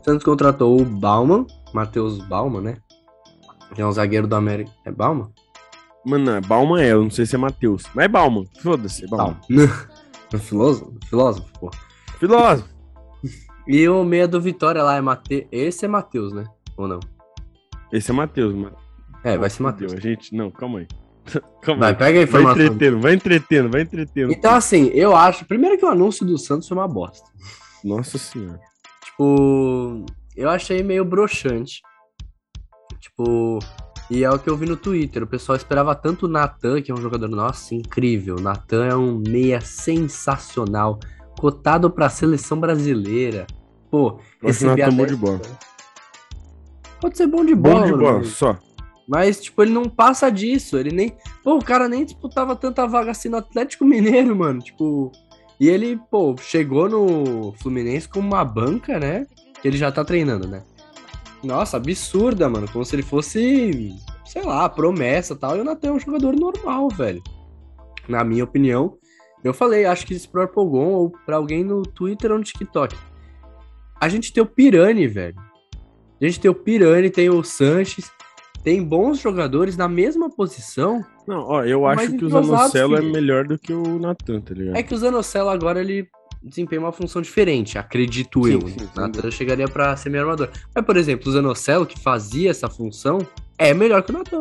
o 0.00 0.04
Santos 0.04 0.24
contratou 0.24 0.80
o 0.80 0.84
Bauman, 0.84 1.46
Matheus 1.74 2.18
Bauman, 2.26 2.62
né? 2.62 2.78
Que 3.74 3.82
é 3.82 3.86
um 3.86 3.92
zagueiro 3.92 4.26
do 4.26 4.36
América. 4.36 4.70
É 4.86 4.90
Bauman? 4.90 5.30
Mano, 6.06 6.24
não, 6.24 6.40
Bauman 6.40 6.82
é, 6.82 6.92
eu 6.92 7.02
não 7.02 7.10
sei 7.10 7.26
se 7.26 7.34
é 7.34 7.38
Matheus. 7.38 7.84
Mas 7.94 8.06
é 8.06 8.08
Bauman, 8.08 8.44
foda-se, 8.60 9.06
Bauman. 9.06 9.40
Um 10.34 10.38
filósofo? 10.38 10.94
Filósofo, 11.08 11.48
pô. 11.60 11.70
Filósofo. 12.18 12.68
E 13.66 13.88
o 13.88 14.04
meia 14.04 14.28
do 14.28 14.40
Vitória 14.40 14.82
lá 14.82 14.96
é 14.96 15.00
Matheus. 15.00 15.46
Esse 15.50 15.84
é 15.84 15.88
Matheus, 15.88 16.32
né? 16.32 16.44
Ou 16.76 16.86
não? 16.88 17.00
Esse 17.92 18.10
é 18.10 18.14
Matheus, 18.14 18.54
mano. 18.54 18.76
É, 19.22 19.38
vai 19.38 19.48
ser 19.48 19.62
Matheus. 19.62 19.92
A 19.94 20.00
gente, 20.00 20.34
não, 20.34 20.50
calma 20.50 20.80
aí. 20.80 20.88
Calma 21.62 21.80
Vai, 21.80 21.90
aí. 21.92 21.96
pega 21.96 22.10
a 22.10 22.12
Vai 22.12 22.22
informação. 22.24 22.62
entretendo, 22.66 23.00
vai 23.00 23.14
entretendo, 23.14 23.70
vai 23.70 23.80
entretendo. 23.80 24.30
Então, 24.32 24.54
assim, 24.54 24.88
eu 24.88 25.16
acho. 25.16 25.46
Primeiro 25.46 25.78
que 25.78 25.84
o 25.86 25.88
anúncio 25.88 26.26
do 26.26 26.36
Santos 26.36 26.68
foi 26.68 26.76
uma 26.76 26.86
bosta. 26.86 27.26
Nossa 27.82 28.18
senhora. 28.18 28.60
Tipo, 29.02 30.04
eu 30.36 30.50
achei 30.50 30.82
meio 30.82 31.02
broxante. 31.02 31.80
Tipo, 33.00 33.58
e 34.10 34.22
é 34.24 34.30
o 34.30 34.38
que 34.38 34.48
eu 34.48 34.56
vi 34.56 34.66
no 34.66 34.76
Twitter. 34.76 35.22
O 35.22 35.26
pessoal 35.26 35.56
esperava 35.56 35.94
tanto 35.94 36.26
o 36.26 36.28
Natan, 36.28 36.80
que 36.82 36.90
é 36.90 36.94
um 36.94 37.00
jogador, 37.00 37.28
nossa, 37.28 37.74
incrível. 37.74 38.36
Natan 38.36 38.86
é 38.86 38.94
um 38.96 39.22
meia 39.26 39.60
sensacional, 39.60 40.98
cotado 41.38 41.90
pra 41.90 42.08
seleção 42.08 42.58
brasileira. 42.60 43.46
Pô, 43.90 44.18
receber 44.42 44.82
Natan 44.82 44.82
é 44.82 44.90
bom 44.96 45.02
até- 45.02 45.12
de 45.12 45.16
bola. 45.16 45.40
Pode 47.00 47.16
ser 47.18 47.26
bom 47.26 47.44
de 47.44 47.54
bola, 47.54 47.80
Bom 47.80 47.86
de 47.86 47.92
bola, 47.98 48.24
só. 48.24 48.58
Mas, 49.06 49.40
tipo, 49.40 49.62
ele 49.62 49.72
não 49.72 49.84
passa 49.84 50.30
disso. 50.30 50.78
Ele 50.78 50.90
nem. 50.90 51.14
Pô, 51.42 51.56
o 51.56 51.64
cara 51.64 51.88
nem 51.88 52.04
disputava 52.04 52.56
tanta 52.56 52.86
vaga 52.86 53.10
assim 53.10 53.28
no 53.28 53.36
Atlético 53.36 53.84
Mineiro, 53.84 54.34
mano. 54.34 54.60
Tipo. 54.60 55.12
E 55.60 55.68
ele, 55.68 56.00
pô, 56.10 56.34
chegou 56.40 56.88
no 56.88 57.52
Fluminense 57.60 58.08
com 58.08 58.18
uma 58.20 58.44
banca, 58.44 58.98
né? 58.98 59.26
Que 59.60 59.68
ele 59.68 59.76
já 59.76 59.92
tá 59.92 60.04
treinando, 60.04 60.48
né? 60.48 60.62
Nossa, 61.44 61.76
absurda, 61.76 62.48
mano. 62.48 62.68
Como 62.70 62.84
se 62.84 62.94
ele 62.94 63.02
fosse, 63.02 63.94
sei 64.24 64.42
lá, 64.42 64.68
promessa 64.68 65.34
e 65.34 65.36
tal. 65.36 65.56
E 65.56 65.60
o 65.60 65.64
Natan 65.64 65.88
é 65.88 65.92
um 65.92 66.00
jogador 66.00 66.34
normal, 66.34 66.88
velho. 66.88 67.22
Na 68.08 68.24
minha 68.24 68.44
opinião. 68.44 68.96
Eu 69.42 69.52
falei, 69.52 69.84
acho 69.84 70.06
que 70.06 70.14
isso 70.14 70.30
pro 70.30 70.40
Arpogon 70.40 70.92
ou 70.92 71.10
pra 71.26 71.36
alguém 71.36 71.62
no 71.62 71.82
Twitter 71.82 72.32
ou 72.32 72.38
no 72.38 72.44
TikTok. 72.44 72.96
A 74.00 74.08
gente 74.08 74.32
tem 74.32 74.42
o 74.42 74.46
Pirani, 74.46 75.06
velho. 75.06 75.36
A 76.20 76.24
gente 76.24 76.40
tem 76.40 76.50
o 76.50 76.54
Pirani, 76.54 77.10
tem 77.10 77.28
o 77.28 77.44
Sanches. 77.44 78.10
Tem 78.62 78.82
bons 78.82 79.18
jogadores 79.18 79.76
na 79.76 79.86
mesma 79.86 80.30
posição. 80.30 81.04
Não, 81.26 81.40
ó, 81.40 81.64
eu 81.64 81.86
acho 81.86 82.16
que 82.16 82.24
o 82.24 82.30
Zanocelo 82.30 82.96
é 82.96 83.00
filho. 83.00 83.12
melhor 83.12 83.46
do 83.46 83.58
que 83.58 83.74
o 83.74 83.98
Natan, 83.98 84.40
tá 84.40 84.54
ligado? 84.54 84.76
É 84.76 84.82
que 84.82 84.94
o 84.94 84.96
Zanocelo 84.96 85.50
agora 85.50 85.80
ele 85.80 86.08
desempenha 86.44 86.80
uma 86.80 86.92
função 86.92 87.22
diferente, 87.22 87.78
acredito 87.78 88.44
Sim, 88.44 88.52
eu. 88.52 88.60
sim, 88.68 88.78
sim. 88.78 88.88
Natan 88.94 89.30
chegaria 89.30 89.66
pra 89.66 89.96
ser 89.96 90.10
meio 90.10 90.24
armador. 90.24 90.50
Mas, 90.74 90.84
por 90.84 90.96
exemplo, 90.96 91.28
o 91.28 91.32
Zanocelo, 91.32 91.86
que 91.86 91.98
fazia 91.98 92.50
essa 92.50 92.68
função, 92.68 93.18
é 93.58 93.72
melhor 93.72 94.02
que 94.02 94.10
o 94.10 94.14
Natan. 94.18 94.40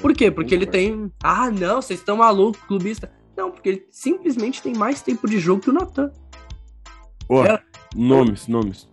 Por 0.00 0.14
quê? 0.14 0.30
Porque 0.30 0.54
ele 0.54 0.66
tem. 0.66 1.10
Ah, 1.22 1.50
não, 1.50 1.82
vocês 1.82 1.98
estão 2.00 2.16
malucos, 2.16 2.62
clubista. 2.62 3.10
Não, 3.36 3.50
porque 3.50 3.68
ele 3.68 3.86
simplesmente 3.90 4.62
tem 4.62 4.74
mais 4.74 5.02
tempo 5.02 5.28
de 5.28 5.38
jogo 5.38 5.60
que 5.62 5.70
o 5.70 5.72
Natan. 5.72 6.10
Ó, 7.28 7.44
É. 7.44 7.60
nomes, 7.94 8.46
nomes. 8.48 8.88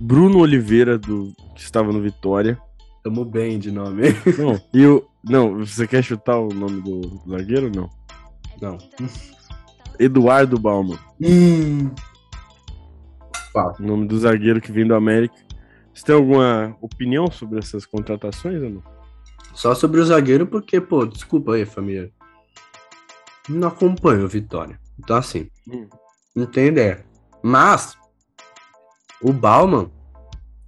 Bruno 0.00 0.38
Oliveira, 0.40 0.98
do, 0.98 1.32
que 1.54 1.62
estava 1.62 1.92
no 1.92 2.00
Vitória. 2.00 2.58
Tamo 3.04 3.24
bem 3.24 3.58
de 3.58 3.70
nome. 3.70 4.02
Não, 4.38 4.60
e 4.72 4.86
o. 4.86 5.04
Não, 5.22 5.58
você 5.58 5.86
quer 5.86 6.02
chutar 6.02 6.38
o 6.38 6.48
nome 6.48 6.80
do 6.82 7.22
zagueiro 7.28 7.66
ou 7.66 7.72
não? 7.72 7.90
Não. 8.60 8.78
Eduardo 9.98 10.58
Bauman. 10.58 10.98
Hum. 11.20 11.90
O 13.54 13.82
nome 13.82 14.06
do 14.08 14.18
zagueiro 14.18 14.60
que 14.60 14.72
vem 14.72 14.86
do 14.86 14.94
América. 14.94 15.34
Você 15.94 16.04
tem 16.04 16.14
alguma 16.14 16.76
opinião 16.80 17.30
sobre 17.30 17.60
essas 17.60 17.86
contratações 17.86 18.60
ou 18.60 18.68
não? 18.70 18.82
Só 19.54 19.74
sobre 19.74 20.00
o 20.00 20.04
zagueiro, 20.04 20.46
porque, 20.46 20.80
pô, 20.80 21.06
desculpa 21.06 21.54
aí, 21.54 21.64
família. 21.64 22.10
Não 23.48 23.68
acompanho 23.68 24.24
o 24.24 24.28
Vitória. 24.28 24.80
Então, 24.98 25.16
assim, 25.16 25.48
Hum. 25.68 25.88
não 26.34 26.46
tem 26.46 26.66
ideia. 26.66 27.04
Mas, 27.42 27.96
o 29.22 29.32
Bauman, 29.32 29.88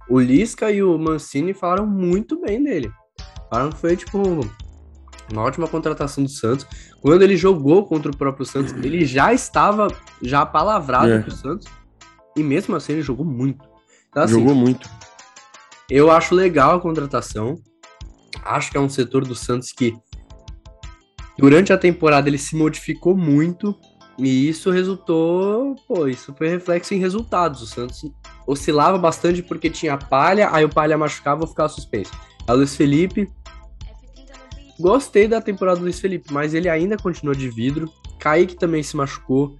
o 0.09 0.19
Lisca 0.19 0.71
e 0.71 0.81
o 0.81 0.97
Mancini 0.97 1.53
falaram 1.53 1.85
muito 1.85 2.39
bem 2.39 2.63
dele. 2.63 2.89
Falaram 3.49 3.71
que 3.71 3.77
foi, 3.77 3.97
tipo, 3.97 4.19
uma 5.31 5.41
ótima 5.43 5.67
contratação 5.67 6.23
do 6.23 6.29
Santos. 6.29 6.65
Quando 7.01 7.21
ele 7.21 7.35
jogou 7.37 7.85
contra 7.85 8.11
o 8.11 8.15
próprio 8.15 8.45
Santos, 8.45 8.71
ele 8.73 9.05
já 9.05 9.33
estava 9.33 9.87
já 10.21 10.45
palavrado 10.45 11.11
É. 11.11 11.19
pro 11.19 11.31
Santos. 11.31 11.67
E 12.35 12.43
mesmo 12.43 12.75
assim, 12.75 12.93
ele 12.93 13.01
jogou 13.01 13.25
muito. 13.25 13.67
Então, 14.09 14.23
assim, 14.23 14.33
Jogou 14.33 14.55
muito. 14.55 14.89
eu 15.89 16.09
acho 16.11 16.33
legal 16.35 16.75
a 16.75 16.79
contratação. 16.79 17.55
Acho 18.45 18.71
que 18.71 18.77
é 18.77 18.79
um 18.79 18.89
setor 18.89 19.25
do 19.25 19.35
Santos 19.35 19.71
que, 19.71 19.93
durante 21.37 21.73
a 21.73 21.77
temporada, 21.77 22.29
ele 22.29 22.37
se 22.37 22.55
modificou 22.55 23.15
muito. 23.17 23.75
E 24.19 24.49
isso 24.49 24.71
resultou. 24.71 25.75
Pô, 25.87 26.07
isso 26.07 26.33
foi 26.35 26.47
reflexo 26.49 26.93
em 26.93 26.97
resultados. 26.99 27.61
O 27.61 27.67
Santos 27.67 28.01
oscilava 28.47 28.97
bastante 28.97 29.43
porque 29.43 29.69
tinha 29.69 29.95
palha, 29.97 30.49
aí 30.51 30.65
o 30.65 30.69
palha 30.69 30.97
machucava 30.97 31.41
ou 31.41 31.47
ficava 31.47 31.69
suspenso. 31.69 32.11
A 32.47 32.53
Luiz 32.53 32.75
Felipe. 32.75 33.29
Gostei 34.79 35.27
da 35.27 35.41
temporada 35.41 35.79
do 35.79 35.83
Luiz 35.83 35.99
Felipe, 35.99 36.31
mas 36.31 36.53
ele 36.53 36.69
ainda 36.69 36.97
continua 36.97 37.35
de 37.35 37.49
vidro. 37.49 37.91
Kaique 38.19 38.55
também 38.55 38.83
se 38.83 38.95
machucou. 38.95 39.57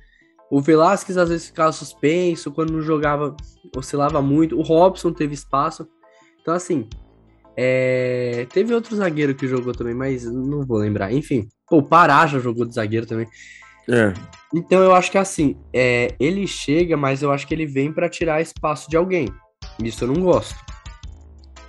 O 0.50 0.62
Velasquez 0.62 1.18
às 1.18 1.30
vezes 1.30 1.48
ficava 1.48 1.72
suspenso, 1.72 2.52
quando 2.52 2.72
não 2.72 2.82
jogava, 2.82 3.36
oscilava 3.76 4.22
muito. 4.22 4.58
O 4.58 4.62
Robson 4.62 5.12
teve 5.12 5.34
espaço. 5.34 5.88
Então, 6.42 6.54
assim, 6.54 6.88
é, 7.56 8.46
teve 8.54 8.74
outro 8.74 8.96
zagueiro 8.96 9.34
que 9.34 9.48
jogou 9.48 9.74
também, 9.74 9.96
mas 9.96 10.24
não 10.24 10.66
vou 10.66 10.78
lembrar. 10.78 11.12
Enfim, 11.12 11.50
pô, 11.68 11.78
o 11.78 11.84
Pará 11.84 12.26
já 12.28 12.40
jogou 12.40 12.66
de 12.66 12.76
zagueiro 12.76 13.06
também. 13.06 13.28
É. 13.90 14.14
Então, 14.54 14.82
eu 14.82 14.94
acho 14.94 15.12
que 15.12 15.18
assim, 15.18 15.58
é, 15.74 16.14
ele 16.20 16.46
chega, 16.46 16.96
mas 16.96 17.22
eu 17.22 17.32
acho 17.32 17.48
que 17.48 17.54
ele 17.54 17.66
vem 17.66 17.92
pra 17.92 18.08
tirar 18.08 18.42
espaço 18.42 18.90
de 18.90 18.96
alguém. 18.96 19.28
Isso 19.84 20.04
eu 20.04 20.10
não 20.10 20.22
gosto. 20.22 20.56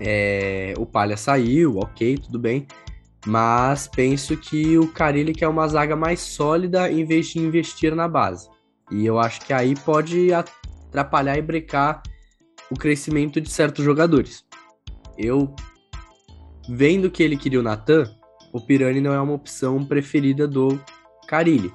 É, 0.01 0.75
o 0.79 0.87
Palha 0.87 1.17
saiu, 1.17 1.79
ok, 1.79 2.19
tudo 2.19 2.39
bem. 2.39 2.67
Mas 3.27 3.89
penso 3.89 4.37
que 4.37 4.79
o 4.79 4.89
Carilli 4.89 5.33
quer 5.33 5.49
uma 5.49 5.67
zaga 5.67 5.97
mais 5.97 6.21
sólida 6.21 6.91
em 6.91 7.05
vez 7.05 7.29
de 7.29 7.39
investir 7.39 7.95
na 7.95 8.09
base. 8.09 8.49
E 8.91 9.05
eu 9.05 9.19
acho 9.19 9.41
que 9.41 9.53
aí 9.53 9.75
pode 9.75 10.33
atrapalhar 10.33 11.37
e 11.37 11.43
brecar 11.43 12.03
o 12.71 12.75
crescimento 12.75 13.41
de 13.41 13.51
certos 13.51 13.85
jogadores. 13.85 14.45
Eu, 15.17 15.55
vendo 16.69 17.11
que 17.11 17.23
ele 17.23 17.37
queria 17.37 17.61
o 17.61 17.63
Natan, 17.63 18.05
o 18.53 18.61
Pirani 18.61 19.01
não 19.01 19.13
é 19.13 19.21
uma 19.21 19.35
opção 19.35 19.85
preferida 19.85 20.47
do 20.47 20.81
Carilli. 21.27 21.73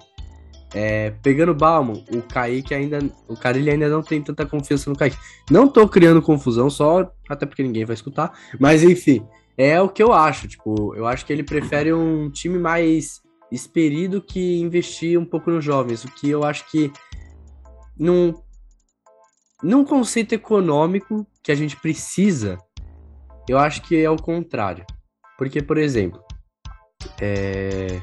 É, 0.73 1.11
pegando 1.21 1.51
o 1.51 1.55
Bauman, 1.55 2.03
o 2.11 2.21
Kaique 2.23 2.73
ainda. 2.73 2.97
O 3.27 3.35
Carilli 3.35 3.69
ainda 3.69 3.87
não 3.87 4.01
tem 4.01 4.21
tanta 4.23 4.43
confiança 4.43 4.89
no 4.89 4.95
Kaique. 4.95 5.17
Não 5.51 5.67
tô 5.67 5.87
criando 5.87 6.19
confusão, 6.19 6.67
só 6.67 7.11
até 7.29 7.45
porque 7.45 7.61
ninguém 7.61 7.85
vai 7.85 7.93
escutar. 7.93 8.31
Mas 8.59 8.81
enfim, 8.81 9.23
é 9.57 9.81
o 9.81 9.89
que 9.89 10.01
eu 10.01 10.11
acho. 10.13 10.47
Tipo, 10.47 10.95
eu 10.95 11.05
acho 11.05 11.25
que 11.25 11.33
ele 11.33 11.43
prefere 11.43 11.93
um 11.93 12.29
time 12.29 12.57
mais 12.57 13.21
experido 13.51 14.21
que 14.21 14.59
investir 14.59 15.19
um 15.19 15.25
pouco 15.25 15.51
nos 15.51 15.63
jovens. 15.63 16.03
O 16.03 16.11
que 16.11 16.29
eu 16.29 16.43
acho 16.43 16.69
que 16.71 16.91
num, 17.97 18.33
num 19.61 19.85
conceito 19.85 20.33
econômico 20.33 21.25
que 21.41 21.51
a 21.51 21.55
gente 21.55 21.75
precisa, 21.79 22.57
eu 23.47 23.59
acho 23.59 23.81
que 23.83 24.01
é 24.01 24.09
o 24.09 24.17
contrário. 24.17 24.85
Porque, 25.37 25.61
por 25.61 25.77
exemplo, 25.77 26.23
é, 27.21 28.01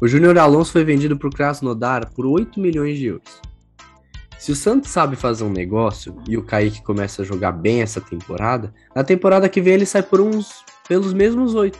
o 0.00 0.06
Júnior 0.06 0.38
Alonso 0.38 0.72
foi 0.72 0.84
vendido 0.84 1.16
para 1.16 1.28
o 1.28 1.32
Krasnodar 1.32 2.12
por 2.12 2.26
8 2.26 2.60
milhões 2.60 2.98
de 2.98 3.06
euros. 3.06 3.40
Se 4.38 4.50
o 4.50 4.56
Santos 4.56 4.90
sabe 4.90 5.14
fazer 5.14 5.44
um 5.44 5.52
negócio 5.52 6.20
e 6.28 6.36
o 6.36 6.42
Kaique 6.42 6.82
começa 6.82 7.22
a 7.22 7.24
jogar 7.24 7.52
bem 7.52 7.80
essa 7.80 8.00
temporada, 8.00 8.74
na 8.94 9.04
temporada 9.04 9.48
que 9.48 9.60
vem 9.60 9.74
ele 9.74 9.86
sai 9.86 10.02
por 10.02 10.20
uns 10.20 10.64
pelos 10.88 11.12
mesmos 11.12 11.54
8. 11.54 11.78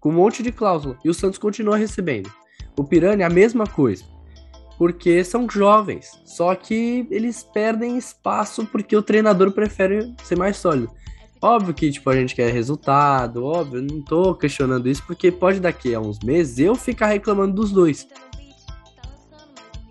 Com 0.00 0.10
um 0.10 0.14
monte 0.14 0.42
de 0.42 0.52
cláusula. 0.52 0.96
E 1.04 1.08
o 1.08 1.14
Santos 1.14 1.38
continua 1.38 1.76
recebendo. 1.76 2.30
O 2.76 2.84
Pirani 2.84 3.22
é 3.22 3.26
a 3.26 3.30
mesma 3.30 3.66
coisa. 3.66 4.04
Porque 4.76 5.24
são 5.24 5.48
jovens. 5.48 6.10
Só 6.24 6.54
que 6.54 7.06
eles 7.10 7.42
perdem 7.42 7.98
espaço 7.98 8.64
porque 8.66 8.96
o 8.96 9.02
treinador 9.02 9.50
prefere 9.50 10.14
ser 10.22 10.36
mais 10.36 10.56
sólido. 10.56 10.90
Óbvio 11.40 11.72
que, 11.72 11.90
tipo, 11.90 12.10
a 12.10 12.16
gente 12.16 12.34
quer 12.34 12.52
resultado, 12.52 13.44
óbvio, 13.44 13.80
não 13.80 14.02
tô 14.02 14.34
questionando 14.34 14.88
isso, 14.88 15.04
porque 15.06 15.30
pode 15.30 15.60
daqui 15.60 15.94
a 15.94 16.00
uns 16.00 16.18
meses 16.18 16.58
eu 16.58 16.74
ficar 16.74 17.06
reclamando 17.06 17.54
dos 17.54 17.70
dois. 17.70 18.08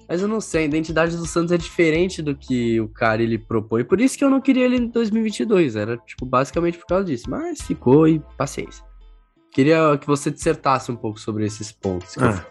Mas 0.08 0.22
eu 0.22 0.28
não 0.28 0.40
sei, 0.40 0.64
a 0.64 0.66
identidade 0.66 1.18
do 1.18 1.26
Santos 1.26 1.52
é 1.52 1.58
diferente 1.58 2.22
do 2.22 2.36
que 2.36 2.80
o 2.80 2.88
cara 2.88 3.22
ele 3.22 3.38
propõe, 3.38 3.84
por 3.84 4.00
isso 4.00 4.18
que 4.18 4.24
eu 4.24 4.30
não 4.30 4.40
queria 4.40 4.66
ele 4.66 4.78
em 4.78 4.88
2022, 4.88 5.76
era, 5.76 5.98
tipo, 5.98 6.26
basicamente 6.26 6.78
por 6.78 6.88
causa 6.88 7.06
disso, 7.06 7.30
mas 7.30 7.62
ficou 7.62 8.08
e 8.08 8.22
paciência. 8.38 8.84
Queria 9.52 9.98
que 9.98 10.08
você 10.08 10.32
dissertasse 10.32 10.92
um 10.92 10.96
pouco 10.96 11.20
sobre 11.20 11.46
esses 11.46 11.72
pontos. 11.72 12.18
Ah, 12.20 12.46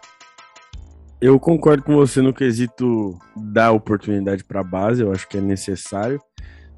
eu 1.20 1.40
concordo 1.40 1.82
com 1.82 1.94
você 1.94 2.20
no 2.20 2.34
quesito 2.34 3.18
dar 3.34 3.72
oportunidade 3.72 4.44
para 4.44 4.60
a 4.60 4.64
base, 4.64 5.02
eu 5.02 5.10
acho 5.10 5.26
que 5.28 5.38
é 5.38 5.40
necessário. 5.40 6.20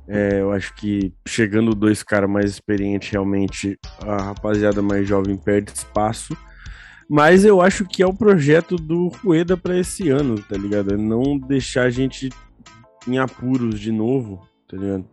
É, 0.07 0.41
eu 0.41 0.53
acho 0.53 0.75
que 0.75 1.12
chegando 1.27 1.75
dois 1.75 2.03
caras 2.03 2.31
mais 2.31 2.51
experientes, 2.51 3.11
realmente 3.11 3.79
a 4.01 4.23
rapaziada 4.23 4.81
mais 4.81 5.07
jovem 5.07 5.37
perde 5.37 5.73
espaço. 5.75 6.37
Mas 7.09 7.44
eu 7.44 7.62
acho 7.62 7.87
que 7.87 8.03
é 8.03 8.07
o 8.07 8.12
projeto 8.12 8.77
do 8.77 9.09
Rueda 9.09 9.57
para 9.57 9.79
esse 9.79 10.11
ano, 10.11 10.38
tá 10.42 10.57
ligado? 10.57 10.92
É 10.92 10.97
não 10.97 11.38
deixar 11.38 11.85
a 11.85 11.90
gente 11.90 12.29
em 13.07 13.18
apuros 13.18 13.81
de 13.81 13.90
novo, 13.90 14.47
tá 14.68 14.77
ligado? 14.77 15.07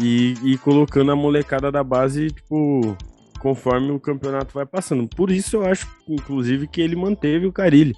E, 0.00 0.34
e 0.44 0.58
colocando 0.58 1.10
a 1.10 1.16
molecada 1.16 1.70
da 1.72 1.82
base, 1.82 2.28
tipo, 2.30 2.96
conforme 3.40 3.90
o 3.90 3.98
campeonato 3.98 4.54
vai 4.54 4.64
passando. 4.64 5.08
Por 5.08 5.30
isso 5.32 5.56
eu 5.56 5.66
acho, 5.66 5.88
inclusive, 6.08 6.68
que 6.68 6.80
ele 6.80 6.94
manteve 6.94 7.44
o 7.46 7.52
Carilli. 7.52 7.94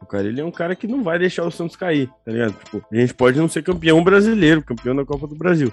O 0.00 0.06
Carilli 0.06 0.40
é 0.40 0.44
um 0.44 0.50
cara 0.50 0.74
que 0.74 0.86
não 0.86 1.02
vai 1.02 1.18
deixar 1.18 1.44
o 1.44 1.50
Santos 1.50 1.76
cair, 1.76 2.08
tá 2.24 2.32
ligado? 2.32 2.54
Tipo, 2.64 2.82
a 2.90 2.96
gente 2.96 3.14
pode 3.14 3.38
não 3.38 3.48
ser 3.48 3.62
campeão 3.62 4.02
brasileiro, 4.02 4.62
campeão 4.62 4.96
da 4.96 5.04
Copa 5.04 5.26
do 5.26 5.34
Brasil. 5.34 5.72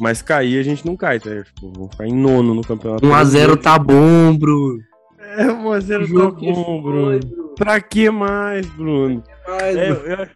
Mas 0.00 0.22
cair 0.22 0.58
a 0.58 0.62
gente 0.62 0.84
não 0.84 0.96
cai, 0.96 1.20
tá 1.20 1.30
ligado? 1.30 1.46
Tipo, 1.46 1.72
vamos 1.72 1.90
ficar 1.92 2.06
em 2.06 2.14
nono 2.14 2.54
no 2.54 2.62
campeonato. 2.62 3.06
1x0 3.06 3.60
tá 3.60 3.78
bom, 3.78 4.36
Bruno. 4.36 4.80
É, 5.36 5.44
1x0 5.46 5.98
tá 6.00 6.04
Jogo 6.06 6.36
que 6.36 6.52
bom, 6.52 6.82
Bruno. 6.82 7.18
Bruno. 7.20 7.48
Pra 7.56 7.80
que 7.80 8.08
mais, 8.10 8.66
Bruno? 8.66 9.22
Mas, 9.46 9.76
É, 9.76 9.92
Bruno. 9.92 10.06
eu, 10.14 10.28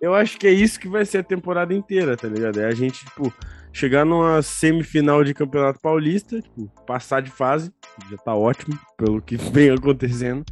eu 0.00 0.14
acho 0.14 0.38
que 0.38 0.46
é 0.46 0.52
isso 0.52 0.80
que 0.80 0.88
vai 0.88 1.04
ser 1.04 1.18
a 1.18 1.22
temporada 1.22 1.72
inteira, 1.72 2.16
tá 2.16 2.26
ligado? 2.28 2.58
É 2.60 2.66
a 2.66 2.74
gente, 2.74 3.04
tipo, 3.04 3.32
chegar 3.72 4.04
numa 4.04 4.42
semifinal 4.42 5.22
de 5.22 5.32
Campeonato 5.34 5.78
Paulista, 5.80 6.40
tipo, 6.40 6.68
passar 6.86 7.20
de 7.22 7.30
fase, 7.30 7.72
já 8.10 8.16
tá 8.18 8.34
ótimo, 8.34 8.78
pelo 8.96 9.20
que 9.22 9.36
vem 9.52 9.70
acontecendo. 9.70 10.44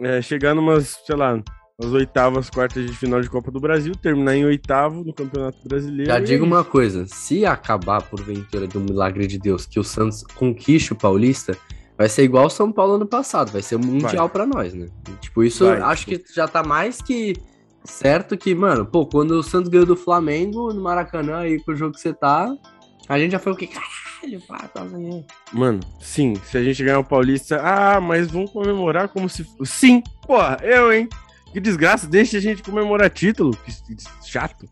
É, 0.00 0.20
chegar 0.22 0.54
numas, 0.54 1.00
sei 1.06 1.14
lá, 1.16 1.40
nas 1.80 1.90
oitavas, 1.92 2.50
quartas 2.50 2.84
de 2.84 2.92
final 2.96 3.20
de 3.20 3.28
Copa 3.30 3.50
do 3.50 3.60
Brasil, 3.60 3.94
terminar 3.94 4.36
em 4.36 4.44
oitavo 4.44 5.04
no 5.04 5.12
Campeonato 5.14 5.58
Brasileiro. 5.66 6.06
Já 6.10 6.18
e 6.18 6.22
é 6.22 6.24
digo 6.24 6.44
uma 6.44 6.64
coisa, 6.64 7.06
se 7.06 7.44
acabar 7.46 8.02
porventura 8.02 8.66
de 8.66 8.76
um 8.78 8.82
milagre 8.82 9.26
de 9.26 9.38
Deus 9.38 9.66
que 9.66 9.78
o 9.80 9.84
Santos 9.84 10.22
conquiste 10.34 10.92
o 10.92 10.96
Paulista, 10.96 11.56
vai 11.96 12.08
ser 12.08 12.24
igual 12.24 12.46
o 12.46 12.50
São 12.50 12.72
Paulo 12.72 12.94
ano 12.94 13.06
passado, 13.06 13.52
vai 13.52 13.62
ser 13.62 13.76
mundial 13.78 14.28
pra 14.28 14.46
nós, 14.46 14.74
né? 14.74 14.88
Tipo, 15.20 15.44
isso 15.44 15.64
Vai, 15.64 15.80
acho 15.80 16.06
que 16.06 16.22
já 16.34 16.48
tá 16.48 16.62
mais 16.62 17.00
que 17.00 17.34
certo 17.84 18.36
que, 18.36 18.54
mano, 18.54 18.86
pô, 18.86 19.06
quando 19.06 19.32
o 19.32 19.42
Santos 19.42 19.68
ganhou 19.68 19.86
do 19.86 19.96
Flamengo 19.96 20.72
no 20.72 20.82
Maracanã 20.82 21.40
aí 21.40 21.62
com 21.62 21.72
o 21.72 21.76
jogo 21.76 21.94
que 21.94 22.00
você 22.00 22.12
tá, 22.12 22.52
a 23.08 23.18
gente 23.18 23.32
já 23.32 23.38
foi 23.38 23.52
o 23.52 23.56
que 23.56 23.66
caralho, 23.66 24.40
pá, 24.48 24.58
tá 24.68 24.84
ganhando. 24.84 25.24
Mano, 25.52 25.80
sim, 26.00 26.34
se 26.44 26.56
a 26.56 26.64
gente 26.64 26.82
ganhar 26.82 26.98
o 26.98 27.04
Paulista, 27.04 27.60
ah, 27.62 28.00
mas 28.00 28.30
vamos 28.30 28.50
comemorar 28.50 29.08
como 29.08 29.28
se 29.28 29.44
fosse. 29.44 29.72
Sim, 29.72 30.02
porra, 30.26 30.58
eu, 30.62 30.92
hein? 30.92 31.08
Que 31.52 31.60
desgraça, 31.60 32.06
deixa 32.06 32.38
a 32.38 32.40
gente 32.40 32.62
comemorar 32.62 33.10
título, 33.10 33.56
que 33.56 33.72
chato. 34.26 34.68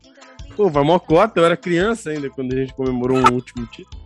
Pô, 0.56 0.68
vai 0.68 0.82
mó 0.82 0.98
cota, 0.98 1.40
eu 1.40 1.44
era 1.44 1.56
criança 1.56 2.10
ainda 2.10 2.28
quando 2.28 2.52
a 2.52 2.56
gente 2.56 2.74
comemorou 2.74 3.18
um 3.18 3.34
último 3.34 3.66
título. 3.66 4.01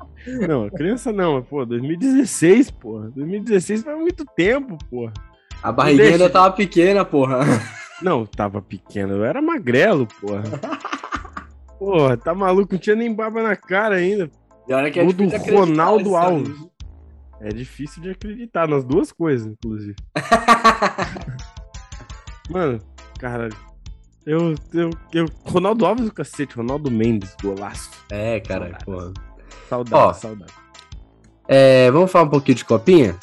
Não, 0.48 0.68
criança 0.70 1.12
não, 1.12 1.42
pô, 1.42 1.64
2016, 1.64 2.70
porra. 2.70 3.10
2016 3.10 3.82
faz 3.82 3.98
muito 3.98 4.24
tempo, 4.36 4.76
porra. 4.90 5.12
A 5.62 5.72
barriguinha 5.72 6.12
ainda 6.12 6.30
tava 6.30 6.54
pequena, 6.54 7.04
porra. 7.04 7.40
Não, 8.02 8.26
tava 8.26 8.60
pequeno, 8.60 9.14
eu 9.14 9.24
era 9.24 9.40
magrelo, 9.40 10.06
porra. 10.20 10.42
Porra, 11.78 12.16
tá 12.16 12.34
maluco, 12.34 12.74
não 12.74 12.80
tinha 12.80 12.96
nem 12.96 13.14
barba 13.14 13.42
na 13.42 13.56
cara 13.56 13.96
ainda. 13.96 14.30
E 14.68 14.72
olha 14.72 14.90
que 14.90 15.02
Gol 15.02 15.12
do 15.12 15.24
difícil 15.26 15.36
acreditar 15.38 15.60
Ronaldo 15.60 16.16
Alves. 16.16 16.60
né? 16.60 16.66
É 17.40 17.48
difícil 17.48 18.02
de 18.02 18.10
acreditar 18.10 18.66
nas 18.66 18.84
duas 18.84 19.12
coisas, 19.12 19.46
inclusive. 19.46 19.94
Mano, 22.50 22.80
caralho. 23.18 23.54
Eu, 24.24 24.54
eu, 24.72 24.90
eu. 25.12 25.26
Ronaldo 25.44 25.86
Alves, 25.86 26.08
o 26.08 26.12
cacete. 26.12 26.56
Ronaldo 26.56 26.90
Mendes, 26.90 27.36
golaço. 27.40 27.90
É, 28.10 28.40
cara, 28.40 28.76
Saudades. 28.84 29.14
Saudade, 29.68 30.02
Ó. 30.02 30.12
saudade. 30.12 30.52
É, 31.48 31.90
vamos 31.90 32.10
falar 32.10 32.24
um 32.24 32.30
pouquinho 32.30 32.56
de 32.56 32.64
copinha? 32.64 33.16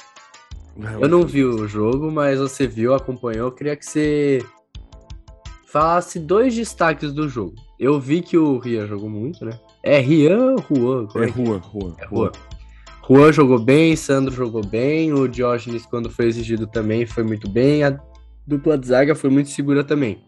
Eu 0.99 1.07
não 1.07 1.23
vi 1.23 1.43
o 1.43 1.67
jogo, 1.67 2.11
mas 2.11 2.39
você 2.39 2.65
viu, 2.65 2.93
acompanhou. 2.93 3.47
Eu 3.47 3.51
queria 3.51 3.75
que 3.75 3.85
você 3.85 4.43
falasse 5.67 6.19
dois 6.19 6.55
destaques 6.55 7.13
do 7.13 7.29
jogo. 7.29 7.55
Eu 7.79 7.99
vi 7.99 8.21
que 8.21 8.37
o 8.37 8.57
Rian 8.57 8.87
jogou 8.87 9.09
muito, 9.09 9.45
né? 9.45 9.59
É 9.83 9.99
Rian 9.99 10.55
ou 10.55 10.77
Juan? 10.77 11.07
É 11.15 11.23
é 11.23 11.29
rua, 11.29 11.57
rua. 11.57 11.95
É 11.99 12.07
Juan. 12.07 12.31
Juan 13.07 13.33
jogou 13.33 13.59
bem, 13.59 13.95
Sandro 13.95 14.33
jogou 14.33 14.65
bem, 14.65 15.11
o 15.11 15.27
Diógenes, 15.27 15.85
quando 15.85 16.09
foi 16.09 16.25
exigido 16.25 16.65
também, 16.65 17.05
foi 17.05 17.23
muito 17.23 17.49
bem. 17.49 17.83
A 17.83 17.99
dupla 18.47 18.77
de 18.77 18.87
zaga 18.87 19.13
foi 19.13 19.29
muito 19.29 19.49
segura 19.49 19.83
também. 19.83 20.23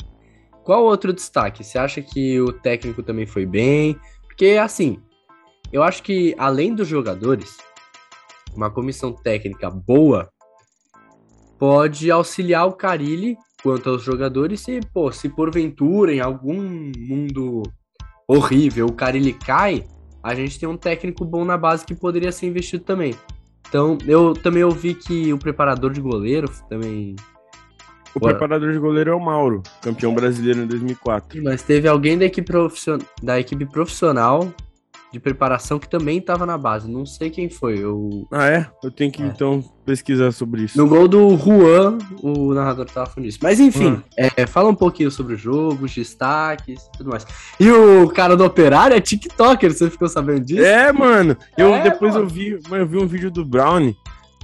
Qual 0.63 0.83
outro 0.83 1.13
destaque? 1.13 1.63
Você 1.63 1.77
acha 1.77 2.01
que 2.01 2.39
o 2.41 2.51
técnico 2.51 3.01
também 3.01 3.25
foi 3.25 3.45
bem? 3.45 3.97
Porque, 4.27 4.57
assim, 4.61 4.99
eu 5.71 5.83
acho 5.83 6.03
que 6.03 6.35
além 6.37 6.73
dos 6.73 6.87
jogadores, 6.87 7.57
uma 8.55 8.69
comissão 8.69 9.11
técnica 9.11 9.69
boa 9.69 10.29
pode 11.57 12.09
auxiliar 12.11 12.67
o 12.67 12.73
Carilli 12.73 13.37
quanto 13.63 13.89
aos 13.89 14.03
jogadores 14.03 14.67
e, 14.67 14.79
pô, 14.93 15.11
se 15.11 15.27
porventura 15.27 16.13
em 16.13 16.19
algum 16.19 16.91
mundo 16.97 17.63
horrível 18.27 18.87
o 18.87 18.93
Carilli 18.93 19.33
cai, 19.33 19.85
a 20.21 20.33
gente 20.33 20.59
tem 20.59 20.67
um 20.67 20.77
técnico 20.77 21.23
bom 21.25 21.45
na 21.45 21.57
base 21.57 21.85
que 21.85 21.95
poderia 21.95 22.31
ser 22.31 22.47
investido 22.47 22.83
também. 22.83 23.15
Então, 23.67 23.97
eu 24.07 24.33
também 24.33 24.63
ouvi 24.63 24.93
que 24.93 25.33
o 25.33 25.37
preparador 25.37 25.91
de 25.91 26.01
goleiro 26.01 26.49
também. 26.69 27.15
O 28.15 28.19
Bora. 28.19 28.33
preparador 28.33 28.71
de 28.71 28.79
goleiro 28.79 29.11
é 29.11 29.15
o 29.15 29.19
Mauro, 29.19 29.61
campeão 29.81 30.13
brasileiro 30.13 30.61
em 30.61 30.67
2004. 30.67 31.43
Mas 31.43 31.61
teve 31.61 31.87
alguém 31.87 32.17
da 32.17 32.25
equipe, 32.25 32.47
profission... 32.47 32.99
da 33.21 33.39
equipe 33.39 33.65
profissional 33.65 34.53
de 35.15 35.19
preparação 35.21 35.79
que 35.79 35.87
também 35.87 36.17
estava 36.17 36.45
na 36.45 36.57
base. 36.57 36.91
Não 36.91 37.05
sei 37.05 37.29
quem 37.29 37.49
foi. 37.49 37.77
Eu... 37.81 38.27
Ah, 38.29 38.47
é? 38.49 38.67
Eu 38.83 38.91
tenho 38.91 39.09
que 39.09 39.23
É. 39.23 39.25
então 39.25 39.63
pesquisar 39.85 40.33
sobre 40.33 40.63
isso. 40.63 40.77
No 40.77 40.85
gol 40.89 41.07
do 41.07 41.37
Juan, 41.37 41.97
o 42.21 42.53
narrador 42.53 42.85
tava 42.85 43.09
falando 43.09 43.29
isso. 43.29 43.39
Mas 43.41 43.57
enfim, 43.61 44.01
Ah. 44.19 44.29
é, 44.35 44.45
fala 44.45 44.69
um 44.69 44.75
pouquinho 44.75 45.09
sobre 45.09 45.35
o 45.35 45.37
jogo, 45.37 45.85
os 45.85 45.95
destaques 45.95 46.83
e 46.83 46.97
tudo 46.97 47.11
mais. 47.11 47.25
E 47.57 47.71
o 47.71 48.09
cara 48.09 48.35
do 48.35 48.43
operário 48.43 48.93
é 48.93 48.99
TikToker, 48.99 49.71
você 49.73 49.89
ficou 49.89 50.09
sabendo 50.09 50.41
disso? 50.41 50.65
É, 50.65 50.91
mano. 50.91 51.37
Eu 51.57 51.73
É, 51.73 51.83
depois 51.83 52.13
pô. 52.13 52.19
eu 52.19 52.27
vi, 52.27 52.59
mas 52.69 52.81
eu 52.81 52.85
vi 52.87 52.97
um 52.97 53.07
vídeo 53.07 53.31
do 53.31 53.45
Brownie. 53.45 53.95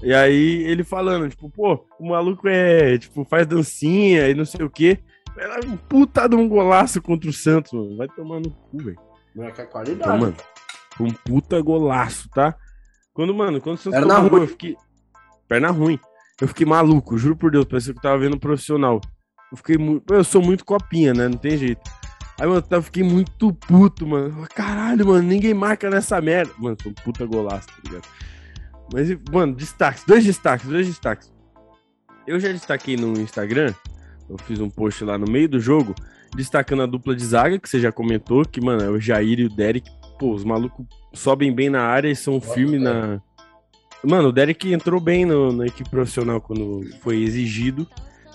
E 0.02 0.14
aí 0.14 0.64
ele 0.64 0.86
falando, 0.86 1.28
tipo, 1.30 1.50
pô, 1.50 1.86
o 2.00 2.08
maluco 2.10 2.48
é, 2.48 2.98
tipo, 2.98 3.26
faz 3.26 3.46
dancinha 3.46 4.30
e 4.30 4.34
não 4.34 4.46
sei 4.46 4.66
o 4.66 4.70
quê. 4.70 5.00
Era 5.38 5.60
um 5.68 5.76
puta 5.76 6.30
de 6.30 6.36
um 6.38 6.48
golaço 6.48 7.02
contra 7.02 7.30
o 7.30 7.34
Santos, 7.34 7.74
mano. 7.74 7.98
Vai 7.98 8.08
tomar 8.08 8.40
no 8.40 8.50
cu, 8.50 8.78
velho. 8.78 8.98
Não 9.36 9.46
é 9.46 9.52
que 9.52 9.62
a 9.62 9.64
Então, 9.64 9.72
qualidade. 9.72 10.20
mano, 10.20 10.36
foi 11.02 11.08
um 11.08 11.14
puta 11.14 11.60
golaço, 11.62 12.30
tá? 12.30 12.56
Quando, 13.14 13.34
mano, 13.34 13.60
quando 13.60 13.76
o 13.76 13.80
Santos 13.80 14.00
Perna 14.00 14.20
gol, 14.20 14.30
ruim. 14.30 14.42
eu 14.42 14.48
fiquei. 14.48 14.78
Perna 15.48 15.72
ruim. 15.72 16.00
Eu 16.40 16.48
fiquei 16.48 16.66
maluco, 16.66 17.18
juro 17.18 17.36
por 17.36 17.52
Deus, 17.52 17.66
parecia 17.66 17.94
que 17.94 18.00
eu 18.00 18.04
tava 18.04 18.20
vendo 18.20 18.36
um 18.36 18.40
profissional. 18.40 19.02
Eu 19.52 19.58
fiquei 19.58 19.78
muito. 19.78 20.14
Eu 20.14 20.24
sou 20.24 20.42
muito 20.42 20.64
copinha, 20.64 21.14
né? 21.14 21.28
Não 21.28 21.38
tem 21.38 21.58
jeito. 21.58 21.82
Aí, 22.40 22.48
mano, 22.48 22.64
eu 22.70 22.82
fiquei 22.82 23.04
muito 23.04 23.54
puto, 23.54 24.08
mano. 24.08 24.48
Caralho, 24.56 25.06
mano, 25.08 25.28
ninguém 25.28 25.54
marca 25.54 25.90
nessa 25.90 26.22
merda. 26.22 26.54
Mano, 26.58 26.78
foi 26.82 26.92
um 26.92 26.96
puta 26.96 27.26
golaço, 27.26 27.68
tá 27.68 27.74
ligado? 27.86 28.08
Mas, 28.94 29.10
mano, 29.32 29.56
destaques, 29.56 30.04
dois 30.06 30.24
destaques, 30.24 30.68
dois 30.68 30.88
destaques. 30.88 31.32
Eu 32.26 32.40
já 32.40 32.52
destaquei 32.52 32.96
no 32.96 33.20
Instagram, 33.20 33.74
eu 34.30 34.38
fiz 34.38 34.60
um 34.60 34.70
post 34.70 35.04
lá 35.04 35.18
no 35.18 35.30
meio 35.30 35.50
do 35.50 35.60
jogo, 35.60 35.96
destacando 36.36 36.84
a 36.84 36.86
dupla 36.86 37.16
de 37.16 37.26
zaga, 37.26 37.60
que 37.60 37.68
você 37.68 37.80
já 37.80 37.92
comentou, 37.92 38.46
que, 38.46 38.62
mano, 38.62 38.84
é 38.84 38.90
o 38.90 39.00
Jair 39.00 39.40
e 39.40 39.46
o 39.46 39.50
Derek. 39.50 39.90
Pô, 40.22 40.36
os 40.36 40.44
malucos 40.44 40.86
sobem 41.16 41.52
bem 41.52 41.68
na 41.68 41.82
área 41.82 42.08
e 42.08 42.16
são 42.16 42.40
firmes 42.40 42.80
na. 42.80 43.20
Mano, 44.04 44.28
o 44.28 44.32
Derek 44.32 44.72
entrou 44.72 45.02
bem 45.02 45.26
no- 45.26 45.52
na 45.52 45.66
equipe 45.66 45.90
profissional 45.90 46.40
quando 46.40 46.82
foi 47.02 47.24
exigido. 47.24 47.88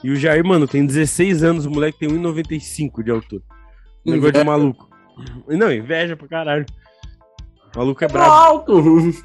E 0.03 0.11
o 0.11 0.17
Jair, 0.17 0.45
mano, 0.45 0.67
tem 0.67 0.85
16 0.85 1.45
anos, 1.45 1.65
o 1.65 1.71
moleque 1.71 2.01
tem 2.01 2.09
1,95 2.09 3.05
de 3.05 3.13
altura. 3.13 3.41
Um 4.05 4.11
Negócio 4.15 4.33
de 4.33 4.43
maluco. 4.45 4.91
Não, 5.47 5.73
inveja 5.73 6.17
pra 6.17 6.27
caralho. 6.27 6.67
O 7.73 7.79
maluco 7.79 8.03
é 8.05 8.09
brabo. 8.09 8.33
alto! 8.33 8.73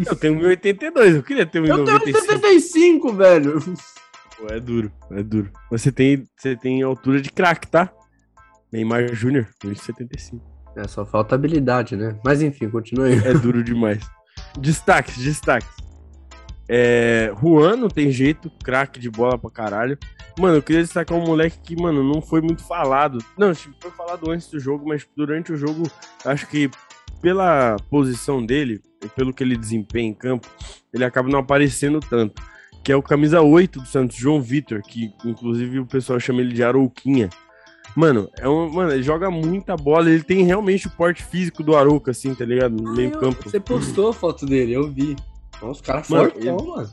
Eu 0.05 0.15
tenho 0.15 0.39
1,82, 0.39 1.15
eu 1.15 1.23
queria 1.23 1.47
ter 1.47 1.57
Eu 1.67 1.83
tenho 1.83 1.97
1,95. 1.99 2.19
75, 2.19 3.13
velho. 3.13 3.59
Pô, 4.37 4.47
é 4.51 4.59
duro, 4.59 4.91
é 5.09 5.23
duro. 5.23 5.51
Você 5.71 5.91
tem, 5.91 6.27
você 6.37 6.55
tem 6.55 6.83
altura 6.83 7.19
de 7.21 7.31
craque, 7.31 7.67
tá? 7.67 7.91
Neymar 8.71 9.11
Júnior, 9.15 9.47
1,75. 9.65 10.50
É, 10.75 10.87
só 10.87 11.05
falta 11.05 11.35
habilidade, 11.35 11.95
né? 11.95 12.17
Mas 12.23 12.41
enfim, 12.41 12.69
continue 12.69 13.13
aí. 13.13 13.19
É 13.25 13.33
duro 13.33 13.63
demais. 13.63 13.99
Destaques, 14.59 15.17
destaques. 15.17 15.69
É, 16.69 17.33
Juan 17.41 17.75
não 17.75 17.89
tem 17.89 18.11
jeito, 18.11 18.49
craque 18.63 18.99
de 18.99 19.09
bola 19.09 19.37
pra 19.37 19.49
caralho. 19.49 19.97
Mano, 20.39 20.57
eu 20.57 20.63
queria 20.63 20.81
destacar 20.81 21.17
um 21.17 21.25
moleque 21.25 21.59
que, 21.61 21.75
mano, 21.75 22.01
não 22.01 22.21
foi 22.21 22.41
muito 22.41 22.63
falado. 22.63 23.17
Não, 23.37 23.53
foi 23.53 23.91
falado 23.91 24.31
antes 24.31 24.49
do 24.49 24.59
jogo, 24.59 24.87
mas 24.87 25.05
durante 25.15 25.51
o 25.51 25.57
jogo, 25.57 25.89
acho 26.25 26.47
que 26.47 26.69
pela 27.21 27.75
posição 27.89 28.43
dele, 28.43 28.81
e 29.03 29.07
pelo 29.09 29.33
que 29.33 29.43
ele 29.43 29.57
desempenha 29.57 30.09
em 30.09 30.13
campo, 30.13 30.47
ele 30.93 31.03
acaba 31.03 31.29
não 31.29 31.39
aparecendo 31.39 31.99
tanto. 31.99 32.41
Que 32.83 32.91
é 32.91 32.95
o 32.95 33.03
camisa 33.03 33.41
8 33.41 33.81
do 33.81 33.85
Santos, 33.85 34.15
João 34.15 34.41
Vitor, 34.41 34.81
que 34.81 35.13
inclusive 35.25 35.79
o 35.79 35.85
pessoal 35.85 36.19
chama 36.19 36.41
ele 36.41 36.53
de 36.53 36.63
Arouquinha. 36.63 37.29
Mano, 37.95 38.29
é 38.37 38.47
um, 38.47 38.71
mano, 38.71 38.91
ele 38.91 39.03
joga 39.03 39.29
muita 39.29 39.75
bola, 39.75 40.09
ele 40.09 40.23
tem 40.23 40.43
realmente 40.43 40.87
o 40.87 40.91
porte 40.91 41.23
físico 41.23 41.61
do 41.61 41.75
Arouca, 41.75 42.11
assim, 42.11 42.33
tá 42.33 42.45
ligado? 42.45 42.81
No 42.81 42.93
meio 42.93 43.11
campo. 43.19 43.49
Você 43.49 43.59
postou 43.59 44.09
a 44.09 44.13
foto 44.13 44.45
dele, 44.45 44.73
eu 44.73 44.89
vi. 44.89 45.15
Os 45.61 45.81
caras 45.81 46.09
Mano, 46.09 46.31
fortão, 46.31 46.57
mano. 46.57 46.89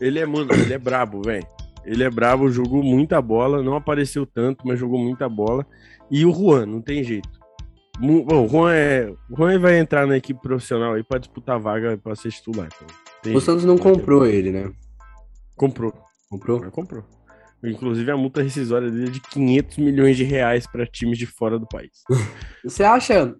Ele 0.00 0.18
é, 0.18 0.26
mano, 0.26 0.52
ele 0.52 0.72
é 0.74 0.78
brabo, 0.78 1.22
velho. 1.22 1.46
Ele 1.84 2.02
é 2.02 2.10
brabo, 2.10 2.50
jogou 2.50 2.82
muita 2.82 3.20
bola, 3.20 3.62
não 3.62 3.74
apareceu 3.74 4.26
tanto, 4.26 4.66
mas 4.66 4.78
jogou 4.78 4.98
muita 4.98 5.28
bola. 5.28 5.66
E 6.10 6.24
o 6.24 6.32
Juan, 6.32 6.66
não 6.66 6.80
tem 6.80 7.02
jeito. 7.02 7.28
Bom, 7.98 8.44
o 8.44 8.48
Juan, 8.48 8.74
é, 8.74 9.12
o 9.30 9.36
Juan 9.36 9.58
vai 9.58 9.78
entrar 9.78 10.06
na 10.06 10.16
equipe 10.16 10.40
profissional 10.40 10.94
aí 10.94 11.02
pra 11.02 11.18
disputar 11.18 11.58
vaga 11.58 11.96
pra 11.96 12.14
ser 12.14 12.30
titular. 12.30 12.68
então. 13.22 13.34
O 13.34 13.40
Santos 13.40 13.64
não 13.64 13.78
comprou 13.78 14.26
ele, 14.26 14.50
né? 14.50 14.72
Comprou. 15.56 15.92
Comprou? 16.28 16.60
Mas 16.60 16.70
comprou. 16.70 17.04
Inclusive, 17.64 18.10
a 18.10 18.16
multa 18.16 18.42
rescisória 18.42 18.90
dele 18.90 19.06
é 19.06 19.10
de 19.10 19.20
500 19.20 19.78
milhões 19.78 20.16
de 20.16 20.24
reais 20.24 20.66
para 20.66 20.86
times 20.86 21.18
de 21.18 21.26
fora 21.26 21.58
do 21.58 21.66
país. 21.66 22.02
Você 22.62 22.84
acha. 22.84 23.34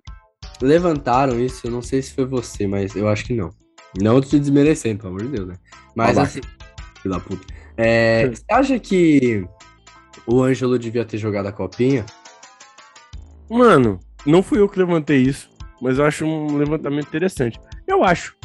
Levantaram 0.61 1.41
isso, 1.41 1.67
eu 1.67 1.71
não 1.71 1.83
sei 1.83 2.03
se 2.03 2.13
foi 2.13 2.27
você, 2.27 2.67
mas 2.67 2.95
eu 2.95 3.09
acho 3.09 3.25
que 3.25 3.33
não. 3.33 3.51
Não 4.01 4.21
te 4.21 4.39
desmerecendo, 4.39 5.01
pelo 5.01 5.15
amor 5.15 5.23
de 5.23 5.29
Deus, 5.29 5.49
né? 5.49 5.57
Mas 5.97 6.19
assim. 6.19 6.41
Filho 7.01 7.15
da 7.15 7.19
puta. 7.19 7.47
É, 7.77 8.29
você 8.31 8.45
acha 8.51 8.79
que 8.79 9.47
o 10.27 10.43
Ângelo 10.43 10.79
devia 10.79 11.05
ter 11.05 11.17
jogado 11.17 11.47
a 11.47 11.53
copinha? 11.53 12.05
Mano, 13.51 13.99
não 14.27 14.43
fui 14.43 14.61
eu 14.61 14.69
que 14.69 14.79
levantei 14.79 15.23
isso, 15.23 15.51
mas 15.81 15.99
eu 15.99 16.05
acho 16.05 16.25
um 16.25 16.57
levantamento 16.57 17.09
interessante. 17.09 17.59
Eu 17.87 18.05
acho. 18.05 18.37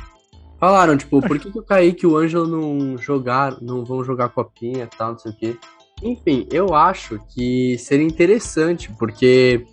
Falaram, 0.60 0.98
tipo, 0.98 1.22
por 1.22 1.40
que, 1.40 1.52
que 1.52 1.60
o 1.60 1.64
Kaique 1.64 2.06
e 2.06 2.08
o 2.08 2.18
Ângelo 2.18 2.46
não 2.46 2.98
jogaram, 2.98 3.58
não 3.62 3.86
vão 3.86 4.04
jogar 4.04 4.30
copinha 4.30 4.84
e 4.84 4.98
tal, 4.98 5.12
não 5.12 5.18
sei 5.18 5.32
o 5.32 5.36
quê. 5.36 5.58
Enfim, 6.04 6.48
eu 6.52 6.74
acho 6.74 7.20
que 7.34 7.78
seria 7.78 8.06
interessante, 8.06 8.92
porque. 8.98 9.66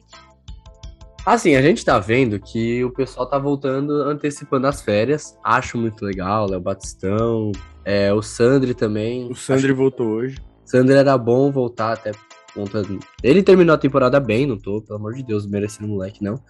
Assim, 1.24 1.56
a 1.56 1.62
gente 1.62 1.84
tá 1.84 1.98
vendo 1.98 2.38
que 2.38 2.84
o 2.84 2.90
pessoal 2.92 3.28
tá 3.28 3.36
voltando 3.36 3.90
antecipando 4.02 4.68
as 4.68 4.80
férias. 4.80 5.36
Acho 5.42 5.76
muito 5.76 6.04
legal, 6.04 6.48
Léo 6.48 6.60
Batistão, 6.60 7.50
é, 7.84 8.12
o 8.12 8.22
Sandri 8.22 8.72
também. 8.74 9.28
O 9.28 9.34
Sandri 9.34 9.72
voltou 9.72 10.06
hoje. 10.06 10.36
Sandri 10.64 10.94
era 10.94 11.18
bom 11.18 11.50
voltar 11.50 11.94
até 11.94 12.12
conta. 12.54 12.82
Ele 13.24 13.42
terminou 13.42 13.74
a 13.74 13.78
temporada 13.78 14.20
bem, 14.20 14.46
não 14.46 14.56
tô, 14.56 14.80
pelo 14.80 15.00
amor 15.00 15.14
de 15.14 15.24
Deus, 15.24 15.46
merecendo 15.48 15.88
moleque, 15.88 16.22
não. 16.22 16.40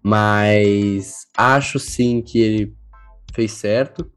Mas 0.00 1.26
acho 1.36 1.78
sim 1.80 2.22
que 2.22 2.40
ele 2.40 2.79
fez 3.34 3.52
certo. 3.52 4.10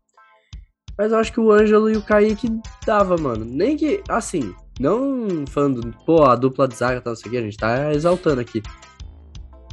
Mas 0.98 1.12
eu 1.12 1.18
acho 1.18 1.34
que 1.34 1.40
o 1.40 1.52
Ângelo 1.52 1.90
e 1.90 1.98
o 1.98 2.04
Kaique 2.04 2.48
dava, 2.86 3.18
mano. 3.18 3.44
Nem 3.44 3.76
que, 3.76 4.04
assim, 4.08 4.54
não 4.80 5.46
falando, 5.48 5.96
pô, 6.06 6.24
a 6.24 6.36
dupla 6.36 6.68
de 6.68 6.76
zaga, 6.76 7.02
tá, 7.02 7.10
não 7.10 7.16
sei 7.16 7.30
o 7.30 7.32
que, 7.32 7.38
a 7.38 7.42
gente 7.42 7.58
tá 7.58 7.94
exaltando 7.94 8.42
aqui. 8.42 8.62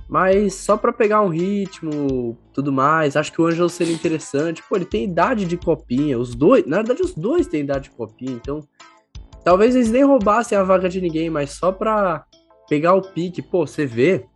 Mas 0.08 0.54
só 0.54 0.76
pra 0.76 0.92
pegar 0.92 1.22
um 1.22 1.28
ritmo, 1.28 2.36
tudo 2.52 2.72
mais, 2.72 3.16
acho 3.16 3.32
que 3.32 3.40
o 3.40 3.46
Ângelo 3.46 3.68
seria 3.68 3.94
interessante. 3.94 4.62
Pô, 4.68 4.76
ele 4.76 4.84
tem 4.84 5.04
idade 5.04 5.44
de 5.44 5.56
copinha, 5.56 6.18
os 6.18 6.34
dois, 6.34 6.66
na 6.66 6.78
verdade 6.78 7.02
os 7.02 7.14
dois 7.14 7.46
têm 7.46 7.60
idade 7.60 7.84
de 7.84 7.96
copinha, 7.96 8.32
então 8.32 8.60
talvez 9.44 9.76
eles 9.76 9.90
nem 9.90 10.02
roubassem 10.02 10.58
a 10.58 10.64
vaga 10.64 10.88
de 10.88 11.00
ninguém, 11.00 11.30
mas 11.30 11.50
só 11.50 11.70
pra 11.70 12.24
pegar 12.68 12.94
o 12.94 13.02
pique. 13.02 13.40
Pô, 13.40 13.66
você 13.66 13.86
vê, 13.86 14.26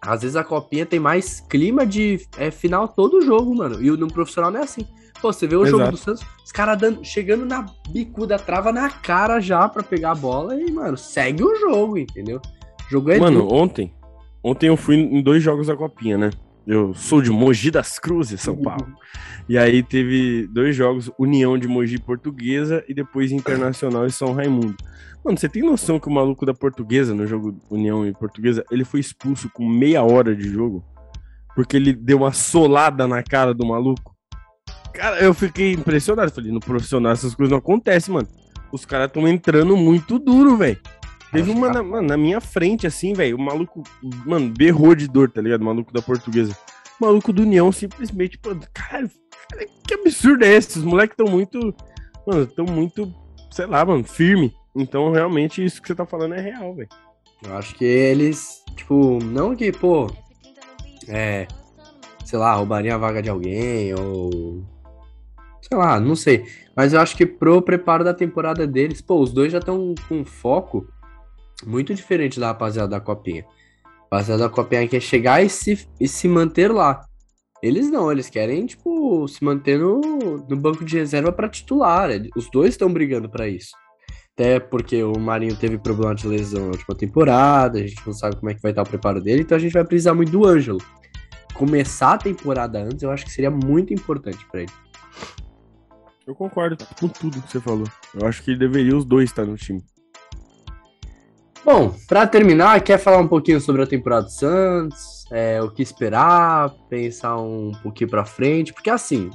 às 0.00 0.22
vezes 0.22 0.36
a 0.36 0.44
copinha 0.44 0.86
tem 0.86 1.00
mais 1.00 1.40
clima 1.40 1.86
de 1.86 2.20
é, 2.36 2.50
final 2.50 2.88
todo 2.88 3.18
o 3.18 3.22
jogo, 3.22 3.54
mano. 3.54 3.82
E 3.82 3.90
no 3.90 4.08
profissional 4.08 4.50
não 4.50 4.60
é 4.60 4.64
assim. 4.64 4.86
Pô, 5.20 5.32
você 5.32 5.46
vê 5.46 5.56
o 5.56 5.64
jogo 5.64 5.82
Exato. 5.82 5.92
do 5.92 5.96
Santos, 5.96 6.22
os 6.44 6.52
caras 6.52 6.78
chegando 7.02 7.44
na 7.46 7.66
bicuda, 7.88 8.38
trava 8.38 8.70
na 8.70 8.90
cara 8.90 9.40
já 9.40 9.68
pra 9.68 9.82
pegar 9.82 10.12
a 10.12 10.14
bola 10.14 10.54
e, 10.60 10.70
mano, 10.70 10.96
segue 10.96 11.42
o 11.42 11.56
jogo, 11.56 11.98
entendeu? 11.98 12.40
O 12.86 12.90
jogo 12.90 13.10
é 13.10 13.18
Mano, 13.18 13.42
duro. 13.42 13.54
ontem. 13.54 13.92
Ontem 14.42 14.68
eu 14.68 14.76
fui 14.76 14.96
em 14.96 15.22
dois 15.22 15.42
jogos 15.42 15.66
da 15.66 15.76
Copinha, 15.76 16.16
né? 16.16 16.30
Eu 16.66 16.94
sou 16.94 17.22
de 17.22 17.30
Mogi 17.30 17.70
das 17.70 17.98
Cruzes, 17.98 18.40
São 18.40 18.56
Paulo. 18.56 18.86
E 19.48 19.56
aí 19.56 19.82
teve 19.82 20.46
dois 20.48 20.74
jogos, 20.74 21.10
União 21.18 21.56
de 21.56 21.66
Mogi 21.66 21.98
Portuguesa 21.98 22.84
e 22.88 22.94
depois 22.94 23.32
Internacional 23.32 24.06
e 24.06 24.10
São 24.10 24.32
Raimundo. 24.34 24.76
Mano, 25.26 25.36
você 25.36 25.48
tem 25.48 25.60
noção 25.60 25.98
que 25.98 26.06
o 26.06 26.12
maluco 26.12 26.46
da 26.46 26.54
Portuguesa, 26.54 27.12
no 27.12 27.26
jogo 27.26 27.58
União 27.68 28.06
e 28.06 28.12
Portuguesa, 28.12 28.64
ele 28.70 28.84
foi 28.84 29.00
expulso 29.00 29.50
com 29.50 29.68
meia 29.68 30.04
hora 30.04 30.36
de 30.36 30.48
jogo? 30.48 30.84
Porque 31.52 31.76
ele 31.76 31.92
deu 31.92 32.18
uma 32.18 32.30
solada 32.30 33.08
na 33.08 33.24
cara 33.24 33.52
do 33.52 33.66
maluco? 33.66 34.14
Cara, 34.94 35.18
eu 35.18 35.34
fiquei 35.34 35.72
impressionado. 35.72 36.30
Falei, 36.30 36.52
no 36.52 36.60
profissional 36.60 37.10
essas 37.10 37.34
coisas 37.34 37.50
não 37.50 37.58
acontecem, 37.58 38.14
mano. 38.14 38.28
Os 38.70 38.84
caras 38.84 39.08
estão 39.08 39.26
entrando 39.26 39.76
muito 39.76 40.16
duro, 40.16 40.56
velho. 40.56 40.78
Teve 41.32 41.50
uma 41.50 41.72
na, 41.72 41.82
mano, 41.82 42.06
na 42.06 42.16
minha 42.16 42.40
frente, 42.40 42.86
assim, 42.86 43.12
velho. 43.12 43.36
O 43.36 43.40
maluco, 43.40 43.82
mano, 44.24 44.48
berrou 44.56 44.94
de 44.94 45.08
dor, 45.08 45.28
tá 45.28 45.40
ligado? 45.40 45.62
O 45.62 45.64
maluco 45.64 45.92
da 45.92 46.00
portuguesa. 46.00 46.56
O 47.00 47.04
maluco 47.04 47.32
do 47.32 47.42
União 47.42 47.72
simplesmente, 47.72 48.38
pô, 48.38 48.50
caralho, 48.72 49.10
cara, 49.50 49.66
que 49.84 49.94
absurdo 49.94 50.44
é 50.44 50.54
esse? 50.54 50.78
Os 50.78 50.84
moleques 50.84 51.14
estão 51.18 51.26
muito. 51.26 51.74
Mano, 52.24 52.44
estão 52.44 52.64
muito, 52.64 53.12
sei 53.50 53.66
lá, 53.66 53.84
mano, 53.84 54.04
firme. 54.04 54.54
Então, 54.76 55.10
realmente, 55.10 55.64
isso 55.64 55.80
que 55.80 55.88
você 55.88 55.94
tá 55.94 56.04
falando 56.04 56.34
é 56.34 56.40
real, 56.40 56.74
velho. 56.74 56.88
Eu 57.42 57.56
acho 57.56 57.74
que 57.74 57.84
eles, 57.84 58.62
tipo, 58.76 59.18
não 59.24 59.56
que, 59.56 59.72
pô, 59.72 60.06
é, 61.08 61.46
sei 62.24 62.38
lá, 62.38 62.54
roubariam 62.54 62.94
a 62.94 62.98
vaga 62.98 63.22
de 63.22 63.30
alguém 63.30 63.94
ou. 63.94 64.62
Sei 65.62 65.76
lá, 65.76 65.98
não 65.98 66.14
sei. 66.14 66.44
Mas 66.76 66.92
eu 66.92 67.00
acho 67.00 67.16
que 67.16 67.24
pro 67.24 67.62
preparo 67.62 68.04
da 68.04 68.12
temporada 68.12 68.66
deles, 68.66 69.00
pô, 69.00 69.20
os 69.20 69.32
dois 69.32 69.50
já 69.50 69.58
estão 69.58 69.94
com 70.08 70.24
foco 70.24 70.86
muito 71.64 71.94
diferente 71.94 72.38
da 72.38 72.48
rapaziada 72.48 72.88
da 72.88 73.00
Copinha. 73.00 73.44
A 74.10 74.16
rapaziada 74.16 74.42
da 74.42 74.50
Copinha 74.50 74.86
quer 74.86 75.00
chegar 75.00 75.42
e 75.42 75.48
se, 75.48 75.88
e 75.98 76.06
se 76.06 76.28
manter 76.28 76.70
lá. 76.70 77.02
Eles 77.62 77.90
não, 77.90 78.12
eles 78.12 78.28
querem, 78.28 78.66
tipo, 78.66 79.26
se 79.26 79.42
manter 79.42 79.78
no, 79.78 80.00
no 80.48 80.56
banco 80.56 80.84
de 80.84 80.98
reserva 80.98 81.32
pra 81.32 81.48
titular. 81.48 82.10
Os 82.36 82.50
dois 82.50 82.70
estão 82.74 82.92
brigando 82.92 83.28
pra 83.28 83.48
isso. 83.48 83.70
Até 84.36 84.60
porque 84.60 85.02
o 85.02 85.18
Marinho 85.18 85.56
teve 85.56 85.78
problema 85.78 86.14
de 86.14 86.28
lesão 86.28 86.66
na 86.66 86.72
última 86.72 86.94
temporada, 86.94 87.78
a 87.78 87.82
gente 87.82 88.06
não 88.06 88.12
sabe 88.12 88.36
como 88.36 88.50
é 88.50 88.54
que 88.54 88.60
vai 88.60 88.70
estar 88.70 88.82
o 88.82 88.86
preparo 88.86 89.18
dele, 89.18 89.40
então 89.40 89.56
a 89.56 89.58
gente 89.58 89.72
vai 89.72 89.82
precisar 89.82 90.12
muito 90.12 90.30
do 90.30 90.46
Ângelo. 90.46 90.78
Começar 91.54 92.12
a 92.12 92.18
temporada 92.18 92.78
antes, 92.78 93.02
eu 93.02 93.10
acho 93.10 93.24
que 93.24 93.32
seria 93.32 93.50
muito 93.50 93.94
importante 93.94 94.46
pra 94.52 94.60
ele. 94.60 94.72
Eu 96.26 96.34
concordo 96.34 96.76
com 97.00 97.08
tudo 97.08 97.40
que 97.40 97.50
você 97.50 97.58
falou. 97.58 97.86
Eu 98.12 98.26
acho 98.26 98.42
que 98.42 98.54
deveria 98.54 98.94
os 98.94 99.06
dois 99.06 99.30
estar 99.30 99.46
no 99.46 99.56
time. 99.56 99.82
Bom, 101.64 101.94
pra 102.06 102.26
terminar, 102.26 102.78
quer 102.82 102.98
falar 102.98 103.18
um 103.18 103.28
pouquinho 103.28 103.58
sobre 103.58 103.82
a 103.82 103.86
temporada 103.86 104.26
do 104.26 104.32
Santos, 104.32 105.24
é, 105.30 105.62
o 105.62 105.70
que 105.70 105.82
esperar, 105.82 106.68
pensar 106.90 107.38
um 107.38 107.72
pouquinho 107.82 108.10
pra 108.10 108.26
frente, 108.26 108.74
porque 108.74 108.90
assim, 108.90 109.30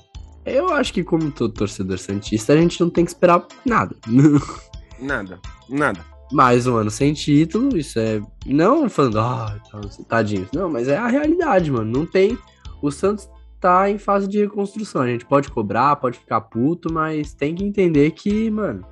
eu 0.45 0.71
acho 0.71 0.93
que 0.93 1.03
como 1.03 1.31
todo 1.31 1.55
torcedor 1.55 1.97
santista, 1.97 2.53
a 2.53 2.57
gente 2.57 2.79
não 2.79 2.89
tem 2.89 3.03
que 3.03 3.09
esperar 3.09 3.47
nada. 3.65 3.95
Nada, 5.01 5.39
nada. 5.67 6.05
mais 6.31 6.67
um 6.67 6.75
ano 6.75 6.91
sem 6.91 7.11
título, 7.13 7.75
isso 7.75 7.99
é. 7.99 8.21
Não 8.45 8.87
falando, 8.87 9.19
ah, 9.19 9.59
tadinhos. 10.07 10.49
Não, 10.53 10.69
mas 10.69 10.87
é 10.87 10.95
a 10.95 11.07
realidade, 11.07 11.71
mano. 11.71 11.91
Não 11.91 12.05
tem. 12.05 12.37
O 12.81 12.91
Santos 12.91 13.27
tá 13.59 13.89
em 13.89 13.97
fase 13.97 14.27
de 14.27 14.39
reconstrução. 14.39 15.01
A 15.01 15.07
gente 15.07 15.25
pode 15.25 15.49
cobrar, 15.49 15.95
pode 15.95 16.19
ficar 16.19 16.41
puto, 16.41 16.93
mas 16.93 17.33
tem 17.33 17.55
que 17.55 17.63
entender 17.63 18.11
que, 18.11 18.49
mano. 18.49 18.85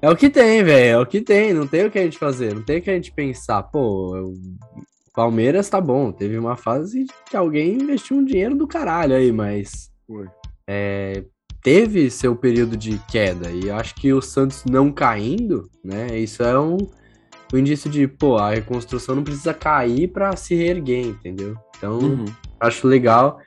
É 0.00 0.10
o 0.10 0.16
que 0.16 0.28
tem, 0.28 0.62
velho. 0.62 0.86
É 0.86 0.98
o 0.98 1.06
que 1.06 1.20
tem. 1.20 1.52
Não 1.52 1.66
tem 1.66 1.86
o 1.86 1.90
que 1.90 1.98
a 1.98 2.02
gente 2.02 2.18
fazer. 2.18 2.54
Não 2.54 2.62
tem 2.62 2.78
o 2.78 2.82
que 2.82 2.90
a 2.90 2.94
gente 2.94 3.12
pensar. 3.12 3.62
Pô, 3.62 4.16
o 4.20 4.34
Palmeiras 5.14 5.68
tá 5.68 5.80
bom. 5.80 6.12
Teve 6.12 6.38
uma 6.38 6.56
fase 6.56 7.06
que 7.28 7.36
alguém 7.36 7.74
investiu 7.74 8.18
um 8.18 8.24
dinheiro 8.24 8.54
do 8.54 8.66
caralho 8.66 9.14
aí, 9.14 9.32
mas 9.32 9.90
Foi. 10.06 10.26
é, 10.66 11.24
teve 11.64 12.10
seu 12.10 12.36
período 12.36 12.76
de 12.76 12.98
queda 13.10 13.50
e 13.50 13.68
eu 13.68 13.74
acho 13.76 13.94
que 13.96 14.12
o 14.12 14.20
Santos 14.22 14.64
não 14.64 14.92
caindo, 14.92 15.68
né? 15.82 16.16
Isso 16.18 16.42
é 16.44 16.56
um, 16.60 16.76
um 17.52 17.58
indício 17.58 17.90
de, 17.90 18.06
pô, 18.06 18.36
a 18.36 18.50
reconstrução 18.50 19.16
não 19.16 19.24
precisa 19.24 19.52
cair 19.54 20.08
pra 20.08 20.36
se 20.36 20.54
reerguer, 20.54 21.06
entendeu? 21.06 21.56
Então, 21.76 21.98
Uhum. 21.98 22.24
acho 22.60 22.86
legal. 22.86 23.40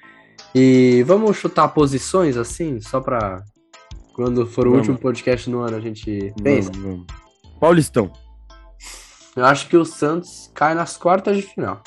E 0.53 1.03
vamos 1.05 1.37
chutar 1.37 1.67
posições 1.69 2.35
assim, 2.37 2.81
só 2.81 2.99
pra 2.99 3.43
quando 4.13 4.47
for 4.47 4.65
o 4.67 4.71
Vamos. 4.71 4.87
último 4.87 4.97
podcast 5.01 5.47
no 5.49 5.59
ano 5.59 5.77
a 5.77 5.79
gente 5.79 6.33
pensa. 6.41 6.71
Vamos, 6.71 6.83
vamos. 6.87 7.05
Paulistão. 7.59 8.11
Eu 9.35 9.45
acho 9.45 9.67
que 9.69 9.77
o 9.77 9.85
Santos 9.85 10.49
cai 10.55 10.73
nas 10.73 10.97
quartas 10.97 11.35
de 11.37 11.43
final. 11.43 11.83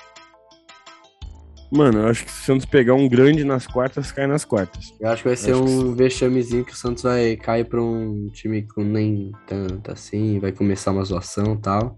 Mano, 1.73 2.01
eu 2.01 2.09
acho 2.09 2.25
que 2.25 2.33
se 2.33 2.41
o 2.43 2.45
Santos 2.47 2.67
pegar 2.67 2.95
um 2.95 3.09
grande 3.09 3.45
nas 3.45 3.65
quartas, 3.67 4.11
cai 4.11 4.27
nas 4.27 4.45
quartas. 4.45 4.93
Eu 4.99 5.09
acho 5.09 5.23
que 5.23 5.29
vai 5.29 5.37
ser 5.37 5.53
Acho 5.53 5.65
que 5.65 5.71
um 5.71 5.95
vexamezinho 5.95 6.65
que 6.65 6.73
o 6.73 6.77
Santos 6.77 7.05
vai 7.05 7.37
cair 7.37 7.65
pra 7.65 7.81
um 7.81 8.29
time 8.33 8.63
com 8.63 8.83
nem 8.83 9.31
tanto 9.47 9.93
assim, 9.93 10.41
vai 10.41 10.51
começar 10.51 10.91
uma 10.91 11.05
zoação 11.05 11.55
e 11.55 11.59
tal. 11.59 11.97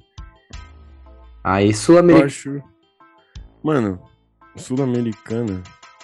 Aí 1.42 1.72
Sul-Americana. 1.72 2.26
acho. 2.26 2.62
Mano, 3.64 4.02
Sul-Americana, 4.56 5.62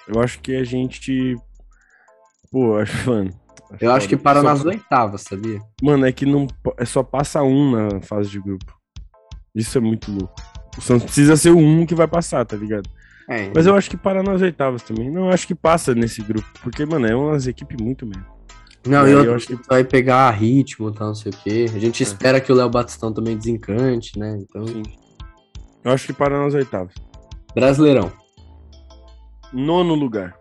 eu 0.08 0.20
acho 0.22 0.40
que 0.40 0.56
a 0.56 0.64
gente. 0.64 1.36
Pô, 2.50 2.76
acho, 2.76 3.10
mano. 3.10 3.30
Eu 3.78 3.92
acho 3.92 4.08
que 4.08 4.16
para 4.16 4.40
Só- 4.40 4.46
nas 4.48 4.64
oitavas, 4.64 5.22
sabia? 5.22 5.60
Mano, 5.82 6.06
é 6.06 6.12
que 6.12 6.24
não. 6.24 6.46
É 6.78 6.86
só 6.86 7.02
passa 7.02 7.42
um 7.42 7.70
na 7.72 8.00
fase 8.00 8.30
de 8.30 8.40
grupo. 8.40 8.74
Isso 9.54 9.76
é 9.76 9.80
muito 9.80 10.10
louco. 10.10 10.34
O 10.78 10.80
Santos 10.80 11.04
precisa 11.04 11.36
ser 11.36 11.50
o 11.50 11.58
um 11.58 11.84
que 11.84 11.94
vai 11.94 12.08
passar, 12.08 12.46
tá 12.46 12.56
ligado? 12.56 12.88
É, 13.28 13.50
Mas 13.54 13.66
eu 13.66 13.74
acho 13.76 13.90
que 13.90 13.96
para 13.96 14.22
nas 14.22 14.40
oitavas 14.40 14.82
também. 14.82 15.10
Não, 15.10 15.26
eu 15.26 15.30
acho 15.30 15.46
que 15.46 15.54
passa 15.54 15.94
nesse 15.94 16.22
grupo. 16.22 16.48
Porque, 16.62 16.86
mano, 16.86 17.06
é 17.06 17.14
umas 17.14 17.46
equipes 17.46 17.76
muito 17.80 18.06
mesmo. 18.06 18.24
não, 18.86 19.04
é, 19.04 19.08
e 19.10 19.12
eu 19.12 19.18
outro, 19.18 19.34
acho 19.34 19.46
que- 19.48 19.58
vai 19.68 19.84
pegar 19.84 20.30
ritmo, 20.30 20.90
tal, 20.90 21.08
não 21.08 21.14
sei 21.14 21.30
o 21.32 21.36
quê. 21.36 21.66
A 21.74 21.78
gente 21.78 22.02
É. 22.02 22.06
espera 22.06 22.40
que 22.40 22.50
o 22.50 22.54
Léo 22.54 22.70
Batistão 22.70 23.12
também 23.12 23.36
desencante, 23.36 24.18
né? 24.18 24.38
Então, 24.40 24.66
Sim. 24.66 24.82
Eu 25.84 25.92
acho 25.92 26.06
que 26.06 26.12
para 26.14 26.42
nas 26.42 26.54
oitavas. 26.54 26.94
Brasileirão. 27.54 28.10
Nono 29.52 29.94
lugar. 29.94 30.34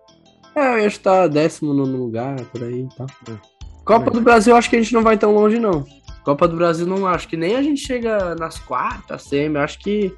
É, 0.55 0.73
eu 0.75 0.79
ia 0.79 0.87
estar 0.87 1.27
décimo 1.27 1.73
nono 1.73 1.97
lugar, 1.97 2.39
por 2.45 2.63
aí 2.63 2.81
e 2.81 2.95
tal. 2.95 3.07
É. 3.29 3.37
Copa 3.85 4.11
do 4.11 4.21
Brasil, 4.21 4.55
acho 4.55 4.69
que 4.69 4.75
a 4.75 4.81
gente 4.81 4.93
não 4.93 5.01
vai 5.03 5.17
tão 5.17 5.33
longe, 5.33 5.59
não. 5.59 5.85
Copa 6.23 6.47
do 6.47 6.55
Brasil, 6.57 6.85
não 6.85 7.05
acho 7.05 7.27
que 7.27 7.37
nem 7.37 7.55
a 7.55 7.61
gente 7.61 7.79
chega 7.81 8.35
nas 8.35 8.57
quartas, 8.59 9.23
semi, 9.23 9.57
acho 9.57 9.79
que 9.79 10.13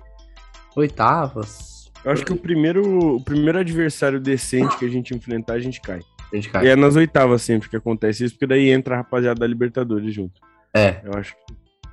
oitavas. 0.76 1.79
Eu 2.04 2.12
acho 2.12 2.26
que 2.26 2.32
o 2.34 2.38
primeiro, 2.38 3.16
o 3.16 3.24
primeiro 3.24 3.58
adversário 3.60 4.20
decente 4.20 4.78
que 4.78 4.86
a 4.86 4.90
gente 4.90 5.14
enfrentar, 5.16 5.54
a 5.54 5.60
gente 5.60 5.82
cai. 5.82 6.00
A 6.32 6.36
gente 6.36 6.48
E 6.48 6.52
cai. 6.52 6.68
é 6.68 6.76
nas 6.76 6.96
oitavas 6.96 7.42
sempre 7.42 7.70
que 7.70 7.76
acontece 7.76 8.24
isso, 8.24 8.36
porque 8.36 8.48
daí 8.48 8.70
entra 8.70 8.96
a 8.96 8.98
rapaziada 9.00 9.40
da 9.40 9.48
Libertadores 9.48 10.14
junto. 10.14 10.40
É, 10.74 11.02
Eu 11.04 11.14
acho, 11.18 11.36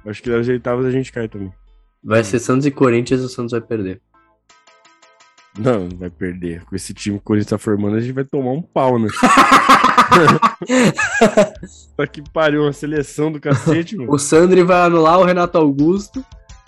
eu 0.04 0.10
acho 0.10 0.22
que 0.22 0.30
nas 0.30 0.46
oitavas 0.48 0.86
a 0.86 0.90
gente 0.90 1.10
cai 1.12 1.26
também. 1.28 1.52
vai 2.04 2.22
ser 2.22 2.38
Santos 2.38 2.66
e 2.66 2.70
Corinthians 2.70 3.20
e 3.22 3.24
o 3.24 3.28
Santos 3.28 3.52
vai 3.52 3.60
perder. 3.60 4.00
Não, 5.58 5.88
vai 5.88 6.10
perder. 6.10 6.62
Com 6.66 6.76
esse 6.76 6.92
time 6.92 7.16
que 7.16 7.22
o 7.22 7.24
Corinthians 7.24 7.48
tá 7.50 7.56
formando, 7.58 7.96
a 7.96 8.00
gente 8.00 8.12
vai 8.12 8.24
tomar 8.24 8.52
um 8.52 8.60
pau, 8.62 8.98
né? 8.98 9.08
Tá 11.96 12.06
que 12.06 12.22
pariu, 12.30 12.62
uma 12.62 12.72
seleção 12.72 13.30
do 13.32 13.40
cacete, 13.40 13.96
mano. 13.96 14.12
O 14.12 14.18
Sandri 14.18 14.62
vai 14.62 14.80
anular 14.82 15.18
o 15.18 15.24
Renato 15.24 15.58
Augusto. 15.58 16.24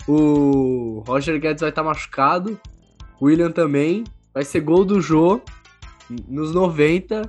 O 0.07 1.03
Roger 1.07 1.39
Guedes 1.39 1.61
vai 1.61 1.69
estar 1.69 1.83
machucado. 1.83 2.59
William 3.21 3.51
também. 3.51 4.03
Vai 4.33 4.43
ser 4.45 4.61
gol 4.61 4.85
do 4.85 5.01
Jô 5.01 5.41
nos 6.27 6.53
90. 6.53 7.21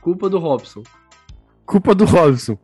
Culpa 0.00 0.28
do 0.28 0.38
Robson. 0.38 0.82
Culpa 1.66 1.94
do 1.94 2.04
Robson. 2.04 2.58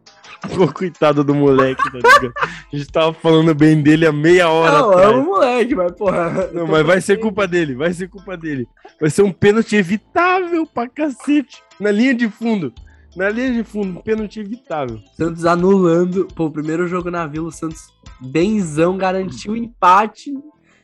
Pô, 0.54 0.70
coitado 0.72 1.24
do 1.24 1.34
moleque, 1.34 1.82
tá 1.90 1.96
ligado? 1.96 2.32
A 2.72 2.76
gente 2.76 2.90
tava 2.92 3.12
falando 3.14 3.54
bem 3.54 3.80
dele 3.82 4.06
há 4.06 4.12
meia 4.12 4.48
hora 4.48 4.78
Não, 4.78 4.92
é 4.92 4.96
atrás. 4.96 5.16
o 5.16 5.22
moleque, 5.24 5.74
mas 5.74 5.92
porra. 5.92 6.50
Não, 6.52 6.66
mas 6.66 6.86
vai 6.86 7.00
ser 7.00 7.18
culpa 7.18 7.46
dele, 7.46 7.74
vai 7.74 7.92
ser 7.94 8.08
culpa 8.08 8.36
dele. 8.36 8.66
Vai 9.00 9.08
ser 9.08 9.22
um 9.22 9.32
pênalti 9.32 9.74
evitável 9.76 10.66
pra 10.66 10.86
cacete. 10.88 11.62
Na 11.80 11.90
linha 11.90 12.14
de 12.14 12.28
fundo. 12.28 12.72
Na 13.16 13.30
linha 13.30 13.52
de 13.52 13.64
fundo, 13.64 13.98
um 13.98 14.02
pênalti 14.02 14.40
evitável. 14.40 15.00
Santos 15.16 15.46
anulando. 15.46 16.26
Pô, 16.34 16.46
o 16.46 16.50
primeiro 16.50 16.86
jogo 16.88 17.10
na 17.10 17.26
Vila, 17.26 17.48
o 17.48 17.52
Santos 17.52 17.80
benzão, 18.20 18.98
garantiu 18.98 19.52
o 19.52 19.56
empate. 19.56 20.32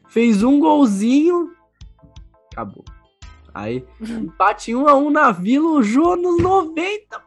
Fez 0.09 0.43
um 0.43 0.59
golzinho. 0.59 1.51
Acabou. 2.61 2.85
Aí, 3.55 3.85
empate 4.01 4.75
1 4.75 4.87
a 4.89 4.95
1 4.95 5.11
na 5.11 5.33
Vila, 5.33 5.71
o 5.71 5.83
Jô 5.83 6.15
nos 6.15 6.41
90. 6.41 7.21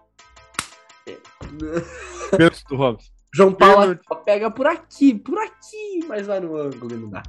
Pênalti 2.32 2.64
do 2.70 2.76
Robson. 2.76 3.12
João 3.36 3.52
Paulo 3.52 4.00
pega 4.26 4.50
por 4.52 4.68
aqui, 4.68 5.16
por 5.16 5.38
aqui, 5.40 6.06
mas 6.08 6.28
vai 6.28 6.40
no 6.40 6.56
ângulo 6.56 6.94
e 6.94 6.98
não 6.98 7.10
dá. 7.10 7.24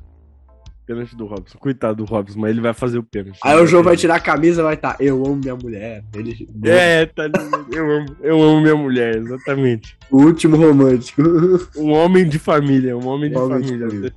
Pênalti 0.87 1.17
do 1.17 1.25
Robson. 1.25 1.59
Coitado 1.59 1.97
do 1.97 2.05
Robson, 2.05 2.39
mas 2.39 2.51
ele 2.51 2.61
vai 2.61 2.75
fazer 2.75 2.99
o 2.99 3.03
pênalti. 3.03 3.41
Aí 3.43 3.59
o 3.59 3.67
João 3.67 3.83
vai 3.83 3.97
tirar 3.97 4.17
a 4.17 4.21
camisa 4.21 4.61
e 4.61 4.65
vai 4.65 4.75
estar, 4.75 4.97
eu 5.01 5.25
amo 5.25 5.37
minha 5.37 5.57
mulher. 5.57 6.05
Ele, 6.15 6.47
É, 6.65 7.07
tá? 7.07 7.25
Eu 7.73 7.91
amo, 7.91 8.17
eu 8.21 8.43
amo 8.43 8.61
minha 8.61 8.77
mulher, 8.77 9.17
exatamente. 9.17 9.97
O 10.11 10.19
último 10.23 10.57
romântico. 10.59 11.23
Um 11.77 11.91
homem 11.91 12.29
de 12.29 12.39
família, 12.39 12.97
um 12.97 13.07
homem 13.09 13.31
de 13.31 13.37
Um 13.39 13.45
homem 13.45 13.61
de 13.63 13.69
família. 13.69 13.89
família. 13.89 14.15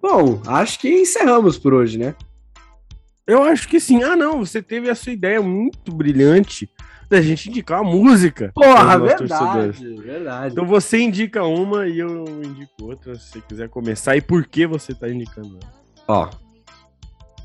Bom, 0.00 0.42
acho 0.46 0.78
que 0.80 0.88
encerramos 0.88 1.58
por 1.58 1.74
hoje, 1.74 1.98
né? 1.98 2.14
Eu 3.26 3.42
acho 3.42 3.68
que 3.68 3.80
sim. 3.80 4.02
Ah, 4.02 4.14
não, 4.16 4.44
você 4.44 4.62
teve 4.62 4.90
a 4.90 4.94
sua 4.94 5.12
ideia 5.12 5.40
muito 5.40 5.92
brilhante 5.94 6.68
da 7.08 7.20
gente 7.22 7.48
indicar 7.48 7.80
uma 7.80 7.90
música. 7.90 8.50
Porra, 8.54 8.98
verdade, 8.98 9.96
verdade. 9.96 10.52
Então 10.52 10.66
você 10.66 10.98
indica 10.98 11.42
uma 11.44 11.86
e 11.86 11.98
eu 11.98 12.24
indico 12.42 12.70
outra, 12.82 13.14
se 13.14 13.30
você 13.30 13.40
quiser 13.40 13.68
começar. 13.68 14.16
E 14.16 14.20
por 14.20 14.46
que 14.46 14.66
você 14.66 14.94
tá 14.94 15.08
indicando 15.08 15.58
ela? 15.62 15.72
Ó. 16.08 16.28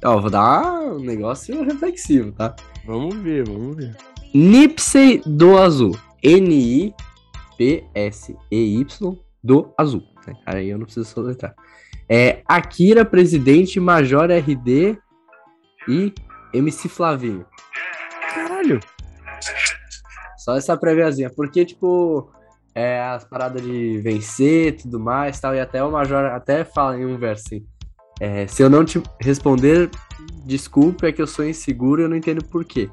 Ó, 0.04 0.20
vou 0.22 0.30
dar 0.30 0.64
um 0.82 1.00
negócio 1.00 1.62
reflexivo, 1.64 2.32
tá? 2.32 2.56
Vamos 2.86 3.16
ver, 3.16 3.48
vamos 3.48 3.76
ver. 3.76 3.96
Nipsey 4.34 5.22
do 5.26 5.58
Azul. 5.58 5.98
N-I-P-S-E-Y 7.60 9.18
do 9.44 9.74
Azul. 9.78 10.04
né? 10.28 10.34
Aí 10.46 10.70
eu 10.70 10.78
não 10.78 10.86
preciso 10.86 11.08
soletrar. 11.10 11.54
É 12.08 12.42
Akira, 12.46 13.06
Presidente, 13.06 13.80
Major 13.80 14.30
RD 14.32 14.98
e 15.90 16.14
MC 16.54 16.88
Flavinho. 16.88 17.46
Caralho. 18.34 18.80
Só 20.38 20.56
essa 20.56 20.78
préviazinha. 20.78 21.30
Porque, 21.30 21.66
tipo, 21.66 22.32
é 22.76 23.02
as 23.02 23.24
paradas 23.24 23.62
de 23.62 24.00
vencer 24.00 24.68
e 24.68 24.72
tudo 24.72 25.00
mais 25.00 25.40
tal. 25.40 25.56
E 25.56 25.60
até 25.60 25.84
o 25.84 25.92
Major 25.92 26.26
até 26.26 26.64
fala 26.64 26.98
em 26.98 27.06
um 27.06 27.18
verso 27.18 27.44
assim. 27.48 27.66
é, 28.20 28.48
se 28.48 28.62
eu 28.62 28.70
não 28.70 28.86
te 28.86 29.02
responder, 29.20 29.90
desculpe, 30.46 31.06
é 31.06 31.12
que 31.12 31.22
eu 31.22 31.28
sou 31.28 31.46
inseguro 31.46 32.02
e 32.02 32.04
eu 32.06 32.10
não 32.10 32.18
entendo 32.18 32.44
por 32.46 32.64
quê. 32.64 32.90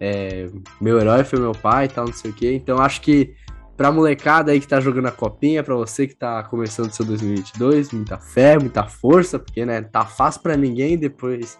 É, 0.00 0.46
meu 0.80 0.98
herói 1.00 1.24
foi 1.24 1.40
meu 1.40 1.52
pai 1.52 1.86
e 1.86 1.88
tal, 1.88 2.06
não 2.06 2.12
sei 2.12 2.30
o 2.30 2.34
quê. 2.34 2.52
Então 2.54 2.78
acho 2.78 3.00
que 3.00 3.34
pra 3.76 3.92
molecada 3.92 4.50
aí 4.52 4.60
que 4.60 4.66
tá 4.66 4.80
jogando 4.80 5.06
a 5.06 5.12
copinha, 5.12 5.62
pra 5.62 5.74
você 5.74 6.06
que 6.06 6.14
tá 6.14 6.42
começando 6.44 6.90
seu 6.90 7.04
2022, 7.04 7.92
muita 7.92 8.18
fé, 8.18 8.58
muita 8.58 8.84
força, 8.84 9.38
porque, 9.38 9.64
né, 9.64 9.82
tá 9.82 10.04
fácil 10.04 10.42
pra 10.42 10.56
ninguém 10.56 10.98
depois. 10.98 11.56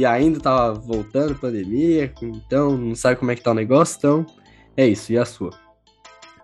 E 0.00 0.06
ainda 0.06 0.40
tá 0.40 0.72
voltando 0.72 1.34
pandemia, 1.34 2.10
então 2.22 2.74
não 2.74 2.94
sabe 2.94 3.16
como 3.16 3.30
é 3.30 3.34
que 3.36 3.42
tá 3.42 3.50
o 3.50 3.54
negócio, 3.54 3.98
então 3.98 4.26
é 4.74 4.86
isso, 4.86 5.12
e 5.12 5.18
a 5.18 5.26
sua? 5.26 5.50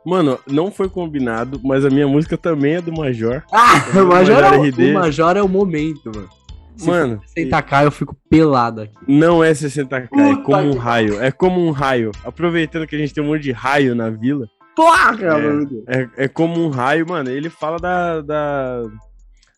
Mano, 0.04 0.38
não 0.46 0.70
foi 0.70 0.90
combinado, 0.90 1.59
mas 1.64 1.82
a 1.82 1.88
minha 1.88 2.07
música 2.07 2.36
também 2.36 2.74
é 2.74 2.82
do 2.82 2.92
Major. 2.92 3.42
Ah, 3.50 3.82
o 3.94 4.00
o 4.04 4.07
Major, 4.09 4.34
Major 4.42 4.44
é 4.44 4.59
o, 4.59 4.62
RD. 4.62 4.90
o 4.90 4.94
Major 4.94 5.36
é 5.38 5.42
o 5.42 5.48
momento, 5.48 6.12
mano. 6.14 6.28
Se 6.76 6.86
Mano, 6.86 7.22
for 7.22 7.40
60k, 7.40 7.84
eu 7.84 7.90
fico 7.90 8.14
pelado 8.28 8.82
aqui. 8.82 8.94
não 9.09 9.42
é 9.42 9.52
60k, 9.52 10.02
é 10.04 10.07
Puta 10.09 10.42
como 10.42 10.70
um 10.74 10.76
raio. 10.76 11.22
É 11.22 11.30
como 11.32 11.66
um 11.66 11.70
raio. 11.70 12.11
Aproveitando 12.26 12.86
que 12.86 12.94
a 12.94 12.98
gente 12.98 13.14
tem 13.14 13.24
um 13.24 13.28
monte 13.28 13.40
de 13.44 13.52
raio 13.52 13.94
na 13.94 14.11
vila, 14.11 14.46
Porra, 14.76 15.16
É. 15.18 15.30
mano. 15.30 15.84
É, 15.88 16.09
é 16.24 16.28
como 16.28 16.62
um 16.62 16.68
raio, 16.68 17.09
mano. 17.09 17.30
Ele 17.30 17.48
fala 17.48 17.78
da, 17.78 18.20
da, 18.20 18.82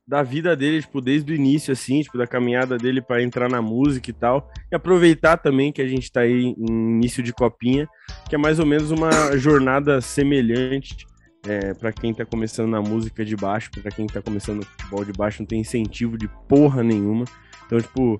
da 0.08 0.22
vida 0.22 0.56
dele, 0.56 0.80
tipo, 0.80 1.02
desde 1.02 1.30
o 1.30 1.34
início, 1.34 1.70
assim, 1.70 2.00
tipo, 2.00 2.16
da 2.16 2.26
caminhada 2.26 2.78
dele 2.78 3.02
pra 3.02 3.22
entrar 3.22 3.50
na 3.50 3.60
música 3.60 4.08
e 4.08 4.12
tal. 4.14 4.50
E 4.72 4.74
aproveitar 4.74 5.36
também 5.36 5.70
que 5.70 5.82
a 5.82 5.86
gente 5.86 6.10
tá 6.10 6.20
aí 6.20 6.54
em 6.58 6.66
início 6.66 7.22
de 7.22 7.30
copinha, 7.30 7.86
que 8.26 8.34
é 8.34 8.38
mais 8.38 8.58
ou 8.58 8.64
menos 8.64 8.90
uma 8.90 9.36
jornada 9.36 10.00
semelhante 10.00 11.06
é, 11.46 11.74
para 11.74 11.92
quem 11.92 12.14
tá 12.14 12.24
começando 12.24 12.70
na 12.70 12.80
música 12.80 13.22
de 13.22 13.36
baixo, 13.36 13.70
pra 13.70 13.90
quem 13.90 14.06
tá 14.06 14.22
começando 14.22 14.60
no 14.60 14.64
futebol 14.64 15.04
de 15.04 15.12
baixo, 15.12 15.42
não 15.42 15.46
tem 15.46 15.60
incentivo 15.60 16.16
de 16.16 16.26
porra 16.48 16.82
nenhuma. 16.82 17.26
Então, 17.66 17.78
tipo, 17.78 18.18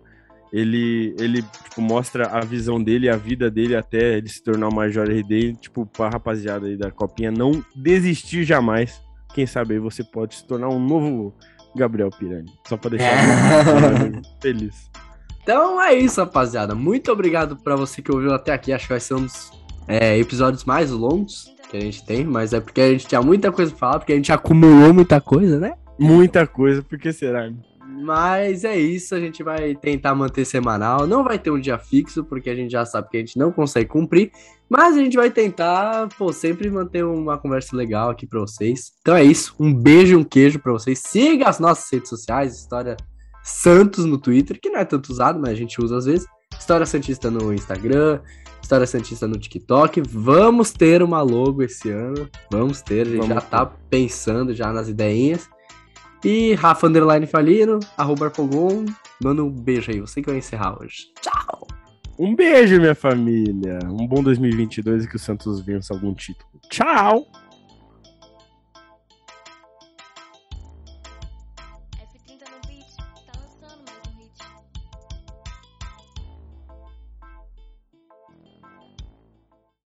ele, 0.52 1.16
ele 1.18 1.40
tipo, 1.40 1.80
mostra 1.80 2.26
a 2.26 2.40
visão 2.40 2.82
dele, 2.82 3.08
a 3.08 3.16
vida 3.16 3.50
dele 3.50 3.74
até 3.74 4.18
ele 4.18 4.28
se 4.28 4.42
tornar 4.42 4.68
o 4.68 4.74
Major 4.74 5.08
RD, 5.08 5.54
tipo, 5.54 5.86
pra 5.86 6.10
rapaziada 6.10 6.66
aí 6.66 6.76
da 6.76 6.90
copinha 6.90 7.30
não 7.30 7.64
desistir 7.74 8.44
jamais. 8.44 9.00
Quem 9.34 9.46
sabe 9.46 9.74
aí 9.74 9.80
você 9.80 10.04
pode 10.04 10.34
se 10.34 10.46
tornar 10.46 10.68
um 10.68 10.78
novo 10.78 11.34
Gabriel 11.78 12.10
Pirani. 12.10 12.52
Só 12.66 12.76
pra 12.76 12.90
deixar 12.90 13.16
feliz. 14.40 14.90
Então 15.42 15.80
é 15.80 15.94
isso, 15.94 16.20
rapaziada. 16.20 16.74
Muito 16.74 17.10
obrigado 17.10 17.56
pra 17.56 17.74
você 17.74 18.02
que 18.02 18.12
ouviu 18.12 18.34
até 18.34 18.52
aqui. 18.52 18.72
Acho 18.72 18.84
que 18.84 18.92
vai 18.92 19.00
ser 19.00 19.14
um 19.14 19.22
dos 19.22 19.50
é, 19.86 20.18
episódios 20.18 20.64
mais 20.64 20.90
longos 20.90 21.50
que 21.70 21.76
a 21.76 21.80
gente 21.80 22.04
tem, 22.04 22.24
mas 22.24 22.52
é 22.52 22.60
porque 22.60 22.80
a 22.80 22.90
gente 22.90 23.06
tinha 23.06 23.22
muita 23.22 23.50
coisa 23.50 23.70
pra 23.70 23.78
falar, 23.78 23.98
porque 23.98 24.12
a 24.12 24.16
gente 24.16 24.32
acumulou 24.32 24.92
muita 24.92 25.20
coisa, 25.20 25.58
né? 25.58 25.74
Muita 25.98 26.46
coisa, 26.46 26.82
por 26.82 26.98
que 26.98 27.12
será? 27.12 27.50
Mas 27.90 28.64
é 28.64 28.78
isso, 28.78 29.14
a 29.14 29.20
gente 29.20 29.42
vai 29.42 29.74
tentar 29.74 30.14
manter 30.14 30.44
semanal. 30.44 31.06
Não 31.06 31.24
vai 31.24 31.38
ter 31.38 31.50
um 31.50 31.58
dia 31.58 31.78
fixo, 31.78 32.22
porque 32.22 32.50
a 32.50 32.54
gente 32.54 32.70
já 32.70 32.84
sabe 32.84 33.08
que 33.08 33.16
a 33.16 33.20
gente 33.20 33.38
não 33.38 33.50
consegue 33.50 33.88
cumprir. 33.88 34.30
Mas 34.68 34.94
a 34.96 35.00
gente 35.00 35.16
vai 35.16 35.30
tentar, 35.30 36.08
pô, 36.18 36.30
sempre 36.30 36.70
manter 36.70 37.02
uma 37.02 37.38
conversa 37.38 37.74
legal 37.74 38.10
aqui 38.10 38.26
pra 38.26 38.40
vocês. 38.40 38.92
Então 39.00 39.16
é 39.16 39.24
isso, 39.24 39.54
um 39.58 39.72
beijo 39.72 40.12
e 40.12 40.16
um 40.16 40.24
queijo 40.24 40.58
pra 40.58 40.72
vocês. 40.72 40.98
Siga 40.98 41.48
as 41.48 41.58
nossas 41.58 41.90
redes 41.90 42.10
sociais, 42.10 42.54
História 42.58 42.94
Santos 43.42 44.04
no 44.04 44.18
Twitter, 44.18 44.60
que 44.60 44.68
não 44.68 44.80
é 44.80 44.84
tanto 44.84 45.10
usado, 45.10 45.40
mas 45.40 45.52
a 45.52 45.54
gente 45.54 45.82
usa 45.82 45.96
às 45.96 46.04
vezes. 46.04 46.26
História 46.58 46.84
Santista 46.84 47.30
no 47.30 47.54
Instagram, 47.54 48.20
História 48.62 48.86
Santista 48.86 49.26
no 49.26 49.38
TikTok. 49.38 50.02
Vamos 50.06 50.72
ter 50.72 51.02
uma 51.02 51.22
logo 51.22 51.62
esse 51.62 51.88
ano. 51.88 52.28
Vamos 52.52 52.82
ter, 52.82 53.06
a 53.06 53.10
gente 53.10 53.20
Vamos 53.20 53.34
já 53.34 53.40
ter. 53.40 53.48
tá 53.48 53.64
pensando 53.64 54.54
já 54.54 54.70
nas 54.72 54.88
ideinhas. 54.90 55.48
E 56.24 56.54
Rafa 56.54 56.86
Underline 56.86 57.26
Falino, 57.26 57.78
arroba 57.96 58.26
Arpogon. 58.26 58.84
Manda 59.22 59.42
um 59.42 59.50
beijo 59.50 59.90
aí, 59.90 60.00
você 60.00 60.20
que 60.20 60.28
vai 60.28 60.38
encerrar 60.38 60.80
hoje. 60.80 61.12
Tchau! 61.20 61.66
Um 62.18 62.34
beijo, 62.34 62.80
minha 62.80 62.94
família. 62.94 63.78
Um 63.84 64.06
bom 64.06 64.22
2022 64.22 65.04
e 65.04 65.08
que 65.08 65.16
o 65.16 65.18
Santos 65.18 65.60
vença 65.60 65.94
algum 65.94 66.12
título. 66.12 66.50
Tchau! 66.68 67.26